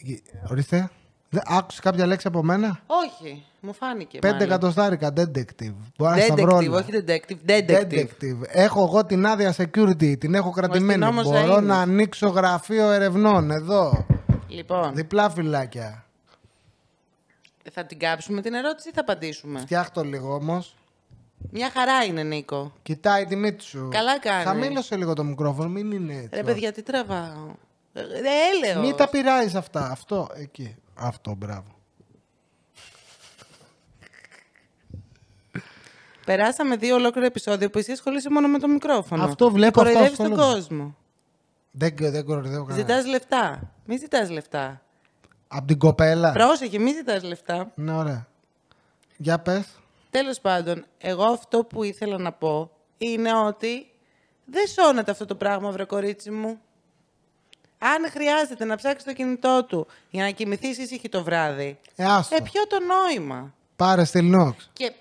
Ε, 0.08 0.14
Ορίστε, 0.52 0.90
δεν 1.34 1.42
άκουσες 1.46 1.80
κάποια 1.80 2.06
λέξη 2.06 2.28
από 2.28 2.44
μένα; 2.44 2.80
Όχι, 2.86 3.46
μου 3.60 3.74
φάνηκε. 3.74 4.20
Πέντε 4.20 4.34
μάλλον. 4.34 4.50
εκατοστάρικα, 4.50 5.14
detective. 5.16 5.74
Μπορώ 5.98 6.12
να 6.16 6.18
στα 6.22 6.34
βρω 6.36 6.58
Detective, 6.58 6.68
όλα. 6.70 6.78
όχι 6.78 6.90
detective. 7.06 7.50
Detective. 7.50 7.92
Detective. 7.92 8.40
Έχω 8.48 8.84
εγώ 8.84 9.06
την 9.06 9.26
άδεια 9.26 9.56
security, 9.58 10.18
την 10.20 10.34
έχω 10.34 10.50
κρατημένη. 10.52 11.00
νόμος 11.00 11.24
Μπορώ 11.24 11.38
θα 11.38 11.46
να 11.46 11.58
είναι. 11.62 11.74
ανοίξω 11.74 12.28
γραφείο 12.28 12.92
ερευνών 12.92 13.52
εδώ. 13.52 14.06
Λοιπόν, 14.48 14.94
Διπλά 14.96 15.30
φυλάκια. 15.30 16.06
θα 17.72 17.86
την 17.86 18.00
κάψουμε 18.00 18.42
την 18.42 18.54
ερώτηση 18.54 18.90
ή 18.90 18.92
θα 18.92 19.02
απαντήσουμε; 19.02 19.60
Φτιάχτω 19.60 20.04
λίγο 20.04 20.34
όμως. 20.34 20.76
Μια 21.52 21.70
χαρά 21.70 22.04
είναι, 22.04 22.24
Νίκο. 22.24 22.74
Κοιτάει 22.84 23.26
τη 23.26 23.36
μύτη 23.36 23.64
σου. 23.64 23.88
Καλά 23.92 24.20
κάνεις. 24.20 24.46
Χαμήλωσε 24.46 24.96
λίγο 24.96 25.14
το 25.14 25.24
μικρόφωνο, 25.24 25.70
μην 25.70 25.92
είναι 25.92 26.14
έτσι. 26.14 26.30
Ρε 26.34 26.44
παιδιά, 26.44 26.72
τι 26.72 26.82
τραβάω. 26.82 27.56
Ε, 27.94 28.02
έλεος. 28.02 28.86
Μην 28.86 28.96
τα 28.96 29.10
πειράζεις 29.10 29.56
αυτά. 29.56 29.90
Αυτό, 29.92 30.30
εκεί. 30.36 30.76
Αυτό, 30.96 31.36
μπράβο. 31.36 31.72
Περάσαμε 36.26 36.76
δύο 36.76 36.96
ολόκληρα 36.96 37.26
επεισόδια 37.28 37.70
που 37.70 37.78
εσύ 37.78 37.92
ασχολείσαι 37.92 38.30
μόνο 38.30 38.48
με 38.48 38.60
το 38.60 38.68
μικρόφωνο. 38.68 39.24
Αυτό 39.24 39.52
βλέπω, 39.52 39.84
Και 39.84 39.88
αυτό 39.88 39.94
κοροϊδεύεις 39.94 40.18
τον 40.18 40.32
ασχολούμαι. 40.32 40.54
κόσμο. 40.54 40.96
Δεν, 41.72 41.96
δεν 41.98 42.26
κοροϊδεύω 42.26 42.66
κανένα. 42.66 42.88
Ζητάς 42.88 43.06
λεφτά. 43.06 43.72
Μην 43.86 43.98
ζητάς 44.00 44.30
λεφτά. 44.30 44.82
Απ' 45.48 45.68
την 45.68 45.78
κοπέλα. 45.78 46.32
Πρόσεχε, 46.32 46.80
μην 46.80 46.94
ζητάς 46.96 47.24
λεφτά. 47.24 47.72
Ναι, 47.76 47.92
ωραία. 47.94 48.28
Για 49.18 49.40
πες. 49.40 49.66
Τέλος 50.10 50.40
πάντων, 50.40 50.86
εγώ 50.98 51.24
αυτό 51.24 51.64
που 51.64 51.84
ήθελα 51.84 52.18
να 52.18 52.32
πω 52.32 52.72
είναι 52.98 53.36
ότι 53.38 53.92
δεν 54.46 54.68
σώνεται 54.68 55.12
αυτό 55.12 55.26
το 55.26 55.36
πράγμα, 55.36 55.72
βρε 55.72 55.84
κορίτσι 55.84 56.32
μου. 56.32 56.60
Αν 57.86 58.10
χρειάζεται 58.12 58.66
να 58.66 58.76
ψάξει 58.76 59.06
το 59.06 59.14
κινητό 59.14 59.64
του 59.68 59.88
για 60.10 60.24
να 60.24 60.30
κοιμηθεί 60.30 60.68
ήσυχη 60.68 61.10
το 61.10 61.24
βράδυ, 61.24 61.80
Ε, 61.96 62.06
άστο. 62.06 62.36
ε, 62.36 62.40
ποιο 62.42 62.68
το 62.68 62.78
νόημα; 62.80 63.54
Πάρε 63.76 64.04
στη 64.04 64.22
Λινόξ. 64.22 64.70
Και 64.74 64.92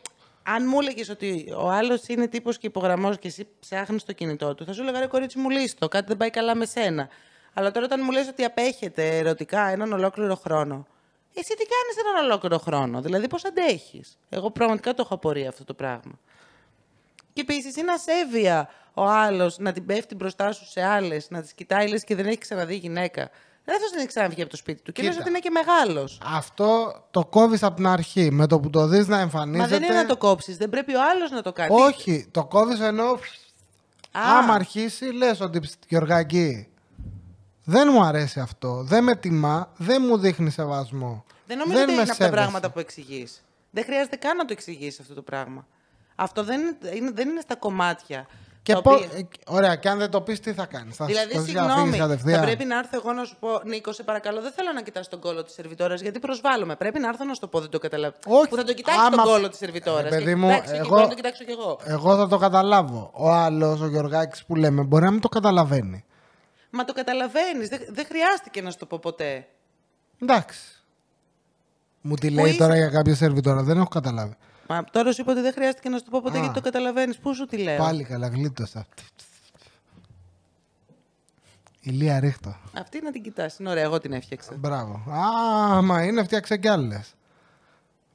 αν 0.43 0.65
μου 0.69 0.81
έλεγες 0.81 1.09
ότι 1.09 1.53
ο 1.59 1.71
άλλος 1.71 2.07
είναι 2.07 2.27
τύπος 2.29 2.59
και 2.59 2.67
υπογραμμός 2.67 3.19
και 3.19 3.29
εσύ 3.29 3.47
ψάχνεις 3.61 4.05
το 4.05 4.13
κινητό 4.13 4.55
του, 4.55 4.65
θα 4.65 4.73
σου 4.73 4.83
έλεγα 4.83 5.01
ρε 5.01 5.07
κορίτσι 5.07 5.39
μου 5.39 5.51
λύστο, 5.51 5.89
κάτι 5.89 6.07
δεν 6.07 6.17
πάει 6.17 6.31
καλά 6.31 6.55
με 6.55 6.65
σένα. 6.67 7.09
Αλλά 7.55 7.71
τώρα 7.71 7.87
όταν 7.87 8.01
μου 8.05 8.11
λες 8.11 8.29
ότι 8.29 8.45
απέχετε 8.45 9.17
ερωτικά 9.19 9.61
έναν 9.69 9.93
ολόκληρο 9.93 10.35
χρόνο, 10.35 10.87
εσύ 11.35 11.49
τι 11.55 11.65
κάνεις 11.67 12.11
έναν 12.13 12.25
ολόκληρο 12.25 12.59
χρόνο, 12.59 13.01
δηλαδή 13.01 13.29
πώς 13.29 13.45
αντέχεις; 13.45 14.19
Εγώ 14.29 14.51
πραγματικά 14.51 14.95
το 14.95 15.03
έχω 15.05 15.15
απορία 15.15 15.49
αυτό 15.49 15.65
το 15.65 15.75
πράγμα. 15.75 16.13
Και 17.33 17.41
επίσης 17.41 17.77
είναι 17.77 17.93
ασέβεια 17.93 18.69
ο 18.95 19.05
άλλος 19.05 19.59
να 19.59 19.73
την 19.73 19.87
πέφτει 19.87 20.15
μπροστά 20.15 20.53
σου 20.53 20.67
σε 20.71 20.83
άλλες, 20.83 21.27
να 21.31 21.43
τις 21.43 21.53
κοιτάει 21.53 21.89
λες 21.89 22.05
και 22.05 22.15
δεν 22.15 22.27
έχει 22.27 22.39
ξαναδεί 22.39 22.75
γυναίκα. 22.77 23.31
Δεν 23.65 23.75
θα 23.75 23.87
δεν 23.91 23.99
έχει 23.99 24.09
ξαναβγεί 24.09 24.41
από 24.43 24.51
το 24.51 24.57
σπίτι 24.57 24.83
του. 24.83 24.93
Και 24.93 25.03
λες 25.03 25.11
Κοίτα. 25.11 25.23
ότι 25.23 25.31
είναι 25.31 25.39
και 25.39 25.51
μεγάλος. 25.51 26.21
Αυτό 26.25 26.95
το 27.11 27.25
κόβεις 27.25 27.63
από 27.63 27.77
την 27.77 27.87
αρχή. 27.87 28.31
Με 28.31 28.47
το 28.47 28.61
που 28.61 28.71
το 28.71 28.87
δεις 28.87 29.09
να 29.09 29.19
εμφανίζεται. 29.19 29.63
Μα 29.63 29.67
δεν 29.79 29.83
είναι 29.83 29.95
να 30.03 30.07
το 30.07 30.17
κόψεις. 30.17 30.57
Δεν 30.57 30.71
πρέπει 30.71 30.95
ο 30.95 31.01
άλλος 31.11 31.31
να 31.31 31.43
το 31.43 31.53
κάνει. 31.53 31.75
Όχι, 31.81 32.29
το 32.31 32.45
κόβεις 32.45 32.81
ενώ. 32.81 33.05
Α. 33.05 34.39
Άμα 34.39 34.55
αρχίσει, 34.55 35.05
λες 35.05 35.41
ότι 35.41 35.61
«Ψ, 35.61 35.75
Γεωργάκη, 35.89 36.69
δεν 37.65 37.89
μου 37.93 38.03
αρέσει 38.03 38.41
αυτό. 38.41 38.83
Δεν 38.83 39.05
με 39.05 39.17
τιμά, 39.17 39.73
δεν 39.77 40.03
μου 40.07 40.19
δείχνει 40.19 40.51
σεβασμό. 40.51 41.25
Δεν 41.47 41.59
νομίζω 41.59 41.79
ότι 41.79 41.87
με 41.87 41.93
είναι 41.93 42.01
από 42.01 42.11
τα 42.11 42.15
σέβεσαι». 42.15 42.37
πράγματα 42.37 42.71
που 42.71 42.79
εξηγείς. 42.79 43.45
Δεν 43.71 43.85
χρειάζεται 43.85 44.17
καν 44.17 44.37
να 44.37 44.45
το 44.45 44.53
εξηγήσει 44.53 44.99
αυτό 45.01 45.15
το 45.15 45.23
πράγμα. 45.23 45.67
Αυτό 46.15 46.45
δεν 46.45 46.61
είναι, 46.61 46.97
είναι- 46.97 47.11
δεν 47.15 47.29
είναι 47.29 47.41
στα 47.41 47.57
κομμάτια. 47.57 48.27
Και 48.63 48.73
τα 48.73 48.83
πο- 48.83 48.95
οποία- 48.95 49.09
ε, 49.19 49.23
Ωραία, 49.47 49.77
και 49.77 49.89
αν 49.89 49.99
δεν 49.99 50.11
το 50.11 50.21
πεις, 50.21 50.41
τι 50.41 50.53
θα 50.53 50.67
κάνεις; 50.67 50.97
Θα 50.97 51.05
Δηλαδή, 51.07 51.31
σηκωθείς 51.31 51.53
και 51.53 51.59
θα 51.59 51.63
συγγνώμη, 51.65 51.91
φύγεις 51.91 52.01
θα 52.03 52.07
κατευθείαν. 52.09 52.43
πρέπει 52.43 52.65
να 52.65 52.79
έρθω 52.79 52.97
εγώ 52.97 53.13
να 53.13 53.25
σου 53.25 53.37
πω, 53.41 53.49
Νίκο, 53.65 53.93
σε 53.93 54.03
παρακαλώ, 54.03 54.41
δεν 54.43 54.53
θέλω 54.53 54.73
να 54.73 54.83
κοιτάς 54.83 55.09
τον 55.09 55.21
κόλο 55.21 55.43
της 55.43 55.55
σερβιτόρας 55.55 56.01
γιατί 56.01 56.19
προσβάλλομαι. 56.19 56.77
Πρέπει 56.77 56.99
να 56.99 57.09
έρθω 57.09 57.25
να 57.25 57.35
σου 57.35 57.41
το 57.41 57.47
πω, 57.49 57.61
δεν 57.61 57.71
το 57.71 57.79
καταλαβαίνω. 57.79 58.23
Όχι, 58.27 58.49
Που 58.49 58.57
θα 58.57 58.65
το 58.65 58.73
κοιτάξει 58.75 59.01
άμα- 59.01 59.17
τον 59.17 59.25
κόλο 59.33 59.49
της 59.49 59.59
σερβιτόρας. 59.59 60.05
Ε, 60.05 60.09
παιδί 60.09 60.35
μου, 60.35 60.49
εντάξει, 60.49 60.75
εγώ- 60.75 60.85
εγώ... 60.87 61.01
να 61.01 61.09
το 61.09 61.15
κοιτάξω 61.15 61.45
κι 61.45 61.51
εγώ. 61.51 61.79
Εγώ 61.85 62.17
θα 62.17 62.29
το 62.29 62.39
καταλάβω. 62.39 63.11
Ο 63.15 63.31
άλλος, 63.31 63.81
ο 63.81 63.87
Γεωργάκης 63.87 64.45
που 64.45 64.55
λέμε, 64.57 64.83
μπορεί 64.83 65.05
να 65.05 65.11
μην 65.11 65.21
το 65.21 65.29
καταλαβαίνει. 65.29 66.05
Μα 66.71 66.85
το 66.85 66.93
καταλαβαίνεις. 66.93 67.69
Δεν, 67.69 67.81
δεν 67.91 68.07
χρειάστηκε 68.07 68.63
να 68.63 68.71
σου 68.71 68.79
το 68.79 68.87
πω 68.87 68.99
ποτέ. 68.99 69.47
Εντάξει. 70.23 70.59
Μου 72.01 72.15
τη 72.15 72.29
Πού 72.29 72.35
λέει 72.35 72.49
είσαι; 72.49 72.59
τώρα 72.59 72.77
για 72.77 72.89
κάποια 72.89 73.15
σερβιτόρα, 73.15 73.63
δεν 73.63 73.77
έχω 73.77 73.89
καταλάβει. 73.89 74.37
Μα 74.69 74.85
τώρα 74.85 75.13
σου 75.13 75.21
είπα 75.21 75.33
ότι 75.33 75.41
δεν 75.41 75.53
χρειάστηκε 75.53 75.89
να 75.89 75.99
σου 75.99 76.05
το 76.05 76.11
πω 76.11 76.21
ποτέ 76.23 76.37
Α. 76.37 76.41
γιατί 76.41 76.55
το 76.55 76.61
καταλαβαίνεις. 76.61 77.17
Πού 77.17 77.35
σου 77.35 77.47
τη 77.47 77.57
λέω; 77.57 77.77
Πάλι 77.79 78.05
καλά, 78.05 78.29
γλίτωσα. 78.29 78.87
Ηλία 81.81 82.21
ρίχτω. 82.21 82.57
Αυτή 82.75 83.01
να 83.03 83.13
την 83.13 83.23
κοιτάς. 83.23 83.59
Είναι 83.59 83.71
ωραία, 83.71 83.83
εγώ 83.83 83.99
την 84.01 84.13
έφτιαξα. 84.13 84.55
Μπράβο. 84.57 84.93
Α, 85.13 85.83
μα 85.83 86.03
είναι, 86.03 86.23
φτιάξε 86.25 86.57
κι 86.57 86.69
άλλες. 86.69 87.15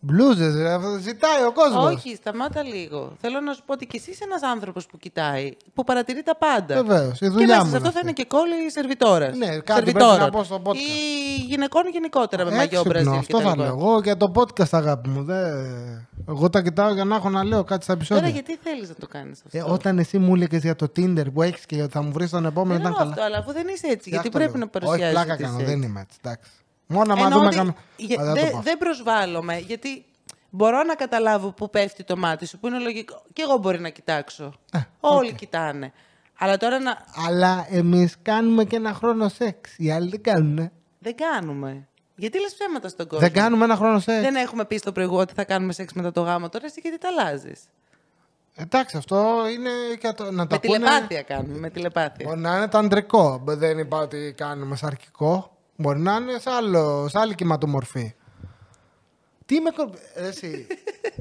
Μπλούζες, 0.08 0.54
ζητάει 1.02 1.44
ο 1.48 1.52
κόσμος. 1.54 1.86
Όχι, 1.94 2.16
σταμάτα 2.16 2.64
λίγο. 2.64 3.12
Θέλω 3.22 3.40
να 3.40 3.54
σου 3.54 3.62
πω 3.66 3.74
ότι 3.74 3.86
κι 3.86 3.96
εσύ 3.96 4.10
είσαι 4.12 4.24
ένας 4.24 4.42
άνθρωπος 4.44 4.86
που 4.86 4.98
κοιτάει, 4.98 5.52
που 5.74 5.84
παρατηρεί 5.84 6.24
τα 6.24 6.36
πάντα. 6.36 6.84
Βεβαίως, 6.84 7.16
η 7.16 7.20
Και 7.20 7.28
δουλειά 7.30 7.48
μέσα 7.48 7.64
μου 7.64 7.70
σε 7.70 7.78
είναι 7.78 7.78
αυτό 7.78 7.82
θα 7.82 7.88
αυτή. 7.88 8.02
είναι 8.02 8.12
και 8.14 8.26
κόλλη 8.26 8.72
σερβιτόρα. 8.72 9.36
Ναι, 9.36 9.58
κάτι 9.60 9.92
πρέπει 9.92 10.20
να 10.20 10.30
πω 10.30 10.44
στο 10.44 10.62
podcast. 10.64 10.76
Ή 10.76 11.42
γυναικών 11.48 11.84
γενικότερα 11.92 12.44
με 12.46 12.52
μαγιό 12.52 12.80
Έξυπνο, 12.80 12.92
Μπραζίλ. 13.04 13.20
αυτό 13.20 13.42
θα 13.42 13.56
λέω. 13.58 13.66
Εγώ 13.66 14.00
για 14.04 14.18
το 14.18 14.32
podcast, 14.36 14.70
αγάπη 14.72 15.10
μου. 15.10 15.24
Δεν... 15.24 16.08
Εγώ 16.28 16.50
τα 16.50 16.62
κοιτάω 16.62 16.94
για 16.94 17.04
να 17.06 17.16
έχω 17.16 17.30
να 17.30 17.44
λέω 17.44 17.64
κάτι 17.64 17.84
στα 17.84 17.94
επεισόδια. 17.94 18.24
Τώρα 18.24 18.34
γιατί 18.36 18.58
θέλεις 18.64 18.90
να 18.90 18.96
το 18.96 19.08
κάνεις 19.08 19.42
αυτό; 19.46 19.58
Ε, 19.58 19.64
όταν 19.74 20.00
εσύ 20.00 20.18
μου 20.18 20.36
έλεγες 20.36 20.62
για 20.62 20.76
το 20.76 20.92
Tinder 20.96 21.26
που 21.34 21.42
έχεις 21.42 21.66
και 21.66 21.82
ότι 21.82 21.92
θα 21.92 22.02
μου 22.02 22.12
βρεις 22.12 22.30
τον 22.30 22.46
επόμενο, 22.46 22.80
δεν 22.82 22.92
ήταν 22.92 22.92
εννοώ 22.92 23.00
καλά. 23.00 23.10
αυτό, 23.12 23.24
αλλά 23.24 23.38
αφού 23.38 23.52
δεν 23.54 23.68
είσαι 23.74 23.88
έτσι, 23.88 24.10
γιατί 24.10 24.28
Φτιάχτω 24.28 24.30
πρέπει 24.30 24.52
λίγο. 24.58 24.66
να 24.66 24.68
παρουσιάζει. 24.68 25.16
Όχι, 25.16 25.26
πλάκα 25.26 25.44
κάνω, 25.44 25.58
δεν 25.66 25.82
είμαι 25.82 26.00
έτσι. 26.02 26.40
Εντάξει. 26.88 27.10
Μόνο 27.10 27.14
άμα 27.14 27.30
δούμε. 27.30 27.50
Κάνω... 27.50 27.70
Α, 27.70 27.76
δεν 28.26 28.36
το 28.36 28.42
δεν 28.42 28.52
πω. 28.52 28.60
δεν 28.62 28.78
προσβάλλομαι, 28.78 29.58
γιατί 29.58 30.06
Μπορώ 30.50 30.84
να 30.84 30.96
καταλάβω 30.96 31.52
που 31.52 31.70
πέφτει 31.70 32.04
το 32.04 32.18
μάτι 32.18 32.46
σου, 32.46 32.60
που 32.60 32.68
είναι 32.68 32.80
λογικό. 32.80 33.22
Και 33.34 33.42
εγώ 33.42 33.58
μπορεί 33.58 33.80
να 33.80 33.90
κοιτάξω. 33.90 34.54
Ε, 34.72 34.80
Όλοι 35.00 35.34
κοιτάνε. 35.34 35.94
Αλλά 36.38 36.58
τώρα 36.58 36.80
να... 36.80 36.98
Αλλά 37.28 37.68
εμείς 37.70 38.16
κάνουμε 38.22 38.64
και 38.64 38.76
ένα 38.76 38.94
χρόνο 38.94 39.30
σεξ. 39.30 39.74
Οι 39.78 39.92
άλλοι 39.92 40.10
δεν 40.10 40.22
κάνουν. 40.22 40.72
δεν 41.00 41.16
κάνουμε. 41.16 41.88
Γιατί 42.16 42.40
λες 42.40 42.54
ψέματα 42.54 42.88
στον 42.88 43.08
κόσμο; 43.08 43.28
Δεν 43.28 43.34
κάνουμε 43.34 43.64
ένα 43.64 43.76
χρόνο 43.76 44.00
σεξ. 44.00 44.22
Δεν 44.22 44.36
έχουμε 44.36 44.66
πει 44.66 44.78
στο 44.78 44.92
προηγούμενο 44.92 45.24
ότι 45.24 45.34
θα 45.34 45.44
κάνουμε 45.44 45.74
σεξ 45.74 45.94
μετά 45.94 46.12
το 46.12 46.22
γάμο. 46.22 46.50
Τώρα 46.50 46.66
εσύ 46.66 46.80
γιατί 46.82 46.98
τα 46.98 47.08
αλλάζεις; 47.08 47.64
Εντάξει, 48.56 48.98
αυτό 48.98 49.44
είναι 49.54 49.70
και 50.00 50.12
το, 50.12 50.32
να 50.32 50.48
το 50.48 50.60
Με 50.62 50.70
ακούνε. 50.72 50.78
τηλεπάθεια 50.78 51.22
κάνουμε. 51.22 51.58
Με 51.58 51.70
τηλεπάθεια. 51.70 52.26
Μπορεί 52.28 52.40
να 52.40 52.56
είναι 52.56 52.68
το 52.68 52.78
αντρικό. 52.78 53.42
Δεν 53.46 53.78
είπα 53.78 53.98
ότι 53.98 54.34
κάνουμε 54.38 54.76
σαρκικό. 54.76 55.57
Μπορεί 55.80 56.00
να 56.00 56.16
είναι 56.16 56.40
σε, 56.40 56.50
άλλο, 56.50 57.08
σε 57.10 57.20
άλλη 57.20 57.36
κυματομορφή. 57.36 58.14
Τι 59.46 59.60
με 59.60 59.70
κορ... 59.70 59.90
Ρε 60.18 60.28
Εσύ. 60.28 60.68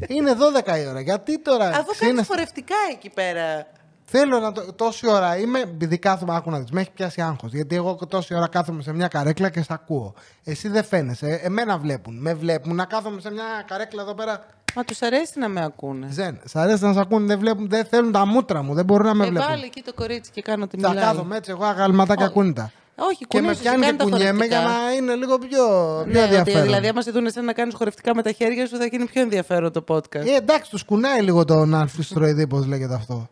είναι 0.08 0.32
12 0.66 0.78
η 0.78 0.86
ώρα. 0.88 1.00
Γιατί 1.00 1.38
τώρα. 1.42 1.68
Αφού 1.68 1.90
ξύνεσαι- 1.90 1.98
κάνει 2.14 2.22
φορευτικά 2.22 2.74
εκεί 2.92 3.10
πέρα. 3.10 3.66
Θέλω 4.04 4.38
να 4.38 4.52
το. 4.52 4.72
Τόση 4.72 5.08
ώρα 5.08 5.36
είμαι. 5.38 5.60
Επειδή 5.60 5.98
κάθομαι, 5.98 6.36
άκου 6.36 6.50
να 6.50 6.58
δεις, 6.58 6.70
Με 6.70 6.80
έχει 6.80 6.90
πιάσει 6.90 7.20
άγχος. 7.20 7.52
Γιατί 7.52 7.76
εγώ 7.76 7.94
τόση 8.08 8.34
ώρα 8.34 8.48
κάθομαι 8.48 8.82
σε 8.82 8.92
μια 8.92 9.08
καρέκλα 9.08 9.48
και 9.50 9.60
σε 9.62 9.72
ακούω. 9.72 10.14
Εσύ 10.44 10.68
δεν 10.68 10.84
φαίνεσαι. 10.84 11.40
Εμένα 11.42 11.78
βλέπουν. 11.78 12.18
Με 12.20 12.34
βλέπουν 12.34 12.74
να 12.74 12.84
κάθομαι 12.84 13.20
σε 13.20 13.30
μια 13.32 13.44
καρέκλα 13.66 14.02
εδώ 14.02 14.14
πέρα. 14.14 14.46
Μα 14.74 14.84
τους 14.84 15.02
αρέσει 15.02 15.38
να 15.38 15.48
με 15.48 15.64
ακούνε. 15.64 16.08
Ζεν. 16.10 16.40
Σ' 16.44 16.56
αρέσει 16.56 16.84
να 16.84 16.92
σε 16.92 17.00
ακούνε. 17.00 17.26
Δεν, 17.26 17.38
βλέπουν, 17.38 17.68
δεν 17.68 17.84
θέλουν 17.84 18.12
τα 18.12 18.26
μούτρα 18.26 18.62
μου. 18.62 18.74
Δεν 18.74 18.84
μπορούν 18.84 19.06
να 19.06 19.14
με 19.14 19.24
Ε, 19.26 19.28
βλέπουν. 19.28 19.48
βάλει 19.48 19.64
εκεί 19.64 19.82
το 19.82 19.94
κορίτσι 19.94 20.30
και 20.30 20.42
κάνω 20.42 20.66
τη 20.66 20.80
Θα 20.80 20.88
μιλάει. 20.88 21.04
κάθομαι 21.04 21.36
έτσι 21.36 21.50
εγώ 21.50 21.64
αγαλματάκια 21.64 22.24
Όχι. 22.24 22.32
ακούνητα. 22.32 22.72
Όχι, 22.98 23.24
Και 23.26 23.40
με 23.40 23.40
κουνούσες, 23.40 23.62
πιάνει 23.62 23.78
και 23.80 23.84
κάνει 23.86 23.96
τα 23.98 24.04
κουνιέμαι 24.04 24.46
για 24.46 24.60
χορευτικά. 24.60 24.86
να 24.86 24.92
είναι 24.94 25.14
λίγο 25.14 25.38
πιο, 25.38 25.48
πιο 25.48 26.04
Ναι, 26.12 26.22
ότι, 26.22 26.34
ενδιαφέρον. 26.34 26.62
δηλαδή, 26.62 26.88
άμα 26.88 27.02
σε 27.02 27.10
δουν 27.10 27.26
εσένα 27.26 27.44
να 27.46 27.52
κάνεις 27.52 27.74
χορευτικά 27.74 28.14
με 28.14 28.22
τα 28.22 28.32
χέρια 28.32 28.66
σου, 28.66 28.76
θα 28.76 28.86
γίνει 28.86 29.06
πιο 29.06 29.20
ενδιαφέρον 29.22 29.72
το 29.72 29.84
podcast. 29.88 30.26
Ε, 30.26 30.34
εντάξει, 30.36 30.70
τους 30.70 30.84
κουνάει 30.84 31.20
λίγο 31.22 31.44
τον 31.44 31.74
αλφιστροειδή, 31.74 32.46
πώ 32.46 32.58
λέγεται 32.58 32.94
αυτό. 32.94 33.28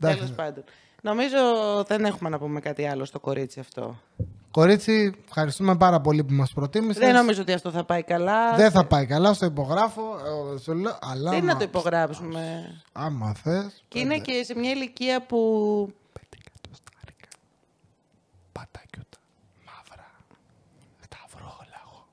Τέλος 0.00 0.14
Εντάξει. 0.16 0.32
πάντων. 0.34 0.64
Νομίζω 1.02 1.36
δεν 1.86 2.04
έχουμε 2.04 2.28
να 2.28 2.38
πούμε 2.38 2.60
κάτι 2.60 2.86
άλλο 2.86 3.04
στο 3.04 3.20
κορίτσι 3.20 3.60
αυτό. 3.60 4.00
Κορίτσι, 4.50 5.14
ευχαριστούμε 5.26 5.76
πάρα 5.76 6.00
πολύ 6.00 6.24
που 6.24 6.32
μας 6.32 6.52
προτίμησες. 6.52 7.04
Δεν 7.04 7.14
νομίζω 7.14 7.40
ότι 7.42 7.52
αυτό 7.52 7.70
θα 7.70 7.84
πάει 7.84 8.02
καλά. 8.02 8.54
Δεν 8.56 8.70
θα 8.70 8.86
πάει 8.86 9.06
καλά, 9.06 9.32
στο 9.34 9.46
υπογράφω. 9.46 10.02
ε, 10.54 10.58
σου 10.58 10.72
λέω, 10.74 10.98
αλλά 11.00 11.30
Τι 11.30 11.36
άμα, 11.36 11.44
να 11.52 11.56
το 11.56 11.64
υπογράψουμε; 11.64 12.64
άμα 12.92 13.34
θες, 13.34 13.82
Και 13.88 13.98
είναι 13.98 14.18
και 14.18 14.42
σε 14.44 14.54
μια 14.58 14.70
ηλικία 14.70 15.26
που. 15.26 15.38
πατάκιουτα, 18.52 19.18
μαύρα, 19.66 20.06
με 21.00 21.06
τα 21.08 21.16
αυρόλαγο. 21.26 22.06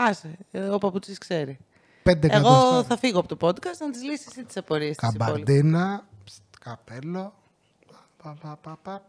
Άσε, 0.00 0.38
ε, 0.50 0.68
ο 0.68 0.78
παπουτσής 0.78 1.18
ξέρει. 1.18 1.58
Πέντε 2.02 2.26
Εγώ 2.30 2.48
εκατοστά. 2.48 2.84
θα 2.84 2.96
φύγω 2.96 3.18
από 3.18 3.36
το 3.36 3.46
podcast 3.48 3.78
να 3.80 3.90
τις 3.90 4.02
λύσεις 4.02 4.26
εσύ 4.26 4.44
τις 4.44 4.56
απορίες 4.56 4.96
της 4.96 5.08
υπόλοιπες. 5.14 5.26
Καμπαρντίνα, 5.36 6.04
ψτ, 6.24 6.42
καπέλο. 6.60 7.34
πα, 8.22 8.36
πα, 8.42 8.58
πα, 8.62 8.78
πα. 8.82 9.02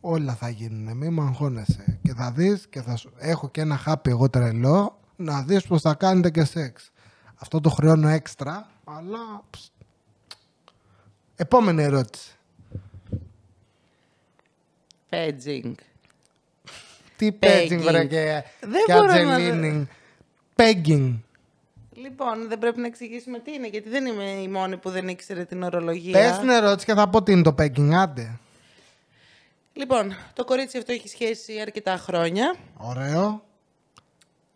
Όλα 0.00 0.34
θα 0.34 0.48
γίνουν, 0.48 0.96
μη 0.96 1.08
μου 1.08 1.22
αγχώνεσαι. 1.22 1.98
Και 2.02 2.14
θα 2.14 2.32
δεις 2.32 2.66
και 2.66 2.82
θα 2.82 2.96
σου... 2.96 3.12
Έχω 3.16 3.48
και 3.48 3.60
ένα 3.60 3.76
χάπι 3.76 4.10
εγώ 4.10 4.30
τρελό 4.30 4.98
να 5.16 5.42
δεις 5.42 5.66
πως 5.66 5.80
θα 5.80 5.94
κάνετε 5.94 6.30
και 6.30 6.44
σεξ. 6.44 6.90
Αυτό 7.34 7.60
το 7.60 7.70
χρεώνω 7.70 8.08
έξτρα, 8.08 8.70
αλλά... 8.84 9.42
ψτ. 9.50 9.72
Επόμενη 11.36 11.82
ερώτηση. 11.82 12.36
Pedging. 15.10 15.74
Τι 17.16 17.28
Pegging. 17.32 17.38
πέτζινγκ 17.38 17.80
βρε 17.82 18.04
και, 18.04 18.42
Δεν 18.60 18.82
και 18.86 18.92
μπορώ 18.92 19.06
να- 19.06 19.34
ατζελίνινγκ. 19.34 19.84
Pegging. 20.56 21.18
Λοιπόν, 21.96 22.48
δεν 22.48 22.58
πρέπει 22.58 22.80
να 22.80 22.86
εξηγήσουμε 22.86 23.38
τι 23.38 23.52
είναι, 23.52 23.66
γιατί 23.68 23.88
δεν 23.88 24.06
είμαι 24.06 24.24
η 24.24 24.48
μόνη 24.48 24.76
που 24.76 24.90
δεν 24.90 25.08
ήξερε 25.08 25.44
την 25.44 25.62
ορολογία. 25.62 26.12
Πες 26.12 26.38
την 26.38 26.48
ερώτηση 26.48 26.86
και 26.86 26.94
θα 26.94 27.08
πω 27.08 27.22
τι 27.22 27.32
είναι 27.32 27.42
το 27.42 27.54
pegging, 27.58 27.90
άντε. 27.94 28.38
Λοιπόν, 29.72 30.14
το 30.32 30.44
κορίτσι 30.44 30.78
αυτό 30.78 30.92
έχει 30.92 31.08
σχέση 31.08 31.52
αρκετά 31.60 31.96
χρόνια. 31.96 32.54
Ωραίο. 32.76 33.42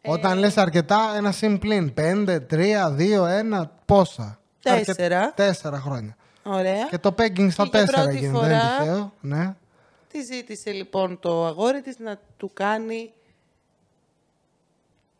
Ε, 0.00 0.10
Όταν 0.10 0.38
λες 0.38 0.56
αρκετά, 0.56 1.00
ένα 1.16 1.32
συμπλήν. 1.32 1.94
Πέντε, 1.94 2.40
τρία, 2.40 2.90
δύο, 2.90 3.24
ένα, 3.26 3.70
πόσα. 3.84 4.38
Τέσσερα. 4.62 5.18
Αρκε- 5.18 5.34
Τέσσερα 5.36 5.78
χρόνια. 5.78 6.16
Ωραία. 6.42 6.86
Και 6.90 6.98
το 6.98 7.14
pegging 7.18 7.48
στα 7.50 7.62
Και 7.62 7.70
για 7.72 7.80
τέσσερα 7.80 8.02
πρώτη 8.02 8.18
γίνεται. 8.18 8.38
Δεν 8.38 8.50
είναι 8.50 8.58
φορά- 8.60 8.78
τυχαίο. 8.78 9.12
Ναι. 9.20 9.54
Τη 10.08 10.22
ζήτησε 10.22 10.70
λοιπόν 10.72 11.18
το 11.20 11.44
αγόρι 11.46 11.80
της 11.80 11.98
να 11.98 12.20
του 12.36 12.50
κάνει 12.54 13.12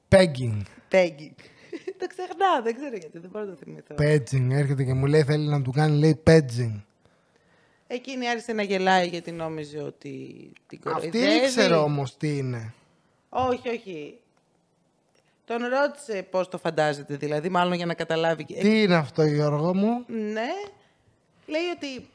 Pegging. 0.09 0.63
pegging. 0.93 1.35
το 1.99 2.07
ξεχνάω, 2.07 2.63
δεν 2.63 2.75
ξέρω 2.75 2.97
γιατί, 2.97 3.19
δεν 3.19 3.31
μπορώ 3.31 3.45
να 3.45 3.51
το 3.51 3.57
θυμηθώ. 3.65 3.95
Pegging. 3.99 4.51
Έρχεται 4.51 4.85
και 4.85 4.93
μου 4.95 5.07
λέει 5.07 5.23
θέλει 5.23 5.49
να 5.49 5.63
του 5.63 5.71
κάνει, 5.71 5.99
λέει 5.99 6.23
pegging. 6.27 6.83
Εκείνη 7.87 8.29
άρχισε 8.29 8.53
να 8.53 8.63
γελάει 8.63 9.09
γιατί 9.09 9.33
νόμιζε 9.33 9.79
ότι 9.79 10.51
την 10.67 10.81
Αυτή 10.85 11.09
κοροϊδεύει. 11.09 11.45
ήξερε 11.45 11.75
όμως 11.75 12.17
τι 12.17 12.37
είναι. 12.37 12.75
Όχι, 13.29 13.69
όχι. 13.69 14.19
Τον 15.45 15.59
ρώτησε 15.67 16.23
πώς 16.31 16.49
το 16.49 16.59
φαντάζεται, 16.59 17.17
δηλαδή, 17.17 17.49
μάλλον 17.49 17.73
για 17.73 17.87
να 17.87 17.95
καταλάβει. 17.95 18.47
Ε, 18.55 18.61
Τι 18.61 18.83
είναι 18.83 18.95
αυτό 18.97 19.23
Γιώργο 19.25 19.75
μου; 19.75 20.05
Ναι. 20.07 20.51
Λέει 21.47 21.63
ότι 21.77 22.09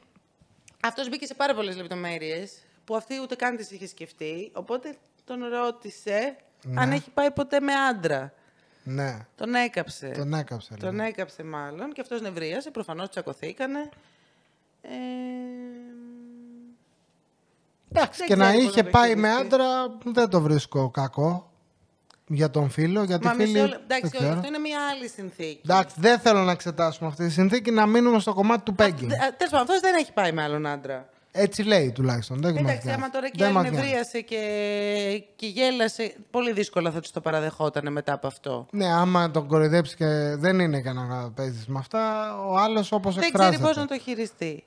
αυτός 0.86 1.08
μπήκε 1.08 1.26
σε 1.26 1.34
πάρα 1.34 1.54
πολλές 1.54 1.76
λεπτομέρειες 1.76 2.52
που 2.84 2.96
αυτή 2.96 3.20
ούτε 3.22 3.34
καν 3.34 3.56
τις 3.56 3.70
είχε 3.70 3.86
σκεφτεί. 3.86 4.50
Οπότε 4.54 4.96
τον 5.24 5.44
ρώτησε 5.44 6.36
αν 6.74 6.92
έχει 6.92 7.10
πάει 7.10 7.30
ποτέ 7.30 7.60
με 7.60 7.72
άντρα. 7.74 8.32
Ναι. 8.84 9.26
Τον 9.36 9.54
έκαψε. 9.54 10.08
Τον 10.08 10.34
έκαψε. 10.34 10.74
Τον 10.74 10.94
λέει. 10.94 11.06
έκαψε 11.06 11.42
μάλλον 11.42 11.92
και 11.92 12.00
αυτός 12.00 12.20
νευρίασε. 12.20 12.70
Προφανώς 12.70 13.08
τσακωθήκανε. 13.08 13.88
Ε, 14.82 14.88
Εντάξει, 17.92 18.18
δεν 18.18 18.28
και 18.28 18.36
να 18.36 18.44
ξέρει 18.44 18.64
πώς 18.64 18.70
είχε 18.72 18.82
να 18.82 18.90
το 18.90 18.98
πάει 18.98 19.16
με 19.16 19.28
χειριστεί. 19.28 19.54
άντρα 19.54 19.98
δεν 20.04 20.28
το 20.28 20.40
βρίσκω 20.40 20.90
κακό. 20.90 21.52
Για 22.26 22.50
τον 22.50 22.70
φίλο, 22.70 23.02
για 23.02 23.18
τη 23.18 23.26
Μα 23.26 23.32
μισό 23.34 23.46
φίλη. 23.46 23.58
λεπτό. 23.60 23.70
δεν 23.76 23.80
Εντάξει, 23.84 24.04
όχι, 24.06 24.16
ξέρω. 24.16 24.32
αυτό 24.32 24.46
είναι 24.46 24.58
μια 24.58 24.78
άλλη 24.92 25.08
συνθήκη. 25.08 25.60
Εντάξει, 25.64 25.94
δεν 25.98 26.18
θέλω 26.18 26.40
να 26.40 26.50
εξετάσουμε 26.52 27.08
αυτή 27.08 27.26
τη 27.26 27.32
συνθήκη, 27.32 27.70
να 27.70 27.86
μείνουμε 27.86 28.18
στο 28.18 28.34
κομμάτι 28.34 28.62
του 28.62 28.74
pegging. 28.78 29.06
Τέλος 29.08 29.50
πάντων, 29.50 29.60
αυτός 29.60 29.80
δεν 29.80 29.94
έχει 29.94 30.12
πάει 30.12 30.32
με 30.32 30.42
άλλον 30.42 30.66
άντρα. 30.66 31.08
Έτσι 31.36 31.62
λέει 31.62 31.92
τουλάχιστον. 31.92 32.40
Δεν 32.40 32.52
μας 32.52 32.60
Εντάξει, 32.60 32.80
νοιάζει. 32.86 32.98
άμα 33.00 33.10
τώρα 33.10 33.26
και 33.28 33.34
Δεν 33.38 33.46
άλλη 33.46 33.54
μας 33.54 33.62
νοιάζει. 33.70 33.76
νευρίασε 33.78 34.20
και, 34.20 34.38
και 35.36 35.46
γέλασε, 35.46 36.14
πολύ 36.30 36.52
δύσκολα 36.52 36.90
θα 36.90 37.00
τους 37.00 37.10
το 37.10 37.20
παραδεχόταν 37.20 37.92
μετά 37.92 38.12
από 38.12 38.26
αυτό. 38.26 38.66
Ναι, 38.70 38.86
άμα 38.92 39.30
τον 39.30 39.46
κοροϊδέψει 39.46 39.96
και 39.96 40.06
δεν 40.38 40.58
είναι 40.58 40.78
για 40.78 40.92
να 40.92 41.30
παίζεις 41.30 41.66
με 41.66 41.78
αυτά, 41.78 42.34
ο 42.46 42.56
άλλος 42.56 42.92
όπως 42.92 43.14
Δεν 43.14 43.22
ξέρει 43.22 43.34
εκφράζεται. 43.44 43.62
πώς 43.68 43.76
να 43.76 43.86
το 43.86 43.98
χειριστεί. 43.98 44.64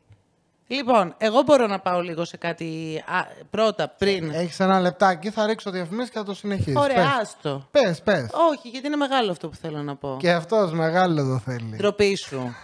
Λοιπόν, 0.67 1.15
εγώ 1.17 1.41
μπορώ 1.41 1.67
να 1.67 1.79
πάω 1.79 2.01
λίγο 2.01 2.25
σε 2.25 2.37
κάτι 2.37 3.03
α, 3.07 3.23
πρώτα, 3.49 3.89
πριν. 3.89 4.31
Έχεις 4.33 4.59
ένα 4.59 4.79
λεπτάκι, 4.79 5.29
θα 5.29 5.45
ρίξω 5.45 5.71
διαφημίσεις 5.71 6.09
και 6.11 6.17
θα 6.17 6.23
το 6.23 6.33
συνεχίσεις. 6.33 6.75
Ωραία, 6.75 7.17
άστο. 7.21 7.67
Πες, 7.71 8.01
πες. 8.01 8.29
Όχι, 8.51 8.67
γιατί 8.69 8.87
είναι 8.87 8.95
μεγάλο 8.95 9.31
αυτό 9.31 9.49
που 9.49 9.55
θέλω 9.55 9.81
να 9.81 9.95
πω. 9.95 10.17
Και 10.19 10.31
αυτός 10.31 10.71
μεγάλο 10.71 11.23
το 11.23 11.39
θέλει. 11.39 11.75
Ντροπή 11.77 12.15
σου. 12.15 12.55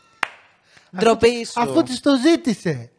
Ντροπή 0.96 1.44
σου. 1.44 1.60
Αφού 1.62 1.82
της 1.82 2.00
το 2.00 2.16
ζήτησε. 2.16 2.90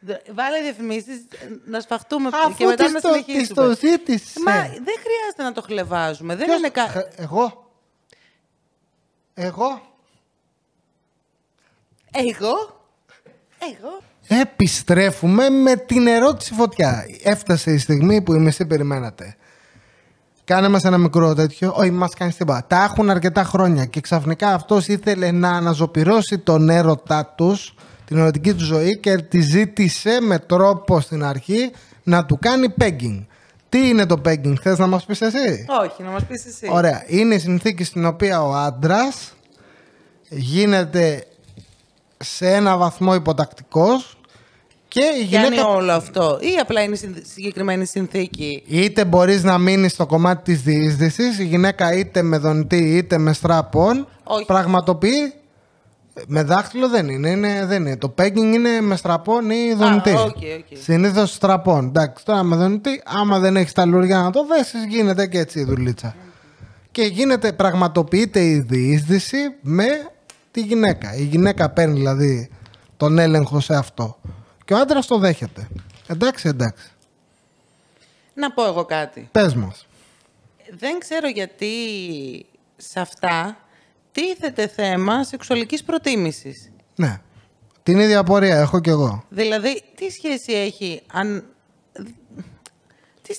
Δ- 0.00 0.32
Βάλε 0.34 0.60
διαφημίσεις 0.62 1.26
να 1.64 1.80
σφαχτούμε 1.80 2.30
Αφού 2.32 2.54
και 2.56 2.64
μετά 2.66 2.84
της 2.84 2.92
να 2.92 3.00
το, 3.00 3.12
της 3.12 3.24
συνεχίσουμε. 3.24 3.62
το 3.66 3.74
ζήτησε. 3.76 4.40
Μα 4.44 4.52
δεν 4.62 4.96
χρειάζεται 5.02 5.42
να 5.42 5.52
το 5.52 5.62
χλεβάζουμε. 5.62 6.36
Δεν 6.36 6.46
Ποιος- 6.46 6.58
είναι 6.58 6.68
κα... 6.68 6.82
Ε, 6.98 7.08
Εγώ. 7.16 7.70
Εγώ. 9.34 9.82
Εγώ; 12.12 12.77
Εγώ. 13.58 14.00
Επιστρέφουμε 14.40 15.48
με 15.48 15.76
την 15.76 16.06
ερώτηση 16.06 16.54
φωτιά. 16.54 17.06
Έφτασε 17.22 17.72
η 17.72 17.78
στιγμή 17.78 18.22
που 18.22 18.34
οι 18.34 18.38
μισοί 18.38 18.66
περιμένατε. 18.66 19.36
Κάνε 20.44 20.68
μας 20.68 20.84
ένα 20.84 20.98
μικρό 20.98 21.34
τέτοιο. 21.34 21.72
Όχι, 21.76 21.90
μας 21.90 22.14
κάνεις 22.14 22.36
τίποτα. 22.36 22.64
Τα 22.66 22.84
έχουν 22.84 23.10
αρκετά 23.10 23.44
χρόνια 23.44 23.84
και 23.84 24.00
ξαφνικά 24.00 24.54
αυτός 24.54 24.88
ήθελε 24.88 25.30
να 25.30 25.50
αναζωπυρώσει 25.50 26.38
τον 26.38 26.68
έρωτά 26.68 27.34
τους, 27.36 27.74
την 28.04 28.16
ερωτική 28.16 28.54
του 28.54 28.64
ζωή 28.64 28.98
και 28.98 29.16
τη 29.16 29.40
ζήτησε 29.40 30.18
με 30.20 30.38
τρόπο 30.38 31.00
στην 31.00 31.24
αρχή 31.24 31.70
να 32.02 32.24
του 32.24 32.38
κάνει 32.40 32.74
pegging. 32.80 33.26
Τι 33.68 33.88
είναι 33.88 34.06
το 34.06 34.20
pegging, 34.24 34.54
θες 34.62 34.78
να 34.78 34.86
μας 34.86 35.04
πεις 35.04 35.20
εσύ; 35.20 35.66
Όχι, 35.82 36.02
να 36.02 36.10
μας 36.10 36.24
πεις 36.24 36.46
εσύ. 36.46 36.68
Ωραία. 36.70 37.04
Είναι 37.06 37.34
η 37.34 37.38
συνθήκη 37.38 37.84
στην 37.84 38.04
οποία 38.04 38.42
ο 38.42 38.54
άντρας 38.54 39.32
γίνεται 40.28 41.26
σε 42.18 42.54
ένα 42.54 42.76
βαθμό 42.76 43.14
υποτακτικός 43.14 44.18
και 44.88 45.00
η 45.00 45.28
Κάνει 45.30 45.46
γυναίκα 45.46 45.66
όλο 45.68 45.92
αυτό. 45.92 46.38
Ή 46.40 46.56
απλά 46.60 46.82
είναι 46.82 46.94
η 46.94 46.96
συνθ- 46.96 47.26
συγκεκριμένη 47.26 47.84
συνθήκη. 47.86 48.62
είτε 48.66 49.04
μπορείς 49.04 49.42
να 49.42 49.58
μείνεις 49.58 49.92
στο 49.92 50.06
κομμάτι 50.06 50.42
της 50.52 50.62
διείσδυσης 50.62 51.38
η 51.38 51.44
γυναίκα 51.44 51.92
είτε 51.92 52.22
με 52.22 52.38
δονητή 52.38 52.96
είτε 52.96 53.18
με 53.18 53.32
στραπών 53.32 54.08
Όχι. 54.24 54.44
πραγματοποιεί 54.44 55.32
με 56.26 56.42
δάχτυλο 56.42 56.88
δεν 56.88 57.08
είναι, 57.08 57.30
είναι, 57.30 57.64
δεν 57.66 57.86
είναι. 57.86 57.96
Το 57.96 58.14
pegging 58.18 58.36
είναι 58.36 58.80
με 58.80 58.96
strap-on 58.96 59.50
ή 59.50 59.74
δονητή. 59.76 60.10
οκ, 60.10 60.18
οκ. 60.26 60.78
Συνήθως 60.82 61.32
strap-on. 61.32 61.84
Εντάξει, 61.86 62.24
τώρα 62.24 62.42
με 62.42 62.56
δονητή, 62.56 63.02
άμα 63.04 63.38
δεν 63.38 63.56
έχεις 63.56 63.72
τα 63.72 63.84
λουριά 63.86 64.18
να 64.18 64.30
το 64.30 64.46
δέσεις, 64.46 64.84
γίνεται 64.88 65.26
και 65.26 65.38
έτσι 65.38 65.60
η 65.60 65.64
δουλίτσα. 65.64 66.14
και 66.90 67.02
γίνεται, 67.02 67.52
πραγματοποιείται 67.52 68.40
η 68.44 68.58
διείσδυση 68.68 69.36
με 69.60 69.84
τη 70.50 70.60
γυναίκα. 70.60 71.14
Η 71.14 71.24
γυναίκα 71.24 71.70
παίρνει 71.70 71.94
δηλαδή 71.94 72.50
τον 72.96 73.18
έλεγχο 73.18 73.60
σε 73.60 73.74
αυτό. 73.74 74.18
Και 74.64 74.74
ο 74.74 74.78
άντρας 74.78 75.06
το 75.06 75.18
δέχεται. 75.18 75.68
Εντάξει, 76.06 76.48
εντάξει. 76.48 76.90
Να 78.34 78.50
πω 78.52 78.64
εγώ 78.64 78.84
κάτι. 78.84 79.28
Πες 79.32 79.54
μας. 79.54 79.86
Δεν 80.78 80.98
ξέρω 80.98 81.28
γιατί 81.28 81.72
σε 82.76 83.00
αυτά 83.00 83.56
τίθεται 84.12 84.66
θέμα 84.66 85.24
σεξουαλικής 85.24 85.84
προτίμησης. 85.84 86.70
Ναι. 86.94 87.20
Την 87.82 87.98
ίδια 87.98 88.18
απορία 88.18 88.58
έχω 88.58 88.80
κι 88.80 88.88
εγώ. 88.88 89.24
Δηλαδή, 89.28 89.82
τι 89.94 90.10
σχέση 90.10 90.52
έχει 90.52 91.02
αν... 91.12 91.44
Τι... 93.22 93.38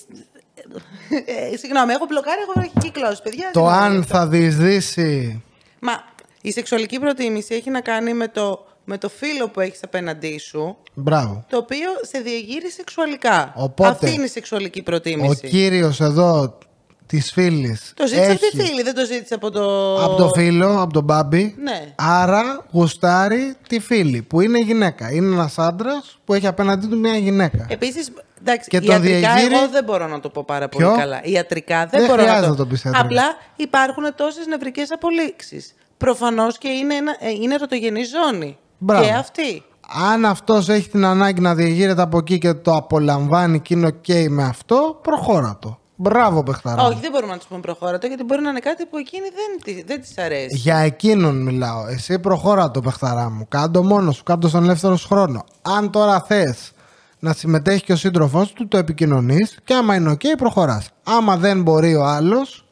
Ε, 1.24 1.56
συγγνώμη, 1.56 1.92
έχω 1.92 2.06
μπλοκάρει, 2.06 2.40
έχω 2.40 2.60
έχει 2.60 2.72
κυκλώσει, 2.80 3.22
παιδιά. 3.22 3.50
Το 3.52 3.60
συγγνώμη. 3.60 3.96
αν 3.96 4.04
θα 4.04 4.26
διεισδύσει. 4.26 5.42
Μα 5.80 6.04
η 6.42 6.52
σεξουαλική 6.52 6.98
προτίμηση 6.98 7.54
έχει 7.54 7.70
να 7.70 7.80
κάνει 7.80 8.14
με 8.14 8.28
το, 8.28 8.66
με 8.84 8.98
το 8.98 9.08
φίλο 9.08 9.48
που 9.48 9.60
έχεις 9.60 9.82
απέναντί 9.82 10.38
σου, 10.38 10.76
Μπράβο. 10.94 11.44
το 11.48 11.56
οποίο 11.56 11.88
σε 12.02 12.18
διαγείρει 12.18 12.70
σεξουαλικά. 12.70 13.52
Οπότε, 13.56 13.88
Αυτή 13.88 14.12
είναι 14.12 14.24
η 14.24 14.28
σεξουαλική 14.28 14.78
Ο 14.80 14.82
προτίμηση. 14.82 15.48
κύριος 15.48 16.00
εδώ 16.00 16.58
της 17.06 17.32
φίλης 17.32 17.92
Το 17.96 18.06
ζήτησε 18.06 18.30
από 18.30 18.32
έχει 18.44 18.56
τη 18.56 18.62
φίλη, 18.64 18.82
δεν 18.82 18.94
το 18.94 19.04
ζήτησε 19.04 19.34
από 19.34 19.50
το... 19.50 19.94
από 20.04 20.14
το 20.16 20.28
φίλο, 20.28 20.80
από 20.82 20.92
τον 20.92 21.04
Μπάμπη. 21.04 21.54
Ναι. 21.58 21.92
Άρα 21.96 22.66
γουστάρει 22.72 23.54
τη 23.68 23.80
φίλη 23.80 24.22
που 24.22 24.40
είναι 24.40 24.58
γυναίκα. 24.62 25.12
Είναι 25.12 25.34
ένας 25.34 25.58
άντρας 25.58 26.18
που 26.24 26.34
έχει 26.34 26.46
απέναντί 26.46 26.86
του 26.86 26.98
μια 26.98 27.16
γυναίκα. 27.16 27.66
Επίσης, 27.68 28.10
εντάξει, 28.40 28.68
Και 28.68 28.80
το 28.80 28.92
ιατρικά 28.92 29.34
διεγείρει- 29.34 29.52
εγώ 29.54 29.68
δεν 29.68 29.84
μπορώ 29.84 30.06
να 30.06 30.20
το 30.20 30.28
πω 30.28 30.44
πάρα 30.44 30.68
πολύ 30.68 30.84
Ποιο; 30.84 30.96
καλά. 30.96 31.20
Ιατρικά 31.24 31.78
δεν, 31.86 32.00
Δεν 32.00 32.08
μπορώ 32.08 32.22
να 32.22 32.28
χρειάζεται 32.28 32.46
το... 32.46 32.50
να 32.52 32.56
το 32.56 32.66
πεις 32.66 32.84
ιατρικά. 32.84 33.04
Απλά 33.06 33.24
υπάρχουν 33.56 34.04
τόσες 34.16 34.46
νευρικές 34.46 34.90
απολύξεις. 34.92 35.74
Προφανώς 36.04 36.58
και 36.58 36.68
είναι, 36.68 36.94
ένα, 36.94 37.16
ε, 37.18 37.30
είναι 37.30 37.54
ερωτογενή 37.54 38.00
ζώνη. 38.04 38.56
Μπράβο. 38.78 39.04
Και 39.04 39.10
αυτή. 39.12 39.62
Αν 40.10 40.24
αυτός 40.24 40.68
έχει 40.68 40.88
την 40.88 41.04
ανάγκη 41.04 41.40
να 41.40 41.54
διεγείρεται 41.54 42.02
από 42.02 42.18
εκεί 42.18 42.38
και 42.38 42.52
το 42.54 42.72
απολαμβάνει 42.74 43.60
και 43.60 43.74
είναι 43.74 43.86
οκ 43.86 44.28
με 44.28 44.44
αυτό, 44.44 44.98
προχώρα 45.02 45.58
το. 45.60 45.78
Μπράβο, 45.96 46.42
παιχταρά. 46.42 46.82
Όχι, 46.82 46.98
δεν 47.00 47.10
μπορούμε 47.10 47.32
να 47.32 47.38
τους 47.38 47.46
πούμε 47.46 47.60
προχώρα 47.60 47.98
το, 47.98 48.06
γιατί 48.06 48.24
μπορεί 48.24 48.42
να 48.42 48.50
είναι 48.50 48.58
κάτι 48.60 48.86
που 48.86 48.96
εκείνη 48.96 49.24
δεν, 49.24 49.74
τη- 49.74 49.82
δεν 49.86 50.00
της 50.00 50.18
αρέσει. 50.18 50.56
Για 50.56 50.76
εκείνον 50.76 51.42
μιλάω. 51.42 51.86
Εσύ 51.86 52.18
προχώρα 52.18 52.70
το 52.70 52.80
παιχταρά 52.80 53.30
μου. 53.30 53.46
Κάντο 53.48 53.82
μόνος 53.84 54.16
σου, 54.16 54.22
κάντο 54.22 54.48
στον 54.48 54.62
ελεύθερο 54.62 54.96
σου 54.96 55.06
χρόνο. 55.08 55.44
Αν 55.62 55.90
τώρα 55.90 56.20
θες 56.20 56.72
να 57.18 57.32
συμμετέχει 57.32 57.84
και 57.84 57.92
ο 57.92 57.96
σύντροφός 57.96 58.52
του, 58.52 58.68
το 58.68 58.76
επικοινωνείς 58.76 59.58
και 59.64 59.74
άμα 59.74 59.94
είναι 59.94 60.10
οκ, 60.10 60.20
προχωράς. 60.38 60.88
Άμα 61.04 61.36
δεν 61.36 61.62
μπορεί 61.62 61.94
ο 61.94 62.04
άλλος 62.04 62.64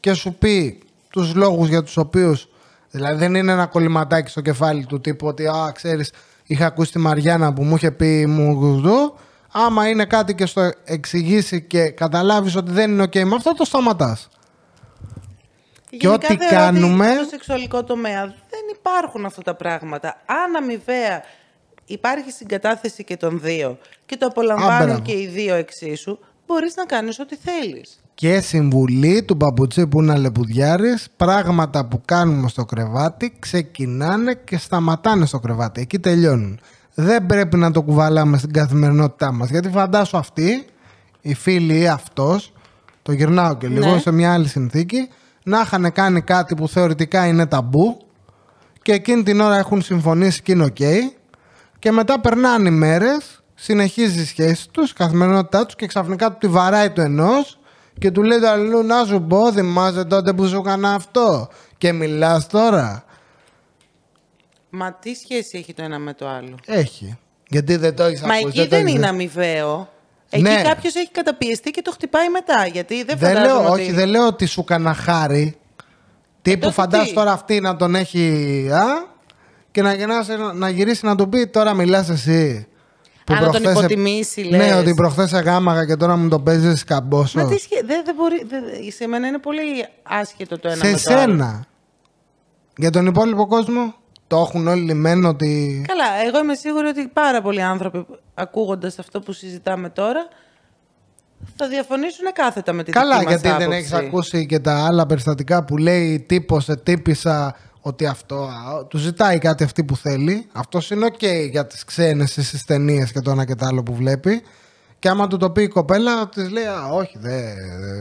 και 0.00 0.12
σου 0.12 0.34
πει 0.38 0.82
τους 1.10 1.34
λόγους 1.34 1.68
για 1.68 1.82
τους 1.82 1.96
οποίους. 1.96 2.46
Δηλαδή 2.94 3.16
δεν 3.18 3.34
είναι 3.34 3.52
ένα 3.52 3.66
κολληματάκι 3.66 4.30
στο 4.30 4.40
κεφάλι 4.40 4.84
του 4.86 5.00
τύπου 5.00 5.26
ότι 5.26 5.46
α, 5.46 5.72
ξέρεις, 5.74 6.12
είχα 6.46 6.66
ακούσει 6.66 6.92
τη 6.92 6.98
Μαριάννα 6.98 7.52
που 7.52 7.62
μου 7.64 7.74
είχε 7.74 7.90
πει 7.90 8.26
μου 8.26 8.52
γουστού. 8.52 9.14
Άμα 9.52 9.88
είναι 9.88 10.04
κάτι 10.04 10.34
και 10.34 10.46
στο 10.46 10.70
εξηγήσει 10.84 11.62
και 11.62 11.90
καταλάβεις 11.90 12.56
ότι 12.56 12.70
δεν 12.72 12.90
είναι 12.90 13.02
οκ 13.02 13.14
με 13.14 13.34
αυτό, 13.34 13.54
το 13.54 13.64
σταματάς. 13.64 14.28
Και 15.90 15.96
Γενικά 16.00 16.12
ό,τι 16.14 16.26
θεωρώ 16.26 16.44
ότι 16.44 16.54
κάνουμε- 16.54 17.14
Στο 17.14 17.24
σεξουαλικό 17.24 17.84
τομέα 17.84 18.24
δεν 18.26 18.60
υπάρχουν 18.78 19.24
αυτά 19.24 19.42
τα 19.42 19.54
πράγματα. 19.54 20.16
Αν 20.26 20.56
αμοιβαία 20.56 21.22
υπάρχει 21.84 22.30
συγκατάθεση 22.30 23.04
και 23.04 23.16
των 23.16 23.40
δύο 23.40 23.78
και 24.06 24.16
το 24.16 24.26
απολαμβάνουν 24.26 24.86
μπράβο. 24.86 25.02
και 25.02 25.12
οι 25.12 25.26
δύο 25.26 25.54
εξίσου, 25.54 26.18
μπορείς 26.46 26.76
να 26.76 26.84
κάνεις 26.84 27.18
ό,τι 27.18 27.36
θέλεις. 27.36 28.01
Και 28.14 28.40
συμβουλή 28.40 29.22
του 29.22 29.36
παπουτσί 29.36 29.86
που 29.86 30.00
είναι 30.00 30.12
αλεπουδιάρης, 30.12 31.08
πράγματα 31.16 31.86
που 31.86 32.00
κάνουμε 32.04 32.48
στο 32.48 32.64
κρεβάτι 32.64 33.32
ξεκινάνε 33.38 34.34
και 34.44 34.58
σταματάνε 34.58 35.26
στο 35.26 35.38
κρεβάτι. 35.38 35.80
Εκεί 35.80 35.98
τελειώνουν. 35.98 36.60
Δεν 36.94 37.26
πρέπει 37.26 37.56
να 37.56 37.70
το 37.70 37.82
κουβαλάμε 37.82 38.38
στην 38.38 38.52
καθημερινότητά 38.52 39.32
μας. 39.32 39.50
Γιατί 39.50 39.68
φαντάσου 39.68 40.16
αυτοί, 40.16 40.64
οι 41.20 41.34
φίλοι 41.34 41.78
ή 41.78 41.88
αυτός, 41.88 42.52
το 43.02 43.12
γυρνάω 43.12 43.56
και 43.56 43.66
λίγο 43.68 43.92
Ναι. 43.92 43.98
σε 43.98 44.10
μια 44.12 44.32
άλλη 44.32 44.48
συνθήκη, 44.48 45.08
να 45.44 45.60
είχαν 45.60 45.92
κάνει 45.92 46.20
κάτι 46.20 46.54
που 46.54 46.68
θεωρητικά 46.68 47.26
είναι 47.26 47.46
ταμπού 47.46 47.96
και 48.82 48.92
εκείνη 48.92 49.22
την 49.22 49.40
ώρα 49.40 49.56
έχουν 49.58 49.82
συμφωνήσει 49.82 50.42
και 50.42 50.52
είναι 50.52 50.64
οκ 50.64 50.76
και 51.78 51.92
μετά 51.92 52.20
περνάνε 52.20 52.68
οι 52.68 52.72
μέρες, 52.72 53.42
συνεχίζει 53.54 54.20
η 54.20 54.24
σχέση 54.24 54.68
τους, 54.70 54.90
η 54.90 54.94
καθημερινότητά 54.94 55.64
τους 55.64 55.74
και 55.74 55.86
ξαφνικά 55.86 56.30
του 56.30 56.36
τη 56.40 56.48
βαράει 56.48 56.90
το 56.90 57.02
ενός 57.02 57.58
και 57.98 58.10
του 58.10 58.22
λέει 58.22 58.38
το 58.38 58.48
αλλού 58.48 58.82
να 58.82 59.04
σου 59.04 59.22
πω 59.22 59.52
θυμάσαι 59.52 60.04
τότε 60.04 60.32
που 60.32 60.46
σου 60.46 60.56
έκανα 60.56 60.94
αυτό 60.94 61.48
και 61.78 61.92
μιλάς 61.92 62.46
τώρα. 62.46 63.04
Μα 64.70 64.92
τι 64.92 65.14
σχέση 65.14 65.58
έχει 65.58 65.74
το 65.74 65.82
ένα 65.82 65.98
με 65.98 66.14
το 66.14 66.28
άλλο; 66.28 66.54
Έχει. 66.66 67.18
Γιατί 67.48 67.76
δεν 67.76 67.96
το 67.96 68.02
έχεις 68.02 68.20
Μα 68.22 68.34
ακούσει. 68.34 68.46
εκεί 68.46 68.58
το 68.68 68.76
δεν 68.76 68.78
έχεις 68.80 68.90
είναι 68.92 69.02
δει. 69.02 69.08
αμοιβαίο. 69.08 69.88
Εκεί 70.30 70.42
Ναι. 70.42 70.62
κάποιος 70.62 70.94
έχει 70.94 71.10
καταπιεστεί 71.10 71.70
και 71.70 71.82
το 71.82 71.90
χτυπάει 71.90 72.28
μετά. 72.28 72.66
Γιατί 72.66 73.04
δεν, 73.04 73.18
Δεν 73.18 73.34
φαντάζομαι 73.34 73.62
λέω, 73.62 73.72
ότι... 73.72 73.80
όχι, 73.82 73.92
δεν 73.92 74.08
λέω 74.08 74.26
ότι 74.26 74.46
σου 74.46 74.60
έκανα 74.60 74.94
χάρη. 74.94 75.56
Τύπου 76.42 76.60
τότε 76.60 76.72
φαντάσου 76.72 77.06
τι; 77.08 77.12
τώρα 77.14 77.32
αυτή 77.32 77.60
να 77.60 77.76
τον 77.76 77.94
έχει 77.94 78.68
α, 78.72 78.82
και 79.70 79.82
να, 79.82 79.92
γυρνάσει, 79.94 80.32
να 80.54 80.68
γυρίσεις 80.68 81.02
να 81.02 81.16
του 81.16 81.28
πει 81.28 81.46
τώρα 81.46 81.74
μιλάς 81.74 82.08
εσύ. 82.08 82.66
Α, 83.30 83.34
να 83.34 83.40
τον 83.40 83.50
προχθές- 83.50 83.78
υποτιμήσει, 83.78 84.48
Ναι, 84.50 84.56
λες. 84.56 84.72
ότι 84.74 84.94
προχθές 84.94 85.28
σε 85.28 85.38
γάμαγα 85.38 85.86
και 85.86 85.96
τώρα 85.96 86.16
μου 86.16 86.28
το 86.28 86.40
παίζεις 86.40 86.84
καμπόσο. 86.84 87.38
Μα 87.38 87.46
τι 87.46 87.58
σχέ... 87.58 87.80
δεν, 87.84 88.02
δεν 88.04 88.14
μπορεί... 88.14 88.44
δεν- 88.48 88.92
σε 88.92 89.06
μένα 89.06 89.26
είναι 89.26 89.38
πολύ 89.38 89.62
άσχετο 90.02 90.58
το 90.58 90.68
ένα 90.68 90.84
σε 90.84 90.90
με 90.90 90.98
το 91.04 91.12
άλλο. 91.20 91.20
σένα. 91.32 91.64
Για 92.76 92.90
τον 92.90 93.06
υπόλοιπο 93.06 93.46
κόσμο 93.46 93.94
το 94.26 94.36
έχουν 94.36 94.66
όλοι 94.68 94.82
λυμμένο 94.82 95.28
ότι... 95.28 95.84
Καλά, 95.88 96.04
εγώ 96.26 96.38
είμαι 96.38 96.54
σίγουρη 96.54 96.86
ότι 96.86 97.08
πάρα 97.12 97.42
πολλοί 97.42 97.62
άνθρωποι 97.62 98.06
ακούγοντας 98.34 98.98
αυτό 98.98 99.20
που 99.20 99.32
συζητάμε 99.32 99.88
τώρα 99.88 100.28
θα 101.56 101.68
διαφωνήσουν 101.68 102.24
κάθετα 102.32 102.72
με 102.72 102.82
τη 102.82 102.90
Καλά, 102.90 103.18
δική 103.18 103.32
μας 103.32 103.40
γιατί 103.40 103.48
δεν 103.48 103.56
άποψη. 103.68 103.78
έχεις 103.78 103.92
ακούσει 103.92 104.46
και 104.46 104.58
τα 104.58 104.86
άλλα 104.86 105.06
περιστατικά 105.06 105.64
που 105.64 105.76
λέει 105.76 106.20
τύπος 106.28 106.64
σε 106.64 106.76
τύπισσα 106.76 107.56
ότι 107.82 108.06
αυτό 108.06 108.42
α, 108.42 108.86
του 108.86 108.98
ζητάει 108.98 109.38
κάτι 109.38 109.64
αυτή 109.64 109.84
που 109.84 109.96
θέλει. 109.96 110.48
Αυτός 110.52 110.90
είναι 110.90 111.04
οκ 111.04 111.24
για 111.50 111.66
τις 111.66 111.84
ξένες 111.84 112.30
στις 112.30 112.64
ταινίες 112.64 113.12
και 113.12 113.20
το 113.20 113.30
ένα 113.30 113.44
και 113.44 113.54
το 113.54 113.66
άλλο 113.66 113.82
που 113.82 113.94
βλέπει. 113.94 114.42
Και 114.98 115.08
άμα 115.08 115.26
του 115.26 115.36
το 115.36 115.50
πει 115.50 115.62
η 115.62 115.68
κοπέλα, 115.68 116.28
της 116.28 116.50
λέει 116.50 116.64
Α, 116.64 116.86
όχι, 116.86 117.18
δε, 117.18 117.52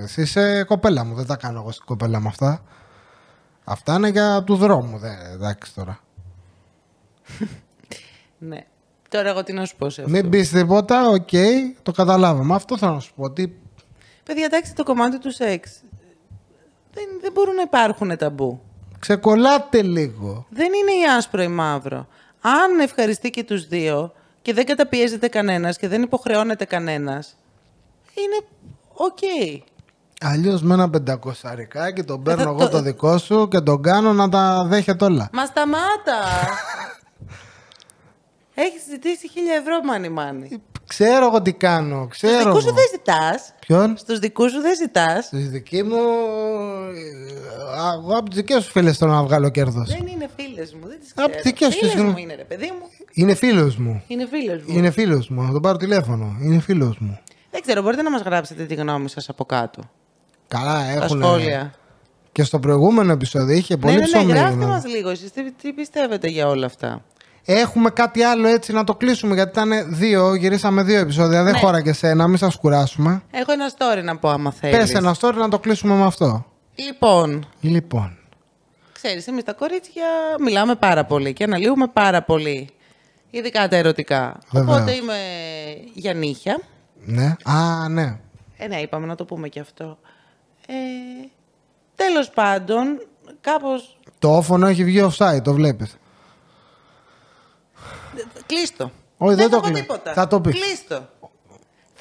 εσύ 0.03 0.21
είσαι 0.21 0.63
κοπέλα 0.63 1.05
μου. 1.05 1.15
Δεν 1.15 1.25
τα 1.25 1.35
κάνω 1.35 1.59
εγώ 1.59 1.71
στην 1.71 1.85
κοπέλα 1.85 2.19
μου 2.19 2.27
αυτά. 2.27 2.63
Αυτά 3.63 3.95
είναι 3.95 4.09
για 4.09 4.43
του 4.43 4.55
δρόμου. 4.55 4.97
Δε, 4.97 5.33
εντάξει 5.33 5.73
τώρα. 5.73 5.99
Ναι. 8.43 8.65
Τώρα 9.09 9.29
εγώ 9.29 9.43
τι 9.43 9.53
να 9.53 9.65
σου 9.65 9.75
πω 9.75 9.89
σε 9.89 10.01
αυτό. 10.01 10.13
Μην 10.13 10.29
πεις 10.29 10.49
τίποτα, 10.49 11.09
οκ, 11.09 11.29
το 11.81 11.91
καταλάβαμε. 11.91 12.55
Αυτό 12.55 12.77
θέλω 12.77 12.93
να 12.93 12.99
σου 12.99 13.13
πω. 13.15 13.23
Ότι 13.23 13.61
Παιδιά, 14.23 14.45
εντάξει, 14.45 14.73
το 14.73 14.83
κομμάτι 14.83 15.19
του 15.19 15.31
σεξ. 15.31 15.81
Δεν, 16.93 17.03
δεν 17.21 17.31
μπορούν 17.31 17.55
να 17.55 17.61
υπάρχουν 17.61 18.17
ταμπού. 18.17 18.61
Ξεκολλάτε 19.01 19.81
λίγο. 19.81 20.45
Δεν 20.49 20.65
είναι 20.73 20.91
ή 20.91 21.09
άσπρο 21.17 21.41
ή 21.41 21.47
μαύρο. 21.47 22.07
Αν 22.41 22.79
ευχαριστεί 22.79 23.29
και 23.29 23.43
τους 23.43 23.67
δύο 23.67 24.13
και 24.41 24.53
δεν 24.53 24.65
καταπιέζεται 24.65 25.27
κανένας 25.27 25.77
και 25.77 25.87
δεν 25.87 26.01
υποχρεώνεται 26.01 26.65
κανένας, 26.65 27.35
είναι 28.15 28.47
οκ. 28.93 29.17
Αλλιώς 30.23 30.61
με 30.61 30.73
ένα 30.73 30.89
πεντακοσάρικο 30.89 31.91
και 31.93 32.03
τον 32.03 32.23
παίρνω 32.23 32.43
θα 32.43 32.49
εγώ 32.49 32.57
το- 32.59 32.69
το 32.69 32.81
δικό 32.81 33.17
σου 33.17 33.47
και 33.47 33.59
τον 33.59 33.81
κάνω 33.81 34.13
να 34.13 34.29
τα 34.29 34.65
δέχεται 34.69 35.05
όλα. 35.05 35.29
Μα 35.33 35.45
σταμάτα! 35.45 36.19
Έχεις 38.53 38.81
ζητήσει 38.89 39.29
χίλια 39.29 39.53
ευρώ, 39.55 39.81
μάνι 39.83 40.09
μάνι. 40.09 40.61
Ξέρω 40.87 41.25
εγώ 41.25 41.41
τι 41.41 41.53
κάνω. 41.53 42.07
Στους 42.11 42.17
Ξέρω. 42.29 42.43
δικούς 42.43 42.61
σου 42.63 42.67
εγώ. 42.67 42.75
δεν 42.77 42.85
ζητάς. 42.91 43.53
Ποιον; 43.59 43.97
Στους 43.97 44.19
δικούς 44.19 44.51
σου 44.51 44.61
δεν 44.61 44.75
ζητάς. 44.75 45.25
Στη 45.25 45.37
δική 45.37 45.83
μου. 45.83 45.97
Ε, 47.73 47.93
Εγώ 47.97 48.17
από 48.17 48.29
τις 48.29 48.37
δικές 48.37 48.63
σου 48.63 48.71
φίλες 48.71 48.97
θέλω 48.97 49.11
να 49.11 49.23
βγάλω 49.23 49.49
κέρδος. 49.49 49.89
Δεν 49.89 50.07
είναι 50.07 50.29
φίλες 50.37 50.73
μου, 50.73 50.87
δεν 50.87 50.99
τις 50.99 51.11
Απ' 51.15 51.27
ξέρω. 51.29 51.41
δικές 51.43 51.67
σου, 51.73 51.77
Φίλες 51.79 51.91
συγγνώμη. 51.91 52.13
μου 52.13 52.17
είναι 52.23 52.35
ρε 52.35 52.43
παιδί 52.43 52.65
μου. 52.79 52.85
Είναι 53.13 53.33
φίλος 53.35 53.77
μου. 53.77 54.03
Είναι 54.07 54.27
φίλες 54.27 54.61
μου. 54.67 54.77
Είναι 54.77 54.89
φίλος 54.91 55.29
μου. 55.29 55.41
Να 55.41 55.51
τον 55.51 55.61
πάρω 55.61 55.77
τηλέφωνο. 55.77 56.35
Είναι 56.41 56.59
φίλος 56.59 56.97
μου. 56.99 57.19
Δεν 57.51 57.61
ξέρω, 57.61 57.81
μπορείτε 57.81 58.01
να 58.01 58.11
μας 58.11 58.21
γράψετε 58.21 58.63
τη 58.63 58.73
γνώμη 58.75 59.09
σας 59.09 59.29
από 59.29 59.45
κάτω. 59.45 59.81
Καλά, 60.47 60.73
Τα 60.73 61.03
έχουν. 61.03 61.21
σχόλια. 61.23 61.73
Και 62.31 62.43
στο 62.43 62.59
προηγούμενο 62.59 63.11
επεισόδιο 63.11 63.55
είχε 63.55 63.77
πολύ 63.77 63.93
ναι, 63.93 63.99
ναι, 63.99 64.05
ναι, 64.05 64.11
ψωμί. 64.17 64.31
γράφτε 64.31 64.49
δηλαδή. 64.53 64.71
μας 64.71 64.85
λίγο 64.85 65.09
εσείς 65.09 65.31
τι, 65.31 65.51
τι 65.51 65.73
πιστεύετε 65.73 66.27
για 66.27 66.47
όλα 66.47 66.65
αυτά; 66.65 67.01
Έχουμε 67.45 67.89
κάτι 67.89 68.21
άλλο 68.23 68.47
έτσι 68.47 68.73
να 68.73 68.83
το 68.83 68.95
κλείσουμε 68.95 69.33
γιατί 69.33 69.49
ήταν 69.49 69.69
δύο, 69.95 70.35
γυρίσαμε 70.35 70.83
δύο 70.83 70.99
επεισόδια. 70.99 71.43
Δεν 71.43 71.53
Ναι. 71.53 71.59
χώρα 71.59 71.81
και 71.81 71.93
σένα, 71.93 72.27
μην 72.27 72.37
σας 72.37 72.55
κουράσουμε. 72.55 73.21
Έχω 73.31 73.51
ένα 73.51 73.69
story 73.77 74.03
να 74.03 74.17
πω 74.17 74.29
άμα 74.29 74.51
θέλεις. 74.51 74.91
Πε 74.91 74.97
ένα 74.97 75.15
story 75.19 75.33
να 75.37 75.49
το 75.49 75.59
κλείσουμε 75.59 75.95
με 75.95 76.05
αυτό. 76.05 76.45
Λοιπόν, 76.75 77.47
Λοιπόν. 77.61 78.17
ξέρεις, 78.91 79.27
εμείς 79.27 79.43
τα 79.43 79.53
κορίτσια 79.53 80.05
μιλάμε 80.39 80.75
πάρα 80.75 81.05
πολύ 81.05 81.33
και 81.33 81.43
αναλύουμε 81.43 81.87
πάρα 81.87 82.21
πολύ. 82.23 82.69
Ειδικά 83.29 83.67
τα 83.67 83.75
ερωτικά. 83.75 84.37
Βεβαίως. 84.51 84.77
Οπότε 84.77 84.91
είμαι 84.93 85.15
για 85.93 86.13
νύχια. 86.13 86.59
Ναι. 87.05 87.35
Α, 87.43 87.89
ναι. 87.89 88.19
Ε, 88.57 88.67
ναι, 88.67 88.77
είπαμε 88.79 89.05
να 89.05 89.15
το 89.15 89.25
πούμε 89.25 89.47
και 89.49 89.59
αυτό. 89.59 89.97
Ε, 90.67 90.73
Τέλος 91.95 92.29
πάντων, 92.29 93.07
κάπως... 93.41 93.99
Το 94.19 94.35
όφωνο 94.35 94.67
έχει 94.67 94.83
βγει 94.83 95.07
offside, 95.11 95.39
το 95.43 95.53
βλέπεις. 95.53 95.97
Κλείστο. 98.45 98.91
Όχι, 99.17 99.35
δεν 99.35 99.49
θα 99.49 99.55
το 99.55 99.61
πω 99.61 99.67
κλει- 99.67 99.81
τίποτα. 99.81 100.13
θα 100.13 100.27
το 100.27 100.41
πεις. 100.41 100.53
Κλείστο. 100.59 101.09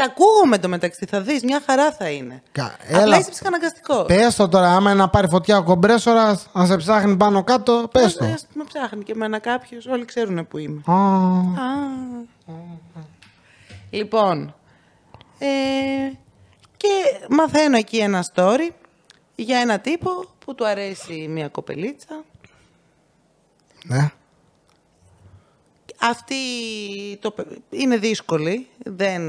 Θα 0.02 0.08
ακούγομαι 0.08 0.58
το 0.58 0.68
μεταξύ, 0.68 1.06
θα 1.06 1.20
δεις, 1.20 1.42
μια 1.42 1.62
χαρά 1.66 1.92
θα 1.92 2.10
είναι. 2.10 2.42
Κα- 2.52 2.76
Απλά 2.86 3.00
έλα. 3.02 3.18
είσαι 3.18 3.30
ψυχαναγκαστικός. 3.30 4.06
Πες 4.06 4.34
το 4.36 4.48
τώρα, 4.48 4.68
άμα 4.76 4.90
είναι 4.90 5.00
να 5.00 5.08
πάρει 5.08 5.28
φωτιά 5.28 5.58
ο 5.58 5.62
κομπρέσορας, 5.62 6.46
να 6.52 6.66
σε 6.66 6.76
ψάχνει 6.76 7.16
πάνω 7.16 7.44
κάτω, 7.44 7.88
πες 7.92 8.14
το. 8.16 8.24
Ε, 8.24 8.38
με 8.54 8.64
ψάχνει 8.64 9.02
και 9.02 9.12
εμένα 9.12 9.38
κάποιος, 9.38 9.86
όλοι 9.86 10.04
ξέρουν 10.04 10.48
που 10.48 10.58
είμαι. 10.58 10.82
Α, 10.86 10.94
Α. 10.94 11.78
Λοιπόν, 13.90 14.54
ε, 15.38 15.46
και 16.76 16.88
μαθαίνω 17.28 17.76
εκεί 17.76 17.96
ένα 17.96 18.24
story 18.34 18.68
για 19.34 19.58
ένα 19.58 19.78
τύπο 19.78 20.10
που 20.44 20.54
του 20.54 20.66
αρέσει 20.66 21.26
μια 21.28 21.48
κοπελίτσα. 21.48 22.24
ναι. 23.84 24.10
Αυτή 26.02 26.36
το, 27.20 27.30
παι- 27.30 27.46
είναι 27.70 27.96
δύσκολη, 27.96 28.66
δεν, 28.84 29.22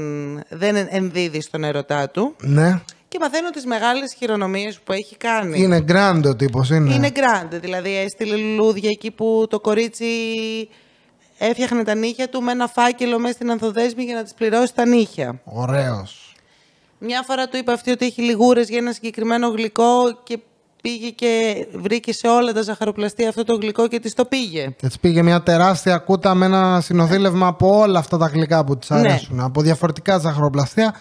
δεν 0.48 0.86
ενδίδει 0.90 1.40
στον 1.40 1.64
ερωτά 1.64 2.10
του 2.10 2.34
Ναι. 2.40 2.80
και 3.08 3.18
μαθαίνω 3.20 3.50
τις 3.50 3.64
μεγάλες 3.66 4.14
χειρονομίες 4.18 4.78
που 4.84 4.92
έχει 4.92 5.16
κάνει. 5.16 5.60
Είναι 5.60 5.84
grand 5.88 6.22
ο 6.26 6.36
τύπος, 6.36 6.70
είναι. 6.70 6.94
Είναι 6.94 7.10
grande, 7.14 7.58
δηλαδή 7.60 7.96
έστειλε 7.96 8.36
λουλούδια 8.36 8.88
εκεί 8.92 9.10
που 9.10 9.46
το 9.50 9.60
κορίτσι 9.60 10.06
έφτιαχνε 11.38 11.84
τα 11.84 11.94
νύχια 11.94 12.28
του 12.28 12.42
με 12.42 12.52
ένα 12.52 12.66
φάκελο 12.68 13.18
μέσα 13.18 13.32
στην 13.32 13.50
ανθοδέσμη 13.50 14.04
για 14.04 14.14
να 14.14 14.22
τις 14.22 14.34
πληρώσει 14.34 14.74
τα 14.74 14.86
νύχια. 14.86 15.40
Ωραίος. 15.44 16.34
Μια 16.98 17.22
φορά 17.22 17.48
του 17.48 17.56
είπε 17.56 17.72
αυτή 17.72 17.90
ότι 17.90 18.06
έχει 18.06 18.22
λιγούρες 18.22 18.68
για 18.68 18.78
ένα 18.78 18.92
συγκεκριμένο 18.92 19.48
γλυκό 19.48 20.20
και 20.22 20.38
πήγε 20.82 21.08
και 21.10 21.66
βρήκε 21.74 22.12
σε 22.12 22.28
όλα 22.28 22.52
τα 22.52 22.62
ζαχαροπλαστεία 22.62 23.28
αυτό 23.28 23.44
το 23.44 23.54
γλυκό 23.54 23.88
και 23.88 24.00
της 24.00 24.14
το 24.14 24.24
πήγε. 24.24 24.74
Και 24.76 24.86
της 24.86 24.98
πήγε 24.98 25.22
μια 25.22 25.42
τεράστια 25.42 25.98
κούτα 25.98 26.34
με 26.34 26.46
ένα 26.46 26.80
συνοθήλευμα 26.80 27.46
από 27.46 27.78
όλα 27.78 27.98
αυτά 27.98 28.16
τα 28.18 28.26
γλυκά 28.26 28.64
που 28.64 28.78
της 28.78 28.90
Ναι. 28.90 28.98
αρέσουν. 28.98 29.40
Από 29.40 29.60
διαφορετικά 29.62 30.18
ζαχαροπλαστεία. 30.18 30.94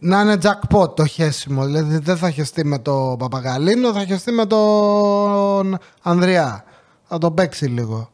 Να 0.00 0.20
είναι 0.20 0.38
jackpot 0.42 0.96
το 0.96 1.06
χέσιμο. 1.06 1.64
Δηλαδή 1.64 1.98
δεν 1.98 2.16
θα 2.16 2.30
χεστεί 2.30 2.64
με 2.64 2.78
το 2.78 3.16
Παπαγαλίνο, 3.18 3.92
θα 3.92 4.04
χεστεί 4.04 4.32
με 4.32 4.46
τον 4.46 5.78
Ανδριά. 6.02 6.64
Θα 7.08 7.18
τον 7.18 7.34
παίξει 7.34 7.64
λίγο. 7.66 8.10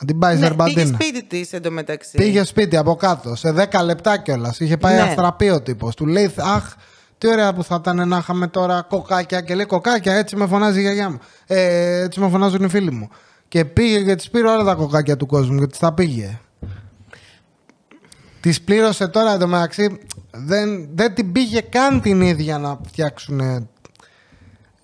Να 0.00 0.06
την 0.06 0.18
πάει 0.18 0.32
Ναι, 0.34 0.38
πήγε 0.38 0.48
Ζερμπαντίνα. 0.48 0.98
σπίτι 1.00 1.24
της 1.24 1.52
εντωμεταξύ. 1.52 2.16
Πήγε 2.16 2.44
σπίτι 2.44 2.76
από 2.76 2.94
κάτω, 2.94 3.34
σε 3.36 3.52
10 3.52 3.82
λεπτά 3.84 4.16
κιόλας. 4.18 4.60
Είχε 4.60 4.76
πάει 4.76 4.94
Ναι. 4.94 5.00
αστραπή 5.00 5.50
ο 5.50 5.60
τύπος. 5.62 5.94
Του 5.94 6.06
λέει, 6.06 6.34
Αχ, 6.36 6.74
τι 7.22 7.28
ωραία 7.28 7.52
που 7.52 7.64
θα 7.64 7.76
ήταν 7.80 8.08
να 8.08 8.16
είχαμε 8.16 8.46
τώρα 8.46 8.82
κοκάκια. 8.88 9.40
Και 9.40 9.54
λέει, 9.54 9.64
Κοκάκια, 9.64 10.14
έτσι 10.14 10.36
με 10.36 10.46
φωνάζει 10.46 10.78
η 10.78 10.82
γιαγιά 10.82 11.10
μου. 11.10 11.18
Ε, 11.46 12.02
έτσι 12.02 12.20
με 12.20 12.28
φωνάζουν 12.28 12.64
οι 12.64 12.68
φίλοι 12.68 12.90
μου. 12.90 13.08
Και 13.48 13.64
πήγε 13.64 14.02
και 14.02 14.14
της 14.14 14.30
πήρε 14.30 14.48
όλα 14.48 14.64
τα 14.64 14.74
κοκάκια 14.74 15.16
του 15.16 15.26
κόσμου 15.26 15.58
και 15.58 15.66
της 15.66 15.78
τα 15.78 15.92
πήγε. 15.92 16.38
Της 18.40 18.62
πλήρωσε 18.62 19.08
τώρα 19.08 19.32
εντωμεταξύ. 19.32 19.98
Δεν, 20.30 20.88
δεν 20.94 21.14
την 21.14 21.32
πήγε 21.32 21.60
καν 21.60 22.00
την 22.00 22.20
ίδια 22.20 22.58
να 22.58 22.78
φτιάξουν. 22.86 23.40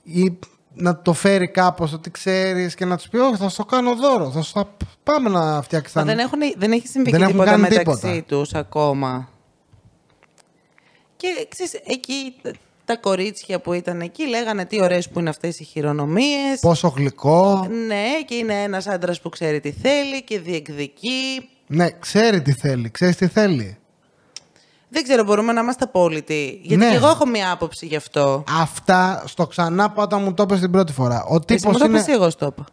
ή 0.02 0.38
να 0.74 1.02
το 1.02 1.12
φέρει 1.12 1.48
κάπως 1.48 1.92
ότι 1.92 2.10
ξέρεις 2.10 2.74
και 2.74 2.84
να 2.84 2.96
τους 2.96 3.08
πει 3.08 3.16
όχι 3.16 3.36
θα 3.36 3.48
σου 3.48 3.56
το 3.56 3.64
κάνω 3.64 3.94
δώρο 3.94 4.30
θα 4.30 4.42
σου 4.42 4.52
τα 4.52 4.68
πάμε 5.02 5.28
να 5.28 5.62
φτιάξεις 5.62 5.94
Μα 5.94 6.00
τα 6.00 6.06
δεν, 6.06 6.18
έχουν, 6.18 6.38
δεν 6.56 6.72
έχει 6.72 6.86
συμβεί 6.86 7.10
Δεν 7.10 7.18
και 7.18 7.24
έχουν 7.24 7.36
τίποτα 7.36 7.50
κάνει 7.50 7.62
μεταξύ 7.62 8.00
τίποτα. 8.00 8.22
τους 8.26 8.54
ακόμα. 8.54 9.28
Και 11.18 11.46
ξέρεις, 11.48 11.72
εκεί 11.86 12.34
τα- 12.42 12.50
τα 12.84 12.96
κορίτσια 12.96 13.60
που 13.60 13.72
ήταν 13.72 14.00
εκεί 14.00 14.26
λέγανε 14.26 14.64
τι 14.64 14.82
ωραίες 14.82 15.08
που 15.08 15.18
είναι 15.20 15.28
αυτές 15.28 15.60
οι 15.60 15.64
χειρονομίες. 15.64 16.60
Πόσο 16.60 16.88
γλυκό. 16.96 17.66
Ναι, 17.86 18.04
και 18.26 18.34
είναι 18.34 18.62
ένας 18.62 18.86
άντρας 18.86 19.20
που 19.20 19.28
ξέρει 19.28 19.60
τι 19.60 19.72
θέλει 19.72 20.22
και 20.22 20.38
διεκδικεί. 20.40 21.48
Ναι, 21.66 21.90
ξέρει 21.90 22.42
τι 22.42 22.52
θέλει. 22.52 22.90
Ξέρεις 22.90 23.16
τι 23.16 23.26
θέλει. 23.26 23.78
Δεν 24.88 25.02
ξέρω, 25.02 25.24
μπορούμε 25.24 25.52
να 25.52 25.60
είμαστε 25.60 25.84
απόλυτοι. 25.84 26.60
Γιατί 26.62 26.84
Ναι. 26.84 26.90
και 26.90 26.96
εγώ 26.96 27.08
έχω 27.08 27.26
μία 27.26 27.50
άποψη 27.52 27.86
γι' 27.86 27.96
αυτό. 27.96 28.44
Αυτά 28.60 29.22
στο 29.26 29.46
ξανά 29.46 29.90
πάω 29.90 30.04
όταν 30.04 30.22
μου 30.22 30.34
το 30.34 30.42
είπες 30.42 30.60
την 30.60 30.70
πρώτη 30.70 30.92
φορά. 30.92 31.24
Ο 31.24 31.34
Εσύ 31.34 31.44
τύπος 31.46 31.72
μου 31.72 31.78
το 31.78 31.84
είναι. 31.84 31.98
πες, 32.04 32.14
εγώ 32.14 32.30
στο 32.30 32.46
είπα; 32.46 32.64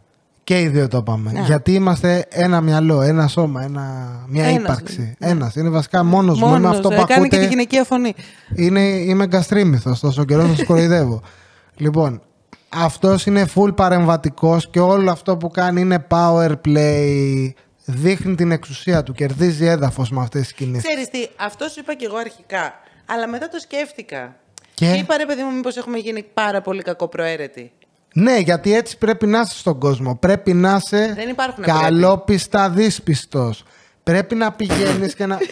Και 0.46 0.60
οι 0.60 0.68
δύο 0.68 0.88
το 0.88 0.98
είπαμε. 0.98 1.32
Ναι. 1.32 1.40
Γιατί 1.40 1.74
είμαστε 1.74 2.26
ένα 2.30 2.62
μυαλό, 2.62 3.02
ένα 3.02 3.28
σώμα, 3.28 3.64
ένα... 3.64 3.84
μια 4.28 4.46
Ένας 4.46 4.62
ύπαρξη. 4.62 5.16
Ένας. 5.20 5.56
Είναι 5.56 5.70
βασικά 5.70 6.04
μόνος, 6.04 6.40
μου. 6.40 6.48
Είμαι 6.48 6.60
Μόνος, 6.60 6.76
αυτό 6.76 6.88
που 6.88 6.94
ε, 6.94 6.98
κάνει 6.98 7.08
και 7.08 7.14
ακούτε. 7.14 7.38
τη 7.38 7.46
γυναικεία 7.46 7.84
φωνή. 7.84 8.16
Είναι, 8.56 8.80
είμαι 8.80 9.28
γκαστρίμηθος, 9.28 10.00
τόσο 10.00 10.26
καιρό 10.26 10.46
θα 10.46 10.56
σου 10.56 10.66
κοροϊδεύω. 10.66 11.22
λοιπόν, 11.84 12.22
αυτός 12.70 13.26
είναι 13.26 13.46
full 13.56 13.76
παρεμβατικός 13.76 14.70
και 14.70 14.80
όλο 14.80 15.12
αυτό 15.12 15.38
που 15.38 15.50
κάνει 15.50 15.82
είναι 15.82 16.08
power 16.10 16.52
play. 16.66 17.50
Δείχνει 17.86 18.36
την 18.36 18.52
εξουσία 18.52 19.04
του, 19.04 19.14
κερδίζει 19.14 19.66
έδαφος 19.66 20.10
με 20.10 20.22
αυτές 20.22 20.42
τις 20.42 20.54
κινήσεις. 20.54 20.84
Ξέρεις 20.84 21.10
τι, 21.10 21.28
αυτό 21.36 21.68
σου 21.68 21.80
είπα 21.80 21.94
και 21.94 22.06
εγώ 22.06 22.18
αρχικά. 22.18 22.74
Αλλά 23.06 23.28
μετά 23.28 23.48
το 23.48 23.60
σκέφτηκα. 23.60 24.36
Και; 24.74 24.86
Και 24.86 24.98
είπα 24.98 25.18
ρε 25.18 25.26
παιδί 25.26 25.44
μου, 25.44 25.56
μήπως 25.56 25.78
έχουμε 25.78 25.98
γίνει 25.98 26.26
πάρα 26.34 26.62
πολύ 26.62 26.82
κακοπροαίρετοι. 26.82 27.72
Ναι, 28.18 28.38
γιατί 28.38 28.76
έτσι 28.76 28.98
πρέπει 28.98 29.26
να 29.26 29.40
είσαι 29.40 29.58
στον 29.58 29.80
κόσμο. 29.80 30.16
Πρέπει 30.16 30.54
να 30.54 30.80
είσαι 30.84 31.14
Δεν 31.16 31.30
υπάρχουν 31.30 31.64
καλόπιστα 31.64 32.70
δύσπιστος. 32.70 33.64
Πρέπει 34.04 34.36
να 34.36 34.52
πηγαίνεις 34.52 35.16
και 35.16 35.26
να... 35.26 35.38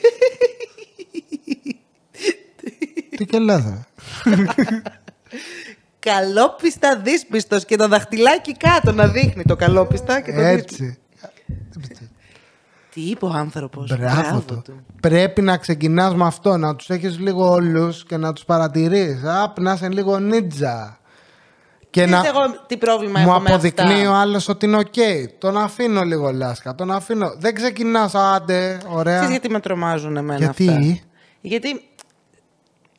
Τι 3.18 3.26
και 3.26 3.40
λέτε. 3.40 3.86
Καλόπιστα 6.00 6.98
δύσπιστος 6.98 7.66
και 7.66 7.76
το 7.76 7.88
δαχτυλάκι 7.88 8.58
κάτω 8.58 8.92
να 8.92 9.08
δείχνει 9.08 9.44
το 9.44 9.56
καλόπιστα 9.56 10.22
και 10.22 10.34
το 10.34 10.42
δύσπιστο. 10.42 10.84
Έτσι. 10.84 10.98
Τι 12.94 13.02
είπε 13.02 13.26
ο 13.26 13.32
άνθρωπος. 13.34 13.98
Μπράβο 13.98 14.40
του. 14.40 14.64
Πρέπει 15.02 15.42
να 15.42 15.58
ξεκινάς 15.58 16.16
με 16.16 16.26
αυτό, 16.26 16.58
να 16.58 16.76
τους 16.76 16.90
έχεις 16.90 17.20
λίγο 17.20 17.52
όλους 17.52 18.06
και 18.06 18.18
να 18.18 18.34
τους 18.34 18.46
παρατηρείς. 18.46 19.24
Απ, 19.24 19.60
να 19.60 19.74
είσαι 19.74 19.90
λίγο 19.90 20.20
νίτζα. 20.20 20.98
Και 21.94 22.06
να 22.06 22.24
εγώ 22.26 22.40
τι 22.68 22.78
πρόβλημα 22.78 23.20
μου 23.20 23.30
έχω 23.30 23.40
με 23.40 23.50
αποδεικνύει 23.50 23.94
αυτά. 23.94 24.10
ο 24.10 24.14
άλλος 24.14 24.48
ότι 24.48 24.66
είναι 24.66 24.78
οκ. 24.78 24.94
Τον 25.38 25.58
αφήνω 25.58 26.02
λίγο 26.02 26.32
λάσκα. 26.32 26.76
Τον 26.76 26.92
αφήνω. 26.92 27.36
Δεν 27.38 27.54
ξεκινάς, 27.56 28.16
άντε, 28.16 28.82
ωραία. 28.88 29.14
Ξέρεις 29.14 29.32
γιατί 29.32 29.50
με 29.50 29.60
τρομάζουν 29.60 30.18
εμένα 30.18 30.38
Γιατί; 30.38 30.70
αυτά; 30.70 31.00
Γιατί 31.42 31.82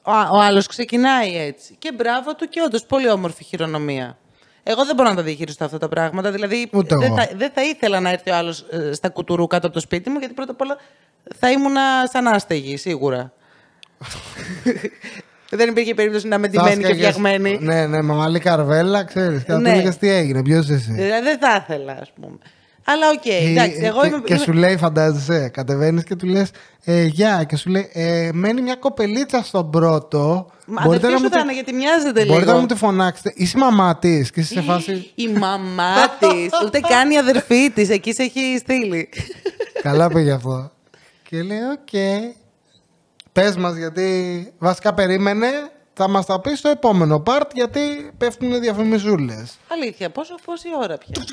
ο, 0.02 0.12
ο 0.12 0.40
άλλος 0.40 0.66
ξεκινάει 0.66 1.36
έτσι. 1.36 1.76
Και 1.78 1.92
μπράβο 1.92 2.34
του 2.34 2.48
και 2.48 2.60
όντως 2.66 2.84
πολύ 2.84 3.10
όμορφη 3.10 3.44
χειρονομία. 3.44 4.18
Εγώ 4.62 4.84
δεν 4.84 4.94
μπορώ 4.94 5.08
να 5.08 5.14
τα 5.14 5.22
διαχειριστώ 5.22 5.64
αυτά 5.64 5.78
τα 5.78 5.88
πράγματα. 5.88 6.30
Δηλαδή 6.30 6.68
Ούτε 6.72 6.96
δεν 6.96 7.06
εγώ. 7.06 7.16
θα, 7.16 7.28
δεν 7.36 7.50
θα 7.54 7.62
ήθελα 7.62 8.00
να 8.00 8.10
έρθει 8.10 8.30
ο 8.30 8.36
άλλος 8.36 8.64
στα 8.92 9.08
κουτουρού 9.08 9.46
κάτω 9.46 9.66
από 9.66 9.74
το 9.74 9.80
σπίτι 9.80 10.10
μου, 10.10 10.18
γιατί 10.18 10.34
πρώτα 10.34 10.52
απ' 10.52 10.60
όλα 10.60 10.76
θα 11.38 11.50
ήμουνα 11.50 11.80
σαν 12.12 12.26
άστεγη, 12.26 12.76
σίγουρα. 12.76 13.32
δεν 15.50 15.68
υπήρχε 15.68 15.94
περίπτωση 15.94 16.28
να 16.28 16.36
είμαι 16.36 16.48
Θα 16.48 16.52
ντυμένη 16.62 16.76
και 16.82 16.86
σκάγες- 16.86 17.12
φτιαγμένη. 17.14 17.58
Ναι, 17.60 17.86
ναι, 17.86 18.02
με 18.02 18.12
μαλλί 18.12 18.38
καρβέλα, 18.38 19.04
ξέρεις. 19.04 19.38
Και 19.44 19.50
θα 19.50 19.56
του 19.56 19.62
Ναι. 19.62 19.70
έλεγες 19.72 19.96
τι 19.96 20.10
έγινε, 20.10 20.42
ποιος 20.42 20.68
είσαι. 20.68 20.92
Δηλαδή 20.92 21.22
δεν 21.22 21.38
θα 21.38 21.64
ήθελα, 21.68 21.98
ας 22.00 22.12
πούμε. 22.20 22.36
Αλλά 22.86 23.06
οκ, 23.10 23.26
εντάξει, 23.26 23.78
Ε, 23.82 23.86
εγώ 23.86 24.00
και, 24.00 24.06
είμαι. 24.06 24.18
και 24.24 24.32
είμαι- 24.34 24.42
σου 24.42 24.52
λέει, 24.52 24.76
φαντάζεσαι, 24.76 25.48
κατεβαίνεις 25.48 26.04
και 26.04 26.14
του 26.16 26.26
λες: 26.26 26.50
ε, 26.84 27.02
Γεια, 27.04 27.44
και 27.48 27.56
σου 27.56 27.70
λέει: 27.70 27.90
ε, 27.92 28.30
Μένει 28.32 28.60
μια 28.62 28.74
κοπελίτσα 28.74 29.42
στον 29.44 29.70
πρώτο. 29.70 30.50
Μα 30.66 30.82
αδερφή 30.82 31.18
σου 31.18 31.28
θα 31.30 31.40
είναι, 31.40 31.52
γιατί 31.52 31.72
μοιάζετε 31.72 32.20
λίγο. 32.22 32.32
μπορείτε 32.32 32.52
να 32.52 32.58
μου 32.58 32.66
τη 32.66 32.74
φωνάξετε. 32.74 33.32
Είσαι 33.36 33.54
η 33.56 33.60
μαμά 33.60 33.96
της 33.98 34.30
και 34.30 34.40
είσαι 34.40 34.54
σε 34.54 34.60
φάση. 34.60 35.10
Η 35.14 35.28
μαμά 35.28 35.94
της, 36.18 36.50
ούτε 36.64 36.80
καν 36.88 37.10
η 37.10 37.18
αδερφή 37.18 37.70
της, 37.70 37.88
εκεί 37.90 38.12
σε 38.14 38.22
έχει 38.22 38.56
στείλει. 38.58 39.08
Καλά 39.82 40.08
πήγε 40.08 40.32
αυτό. 40.32 40.70
Και 41.28 41.42
λέει: 41.42 41.58
Οκ. 41.58 41.88
Πες 43.34 43.56
μας, 43.56 43.76
γιατί 43.76 44.52
βασικά 44.58 44.94
περίμενε. 44.94 45.48
Θα 45.92 46.08
μας 46.08 46.26
τα 46.26 46.40
πεις 46.40 46.58
στο 46.58 46.68
επόμενο 46.68 47.22
part 47.26 47.50
γιατί 47.54 48.12
πέφτουν 48.18 48.60
διαφημιζούλες. 48.60 49.58
Αλήθεια, 49.68 50.10
πόσο, 50.10 50.34
πόση 50.44 50.68
ώρα 50.82 50.98
πια; 50.98 51.24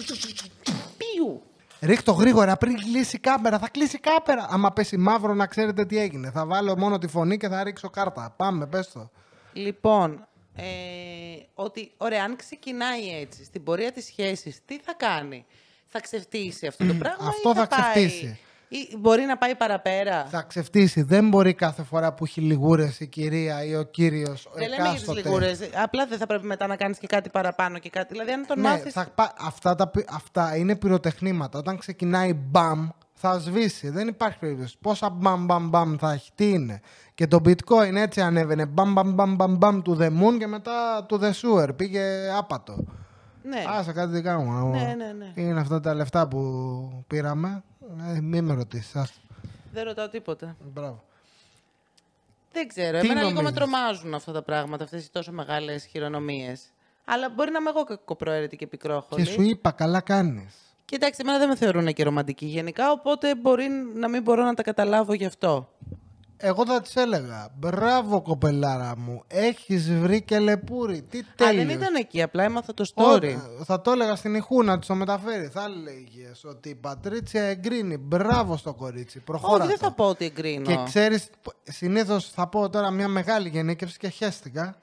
Πιου. 0.98 1.42
Ρίχτω 1.80 2.12
γρήγορα 2.12 2.58
πριν 2.58 2.78
κλείσει 2.78 3.16
η 3.16 3.20
κάμερα. 3.20 3.60
Θα 3.60 3.70
κλείσει 3.70 3.96
η 3.96 4.00
κάμερα. 4.00 4.48
Άμα 4.50 4.72
πέσει 4.72 4.98
μαύρο, 4.98 5.34
να 5.34 5.46
ξέρετε 5.46 5.86
τι 5.86 5.98
έγινε. 5.98 6.32
Θα 6.32 6.46
βάλω 6.46 6.78
μόνο 6.78 6.98
τη 6.98 7.08
φωνή 7.08 7.38
και 7.38 7.48
θα 7.48 7.64
ρίξω 7.64 7.90
κάρτα. 7.90 8.34
Πάμε, 8.38 8.68
πες 8.68 8.92
το. 8.92 9.10
Λοιπόν, 9.54 10.28
ε, 10.56 10.64
ότι 11.54 11.92
ωραία, 11.98 12.24
αν 12.24 12.36
ξεκινάει 12.36 13.20
έτσι 13.22 13.44
στην 13.44 13.64
πορεία 13.64 13.92
της 13.92 14.06
σχέσης, 14.06 14.60
τι 14.66 14.80
θα 14.80 14.94
κάνει; 14.94 15.46
Θα 15.88 16.00
ξεφτύσει 16.00 16.68
αυτό 16.68 16.86
το 16.86 16.94
πράγμα 16.94 17.28
Αυτό 17.28 17.50
ή 17.50 17.54
θα 17.54 17.68
πάει, 17.68 17.80
ξεφτύσει. 17.80 18.40
Ή 18.74 18.98
μπορεί 18.98 19.24
να 19.26 19.38
πάει 19.38 19.56
παραπέρα; 19.56 20.26
Θα 20.26 20.42
ξεφτύσει. 20.42 21.02
Δεν 21.02 21.30
μπορεί 21.30 21.54
κάθε 21.54 21.84
φορά 21.84 22.14
που 22.14 22.24
έχει 22.24 22.42
λιγούρες 22.42 23.00
η 23.00 23.08
κυρία 23.08 23.66
ή 23.66 23.76
ο 23.76 23.84
κύριος. 23.84 24.50
Δεν 24.54 24.70
λέμε 24.70 24.90
για 24.90 25.00
τις 25.14 25.24
λιγούρες. 25.24 25.60
Απλά 25.84 26.06
δεν 26.06 26.18
θα 26.18 26.26
πρέπει 26.26 26.46
μετά 26.46 26.68
να 26.68 26.76
κάνεις 26.76 26.98
και 26.98 27.08
κάτι 27.08 27.30
παραπάνω 27.30 27.78
και 27.80 27.90
κάτι. 27.90 28.08
Δηλαδή 28.12 28.32
αν 28.32 28.46
τον 28.48 28.60
Ναι, 28.60 28.68
μάθεις... 28.68 28.94
θα 28.94 29.08
πα- 29.16 29.34
αυτά, 29.40 29.76
τα, 29.76 29.88
πυ- 29.88 30.10
αυτά 30.14 30.56
είναι 30.56 30.76
πυροτεχνήματα. 30.76 31.60
Όταν 31.60 31.78
ξεκινάει 31.78 32.34
μπαμ, 32.34 32.90
Θα 33.14 33.40
σβήσει. 33.40 33.90
Δεν 33.90 34.08
υπάρχει 34.08 34.40
περίπτωση. 34.40 34.78
Πόσα 34.82 35.10
μπαμ 35.10 35.46
μπαμ 35.46 35.70
μπαμ 35.70 35.96
θα 36.00 36.12
έχει. 36.12 36.32
Τι 36.36 36.50
είναι. 36.50 36.82
Και 37.16 37.28
το 37.28 37.40
bitcoin 37.46 37.96
έτσι 37.96 38.22
ανέβαινε. 38.22 38.66
Μπαμ 38.66 38.94
μπαμ 38.94 39.14
μπαμ 39.14 39.36
μπαμ 39.36 39.58
μπαμ 39.58 39.82
to 39.86 39.92
the 39.92 40.08
moon 40.08 40.38
και 40.40 40.48
μετά 40.48 41.06
to 41.10 41.16
the 41.16 41.32
sewer. 41.32 41.76
Πήγε 41.76 42.02
άπατο. 42.38 42.84
Ναι. 43.44 43.64
Άσε 43.80 43.92
κάτι 43.92 44.12
δικά 44.12 44.38
μου. 44.40 44.70
Ναι, 44.70 44.96
ναι, 44.98 45.12
ναι. 45.18 45.42
Είναι 45.44 45.60
αυτά 45.60 45.80
τα 45.80 45.94
λεφτά 45.94 46.28
που 46.28 46.40
πήραμε. 47.08 47.64
Ε, 48.00 48.22
μην 48.22 48.44
με 48.44 48.54
ρωτήσεις. 48.54 49.12
Δεν 49.74 49.84
ρωτάω 49.84 50.10
τίποτα. 50.10 50.56
Μπράβο. 50.74 51.04
Δεν 52.52 52.68
ξέρω. 52.68 53.00
Τι 53.00 53.06
Εμένα 53.06 53.20
λίγο 53.20 53.30
με 53.30 53.42
νομίζεις; 53.42 53.58
τρομάζουν 53.58 54.14
αυτά 54.14 54.32
τα 54.32 54.42
πράγματα, 54.42 54.84
αυτές 54.84 55.06
οι 55.06 55.12
τόσο 55.12 55.32
μεγάλες 55.32 55.86
χειρονομίες. 55.86 56.62
Αλλά 57.06 57.30
μπορεί 57.30 57.52
να 57.52 57.60
είμαι 57.60 57.70
εγώ 57.70 57.84
κακοπροαίρετη 57.84 58.58
και 58.58 58.68
πικρόχολη. 58.68 59.24
Και 59.24 59.30
σου 59.30 59.42
είπα, 59.42 59.72
καλά 59.72 60.02
κάνεις. 60.02 60.56
Και 60.86 60.96
εντάξει, 60.96 61.20
εμένα 61.24 61.38
δεν 61.38 61.48
με 61.48 61.56
θεωρούν 61.56 61.94
και 61.94 62.04
ρομαντική 62.04 62.46
γενικά, 62.46 62.92
οπότε 62.92 63.36
μπορεί 63.36 63.68
να 63.96 64.08
μην 64.08 64.22
μπορώ 64.22 64.44
να 64.44 64.54
τα 64.54 64.64
καταλάβω 64.64 65.14
γι' 65.14 65.26
αυτό. 65.26 65.70
Εγώ 66.44 66.66
θα 66.66 66.82
της 66.82 66.96
έλεγα. 66.96 67.50
Μπράβο, 67.58 68.22
κοπελάρα 68.22 68.94
μου. 68.98 69.24
Έχεις 69.28 69.94
βρει 69.94 70.22
και 70.22 70.40
λεπούρι. 70.40 71.02
Τι 71.02 71.18
Α, 71.20 71.24
τέλειο. 71.36 71.66
δεν 71.66 71.70
ήταν 71.70 71.96
εκεί, 71.96 72.22
απλά 72.22 72.44
έμαθα 72.44 72.74
το 72.74 72.92
story. 72.96 73.36
θα 73.66 73.82
το 73.82 73.92
έλεγα 73.92 74.16
στην 74.16 74.36
ηχού 74.36 74.64
να 74.64 74.80
τη 74.80 74.88
το 74.88 74.96
μεταφέρει. 74.96 75.48
Θα 75.48 75.64
έλεγε 75.64 76.32
ότι 76.44 76.70
η 76.70 76.76
Πατρίτσια 76.76 77.44
εγκρίνει. 77.44 77.98
Μπράβο 77.98 78.58
στο 78.58 78.74
κορίτσι. 78.74 79.20
Προχώρα. 79.20 79.64
Όχι, 79.64 79.68
δεν 79.68 79.80
το. 79.80 79.86
θα 79.86 79.92
πω 79.92 80.06
ότι 80.06 80.26
εγκρίνω. 80.26 80.66
Και 80.66 80.78
ξέρεις, 80.86 81.30
συνήθως 81.64 82.30
θα 82.30 82.48
πω 82.48 82.70
τώρα 82.70 82.92
μια 82.92 83.08
μεγάλη 83.08 83.50
γενίκευση 83.50 83.98
και 83.98 84.08
χέστηκα. 84.10 84.76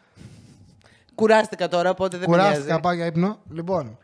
Κουράστηκα 1.14 1.68
τώρα, 1.68 1.90
οπότε 1.90 2.16
δεν 2.18 2.30
με 2.30 2.36
Κουράστηκα, 2.36 2.64
νοιάζει. 2.64 2.80
πάω 2.80 2.92
για 2.92 3.06
ύπνο. 3.06 3.38
Λοιπόν, 3.50 3.98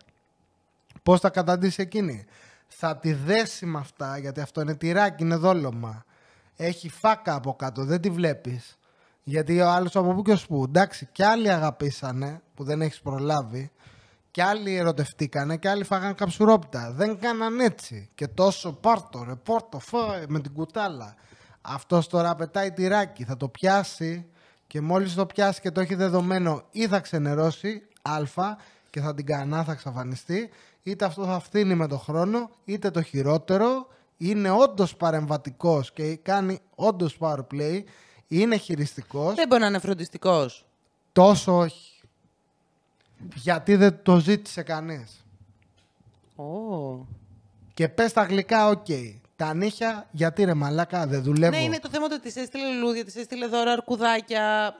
πώς 1.03 1.21
θα 1.21 1.31
καταντήσει 1.31 1.83
εκείνη. 1.83 2.25
Θα 2.67 2.97
τη 2.97 3.13
δέσει 3.13 3.67
με 3.67 3.79
αυτά, 3.79 4.19
γιατί 4.19 4.41
αυτό 4.41 4.61
είναι 4.61 4.75
τυράκι, 4.75 5.23
είναι 5.23 5.37
δόλωμα. 5.37 6.05
Έχει 6.57 6.89
φάκα 6.89 7.35
από 7.35 7.55
κάτω, 7.55 7.85
δεν 7.85 8.01
τη 8.01 8.11
βλέπεις. 8.11 8.79
Γιατί 9.23 9.61
ο 9.61 9.71
άλλος 9.71 9.97
από 9.97 10.15
πού 10.15 10.23
και 10.23 10.33
ως 10.33 10.47
πού. 10.47 10.65
Εντάξει, 10.65 11.09
κι 11.13 11.23
άλλοι 11.23 11.51
αγαπήσανε 11.51 12.43
που 12.55 12.65
δεν 12.65 12.83
έχεις 12.83 13.01
προλάβει. 13.01 13.71
Κι 14.31 14.41
άλλοι 14.41 14.77
ερωτευτήκανε 14.77 15.57
και 15.57 15.69
άλλοι 15.69 15.85
φάγανε 15.85 16.13
καψουρόπιτα. 16.13 16.93
Δεν 16.93 17.19
κάναν 17.19 17.61
έτσι. 17.61 18.09
Και 18.15 18.29
τόσο 18.29 18.73
πάρτο, 18.73 19.25
ρε, 19.29 19.35
πόρτο, 19.35 19.79
φάε 19.79 20.25
με 20.29 20.41
την 20.41 20.53
κουτάλα. 20.53 21.15
Αυτός 21.61 22.09
τώρα 22.09 22.35
πετάει 22.35 22.73
τυράκι. 22.73 23.25
Θα 23.25 23.37
το 23.37 23.49
πιάσει 23.49 24.27
και 24.67 24.81
μόλις 24.81 25.15
το 25.15 25.27
πιάσει 25.27 25.61
και 25.61 25.71
το 25.71 25.81
έχει 25.81 25.95
δεδομένο 25.95 26.63
ή 26.71 26.89
θα 26.89 27.01
ξενερώσει, 27.01 27.83
α, 28.03 28.23
και 28.91 29.01
θα 29.01 29.15
την 29.15 29.27
κανά, 29.27 29.65
θα 29.65 29.73
εξαφανιστεί, 29.73 30.51
είτε 30.83 31.05
αυτό 31.05 31.25
θα 31.25 31.39
φθίνει 31.39 31.75
με 31.75 31.87
το 31.87 31.99
χρόνο, 31.99 32.51
είτε 32.65 32.91
το 32.91 33.03
χειρότερο, 33.03 33.87
είναι 34.17 34.51
όντως 34.51 34.97
παρεμβατικός 34.97 35.93
και 35.93 36.17
κάνει 36.17 36.59
όντως 36.75 37.17
power 37.21 37.39
play, 37.53 37.83
είναι 38.29 38.57
χειριστικός. 38.57 39.35
Δεν 39.35 39.49
μπορεί 39.49 39.61
να 39.61 39.67
είναι 39.67 39.79
φροντιστικός. 39.79 40.67
Τόσο 41.13 41.59
όχι. 41.59 42.03
Γιατί 43.35 43.77
δεν 43.77 44.03
το 44.03 44.19
ζήτησε 44.19 44.63
κανείς. 44.63 45.25
Oh. 46.37 47.07
Και 47.75 47.89
πες 47.89 48.13
τα 48.13 48.23
γλυκά, 48.23 48.69
οκ. 48.69 48.87
Τα 49.37 49.55
νύχια, 49.55 50.09
γιατί 50.11 50.45
ρε 50.45 50.55
μαλάκα, 50.55 51.07
δεν 51.07 51.23
δουλεύω. 51.23 51.57
Ναι, 51.57 51.63
είναι 51.63 51.79
το 51.79 51.89
θέμα 51.89 52.05
ότι 52.05 52.21
της 52.21 52.41
έστειλε 52.41 52.73
λουλούδια, 52.73 53.05
της 53.05 53.21
έστειλε 53.21 53.47
δώρα 53.47 53.73
αρκουδάκια. 53.73 54.75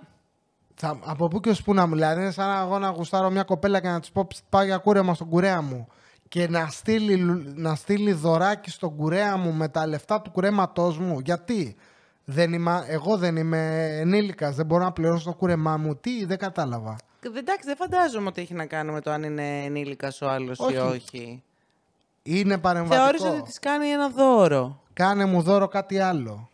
Θα, 0.75 0.99
από 1.05 1.29
πού 1.29 1.41
και 1.41 1.51
ως 1.51 1.63
πού 1.63 1.75
να 1.75 1.87
μου 1.87 1.95
λέει. 1.95 2.13
Είναι 2.13 2.31
σαν 2.31 2.49
να 2.49 2.61
εγώ 2.61 2.79
να 2.79 2.89
γουστάρω 2.89 3.31
μια 3.31 3.43
κοπέλα 3.43 3.81
και 3.81 3.89
να 3.89 4.01
της 4.01 4.11
πω 4.11 4.27
«Ψ, 4.27 4.43
πάω 4.49 4.63
για 4.63 4.77
κούρεμα 4.77 5.15
στον 5.15 5.29
κουρέα 5.29 5.63
μου. 5.63 5.89
Και 6.29 6.49
να 6.49 6.67
στείλει, 6.67 7.17
λου- 7.17 7.53
να 7.59 7.75
στείλει 7.75 8.13
δωράκι 8.13 8.71
στον 8.71 8.97
κουρέα 8.97 9.37
μου 9.37 9.53
με 9.53 9.69
τα 9.69 9.87
λεφτά 9.87 10.21
του 10.21 10.31
κουρέματός 10.31 10.99
μου. 10.99 11.19
Γιατί; 11.21 11.77
Δεν 12.25 12.53
είμαι, 12.53 12.85
εγώ 12.89 13.17
δεν 13.17 13.37
είμαι 13.37 13.87
ενήλικας, 14.01 14.55
δεν 14.55 14.67
μπορώ 14.67 14.85
να 14.85 14.93
πληρώσω 14.93 15.25
το 15.25 15.35
κούρεμά 15.37 15.77
μου. 15.77 15.97
Τι, 15.97 16.25
δεν 16.25 16.39
κατάλαβα. 16.39 16.97
Ε, 17.21 17.39
Εντάξει, 17.39 17.67
δεν 17.67 17.77
φαντάζομαι 17.77 18.29
ότι 18.29 18.41
έχει 18.41 18.55
να 18.55 18.67
κάνει 18.67 18.93
με 18.93 19.01
το 19.01 19.11
αν 19.11 19.23
είναι 19.23 19.65
ενήλικας 19.65 20.21
ο 20.23 20.29
άλλος 20.29 20.59
ή 20.59 20.63
Όχι. 20.63 20.77
όχι. 20.77 21.43
Είναι 22.23 22.59
παρεμβατικό. 22.59 23.03
Θεώρησε 23.03 23.29
ότι 23.29 23.43
της 23.43 23.59
κάνει 23.59 23.87
ένα 23.89 24.09
δώρο. 24.09 24.83
Κάνε 24.93 25.25
μου 25.25 25.43
δώρο 25.43 25.69
κάτι 25.69 25.99
άλλο. 25.99 26.49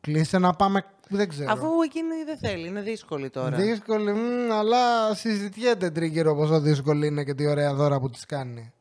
Κλείσε 0.00 0.38
να 0.38 0.52
πάμε, 0.52 0.84
δεν 1.08 1.28
ξέρω. 1.28 1.52
Αφού 1.52 1.82
εκείνη 1.84 2.24
δεν 2.24 2.38
θέλει, 2.38 2.68
είναι 2.68 2.80
δύσκολη 2.80 3.30
τώρα. 3.30 3.56
Δύσκολη, 3.56 4.12
μ, 4.12 4.52
αλλά 4.52 5.14
συζητιέται 5.14 5.90
τρίγυρο 5.90 6.34
πόσο 6.34 6.60
δύσκολη 6.60 7.06
είναι 7.06 7.24
και 7.24 7.34
τι 7.34 7.46
ωραία 7.46 7.74
δώρα 7.74 8.00
που 8.00 8.10
της 8.10 8.26
κάνει. 8.26 8.72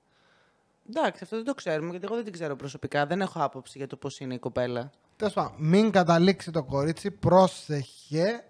Εντάξει, 0.90 1.20
αυτό 1.24 1.36
δεν 1.36 1.46
το 1.46 1.54
ξέρουμε, 1.54 1.90
γιατί 1.90 2.06
εγώ 2.06 2.16
δεν 2.16 2.24
την 2.24 2.34
ξέρω 2.34 2.56
προσωπικά. 2.56 3.06
Δεν 3.06 3.22
έχω 3.22 3.44
άποψη 3.44 3.78
για 3.78 3.88
το 3.88 3.96
πώς 3.96 4.20
είναι 4.20 4.34
η 4.34 4.40
κοπέλα. 4.40 4.92
Τέλος 5.16 5.34
πάντων, 5.34 5.52
μην 5.58 5.92
καταλήξει 5.92 6.52
το 6.52 6.64
κορίτσι, 6.64 7.12
πρόσεχε, 7.12 8.44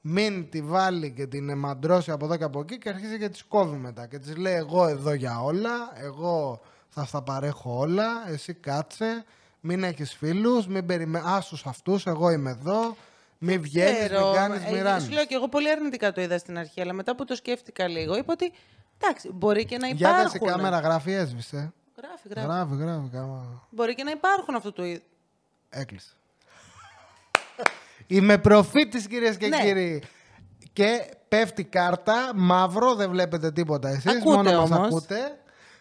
μην 0.00 0.50
τη 0.50 0.62
βάλει 0.62 1.12
και 1.12 1.26
την 1.26 1.58
μαντρώσει 1.58 2.10
από 2.10 2.24
εδώ 2.24 2.36
και 2.36 2.44
από 2.44 2.60
εκεί 2.60 2.78
και 2.78 2.88
αρχίζει 2.88 3.18
και 3.18 3.28
της 3.28 3.42
κόβει 3.42 3.76
μετά. 3.76 4.06
Και 4.06 4.18
της 4.18 4.36
λέει: 4.36 4.54
Εγώ 4.54 4.86
εδώ 4.86 5.12
για 5.12 5.42
όλα, 5.42 5.92
εγώ 5.94 6.60
θα 6.88 7.04
στα 7.04 7.22
παρέχω 7.22 7.78
όλα, 7.78 8.06
εσύ 8.28 8.54
κάτσε, 8.54 9.24
μην 9.60 9.84
έχεις 9.84 10.14
φίλους, 10.14 10.66
μην 10.66 10.86
περιμέ... 10.86 11.22
άσους 11.24 11.66
αυτούς, 11.66 12.06
εγώ 12.06 12.30
είμαι 12.30 12.50
εδώ, 12.50 12.96
μην 13.42 13.60
βγαίνεις, 13.60 13.98
Ξέρω, 13.98 14.24
μην 14.26 14.34
κάνει, 14.34 14.56
ε, 14.66 14.70
μην 14.72 14.82
ράνεις. 14.82 15.02
Σου 15.04 15.10
λέω 15.10 15.24
και 15.26 15.34
εγώ 15.34 15.48
πολύ 15.48 15.70
αρνητικά 15.70 16.12
το 16.12 16.20
είδα 16.20 16.38
στην 16.38 16.58
αρχή, 16.58 16.80
αλλά 16.80 16.92
μετά 16.92 17.14
που 17.14 17.24
το 17.24 17.34
σκέφτηκα 17.34 17.88
λίγο, 17.88 18.16
είπα 18.16 18.32
ότι 18.32 18.52
εντάξει, 19.00 19.30
μπορεί 19.32 19.64
και 19.64 19.78
να 19.78 19.86
Για 19.86 19.96
υπάρχουν. 20.10 20.22
δες 20.30 20.34
η 20.34 20.38
κάμερα 20.44 20.78
γράφει, 20.78 21.12
έσβησε. 21.12 21.72
Γράφει, 21.96 22.28
γράφει. 22.28 22.46
Γράφει, 22.46 22.74
γράφει, 22.76 23.08
κάμερα. 23.12 23.66
Μπορεί 23.70 23.94
και 23.94 24.04
να 24.04 24.10
υπάρχουν 24.10 24.54
αυτού 24.54 24.72
του 24.72 24.84
είδου. 24.84 25.02
Έκλεισε. 25.68 26.12
Είμαι 28.06 28.38
προφήτης 28.38 29.06
κυρίες 29.06 29.36
και 29.36 29.46
Ναι. 29.48 29.60
κύριοι. 29.62 30.02
Και 30.72 31.10
πέφτει 31.28 31.64
κάρτα, 31.64 32.30
μαύρο, 32.34 32.94
δεν 32.94 33.10
βλέπετε 33.10 33.52
τίποτα 33.52 33.88
εσείς, 33.88 34.06
Ακούτε 34.16 34.36
μόνο 34.36 34.60
μας 34.60 34.70
όμως. 34.70 34.86
ακούτε. 34.86 35.16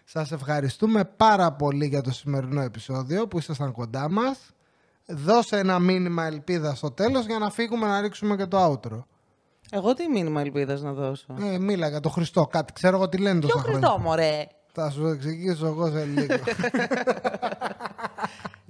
Σας 0.05 0.32
ευχαριστούμε 0.32 1.05
πάρα 1.05 1.51
πολύ 1.51 1.86
για 1.88 2.01
το 2.01 2.12
σημερινό 2.12 2.62
επεισόδιο 2.62 3.28
που 3.28 3.38
ήσασταν 3.38 3.72
κοντά 3.72 4.10
μας. 4.10 4.38
Δώσε 5.12 5.57
ένα 5.57 5.80
μήνυμα 5.80 6.26
ελπίδας 6.26 6.78
στο 6.78 6.91
τέλος 6.91 7.26
για 7.26 7.39
να 7.39 7.49
φύγουμε 7.49 7.88
να 7.88 8.01
ρίξουμε 8.01 8.36
και 8.36 8.45
το 8.45 8.72
outro. 8.72 9.03
Εγώ 9.72 9.93
τι 9.93 10.07
μήνυμα 10.07 10.41
ελπίδας 10.41 10.82
να 10.82 10.93
δώσω; 10.93 11.26
Ε, 11.39 11.57
μίλα 11.57 11.89
για 11.89 11.99
το 11.99 12.10
Χριστό, 12.10 12.47
κάτι 12.47 12.74
ξέρω 12.74 12.95
εγώ 12.95 13.10
τι 13.10 13.18
λένε 13.18 13.39
Ποιο 13.39 13.49
τόσα 13.49 13.62
χρόνια. 13.64 13.80
Χριστό, 13.80 13.99
μωρέ; 13.99 14.47
Θα 14.74 14.89
σου 14.89 15.07
εξηγήσω 15.07 15.66
εγώ 15.66 15.91
σε 15.91 16.05
λίγο. 16.05 16.36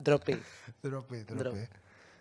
Ντροπή. 0.04 0.42
ντροπή, 0.82 1.26
ντροπή. 1.26 1.36
Ντροπή. 1.36 1.68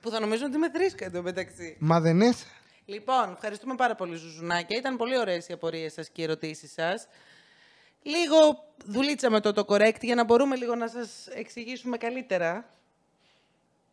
Που 0.00 0.10
θα 0.10 0.20
νομίζουν 0.20 0.46
ότι 0.46 0.56
είμαι 0.56 0.70
θρήσκα 0.70 1.04
εντωμεταξύ. 1.04 1.76
Μα 1.78 2.00
δεν 2.00 2.20
είσαι. 2.20 2.46
Λοιπόν, 2.84 3.32
ευχαριστούμε 3.32 3.74
πάρα 3.74 3.94
πολύ, 3.94 4.16
Ζουζουνάκια. 4.16 4.76
Ήταν 4.76 4.96
πολύ 4.96 5.18
ωραίες 5.18 5.48
οι 5.48 5.52
απορίες 5.52 5.92
σας 5.92 6.08
και 6.08 6.20
οι 6.20 6.24
ερωτήσεις 6.24 6.72
σας. 6.72 7.06
Λίγο 8.02 8.36
δουλίτσα 8.84 9.30
με 9.30 9.40
το 9.40 9.52
το 9.52 9.64
correct 9.68 10.00
για 10.00 10.14
να 10.14 10.24
μπορούμε 10.24 10.56
λίγο 10.56 10.74
να 10.74 10.88
σας 10.88 11.26
εξηγήσουμε 11.34 11.96
καλύτερα 11.96 12.64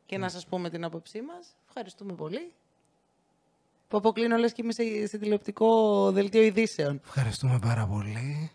και 0.05 0.17
να 0.17 0.29
σας 0.29 0.45
πούμε 0.45 0.69
την 0.69 0.83
άποψή 0.83 1.21
μας. 1.21 1.47
Ευχαριστούμε 1.67 2.13
πολύ. 2.13 2.53
Που 3.87 3.97
αποκλίνω 3.97 4.37
λες 4.37 4.51
και 4.53 4.61
είμαι 4.63 4.73
σε, 4.73 5.07
σε 5.07 5.17
τηλεοπτικό 5.17 6.11
δελτίο 6.11 6.41
ειδήσεων. 6.41 7.01
Ευχαριστούμε 7.05 7.59
πάρα 7.59 7.85
πολύ. 7.85 8.51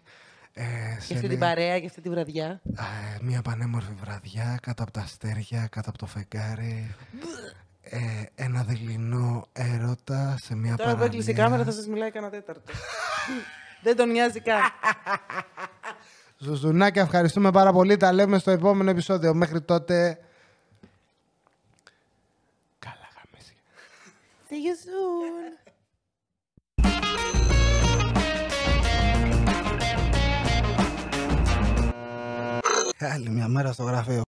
Ε, 0.53 0.62
Και 0.62 1.01
σε 1.01 1.12
αυτή 1.12 1.14
την 1.14 1.28
λίγο- 1.28 1.40
παρέα 1.40 1.80
και 1.80 1.86
αυτή 1.86 2.01
τη 2.01 2.09
βραδιά. 2.11 2.61
Ε, 2.76 3.18
μια 3.22 3.42
πανέμορφη 3.42 3.92
βραδιά 3.92 4.59
κάτω 4.62 4.82
από 4.82 4.92
τα 4.92 5.01
αστέρια, 5.01 5.66
κάτω 5.70 5.88
από 5.90 5.98
το 5.98 6.07
φεγγάρι. 6.07 6.94
Ε, 7.82 7.98
ένα 8.34 8.62
δειλινό 8.62 9.46
έρωτα 9.53 10.36
σε 10.42 10.55
μια 10.55 10.76
Τώρα 10.76 10.90
που 10.90 10.96
παραλία. 10.96 11.05
έκλεισε 11.07 11.30
η 11.30 11.34
κάμερα 11.34 11.64
θα 11.64 11.72
σας 11.72 11.86
μιλάει 11.86 12.11
κανένα 12.11 12.32
τέταρτο. 12.32 12.72
Δεν 13.82 13.96
τον 13.96 14.11
νοιάζει 14.11 14.40
καν. 14.40 14.61
Ζουζουνάκια, 16.38 17.03
ευχαριστούμε 17.03 17.51
πάρα 17.51 17.72
πολύ. 17.72 17.96
Τα 17.96 18.12
λέμε 18.12 18.38
στο 18.38 18.51
επόμενο 18.51 18.90
επεισόδιο. 18.90 19.34
Μέχρι 19.34 19.61
τότε... 19.62 20.18
Καλά 22.78 23.09
γαμίσια. 23.16 23.55
See 24.51 24.64
you 24.66 24.74
soon. 24.74 25.44
Άλλη 32.98 33.28
μια 33.30 33.48
μέρα 33.48 33.72
στο 33.72 33.82
γραφείο. 33.82 34.18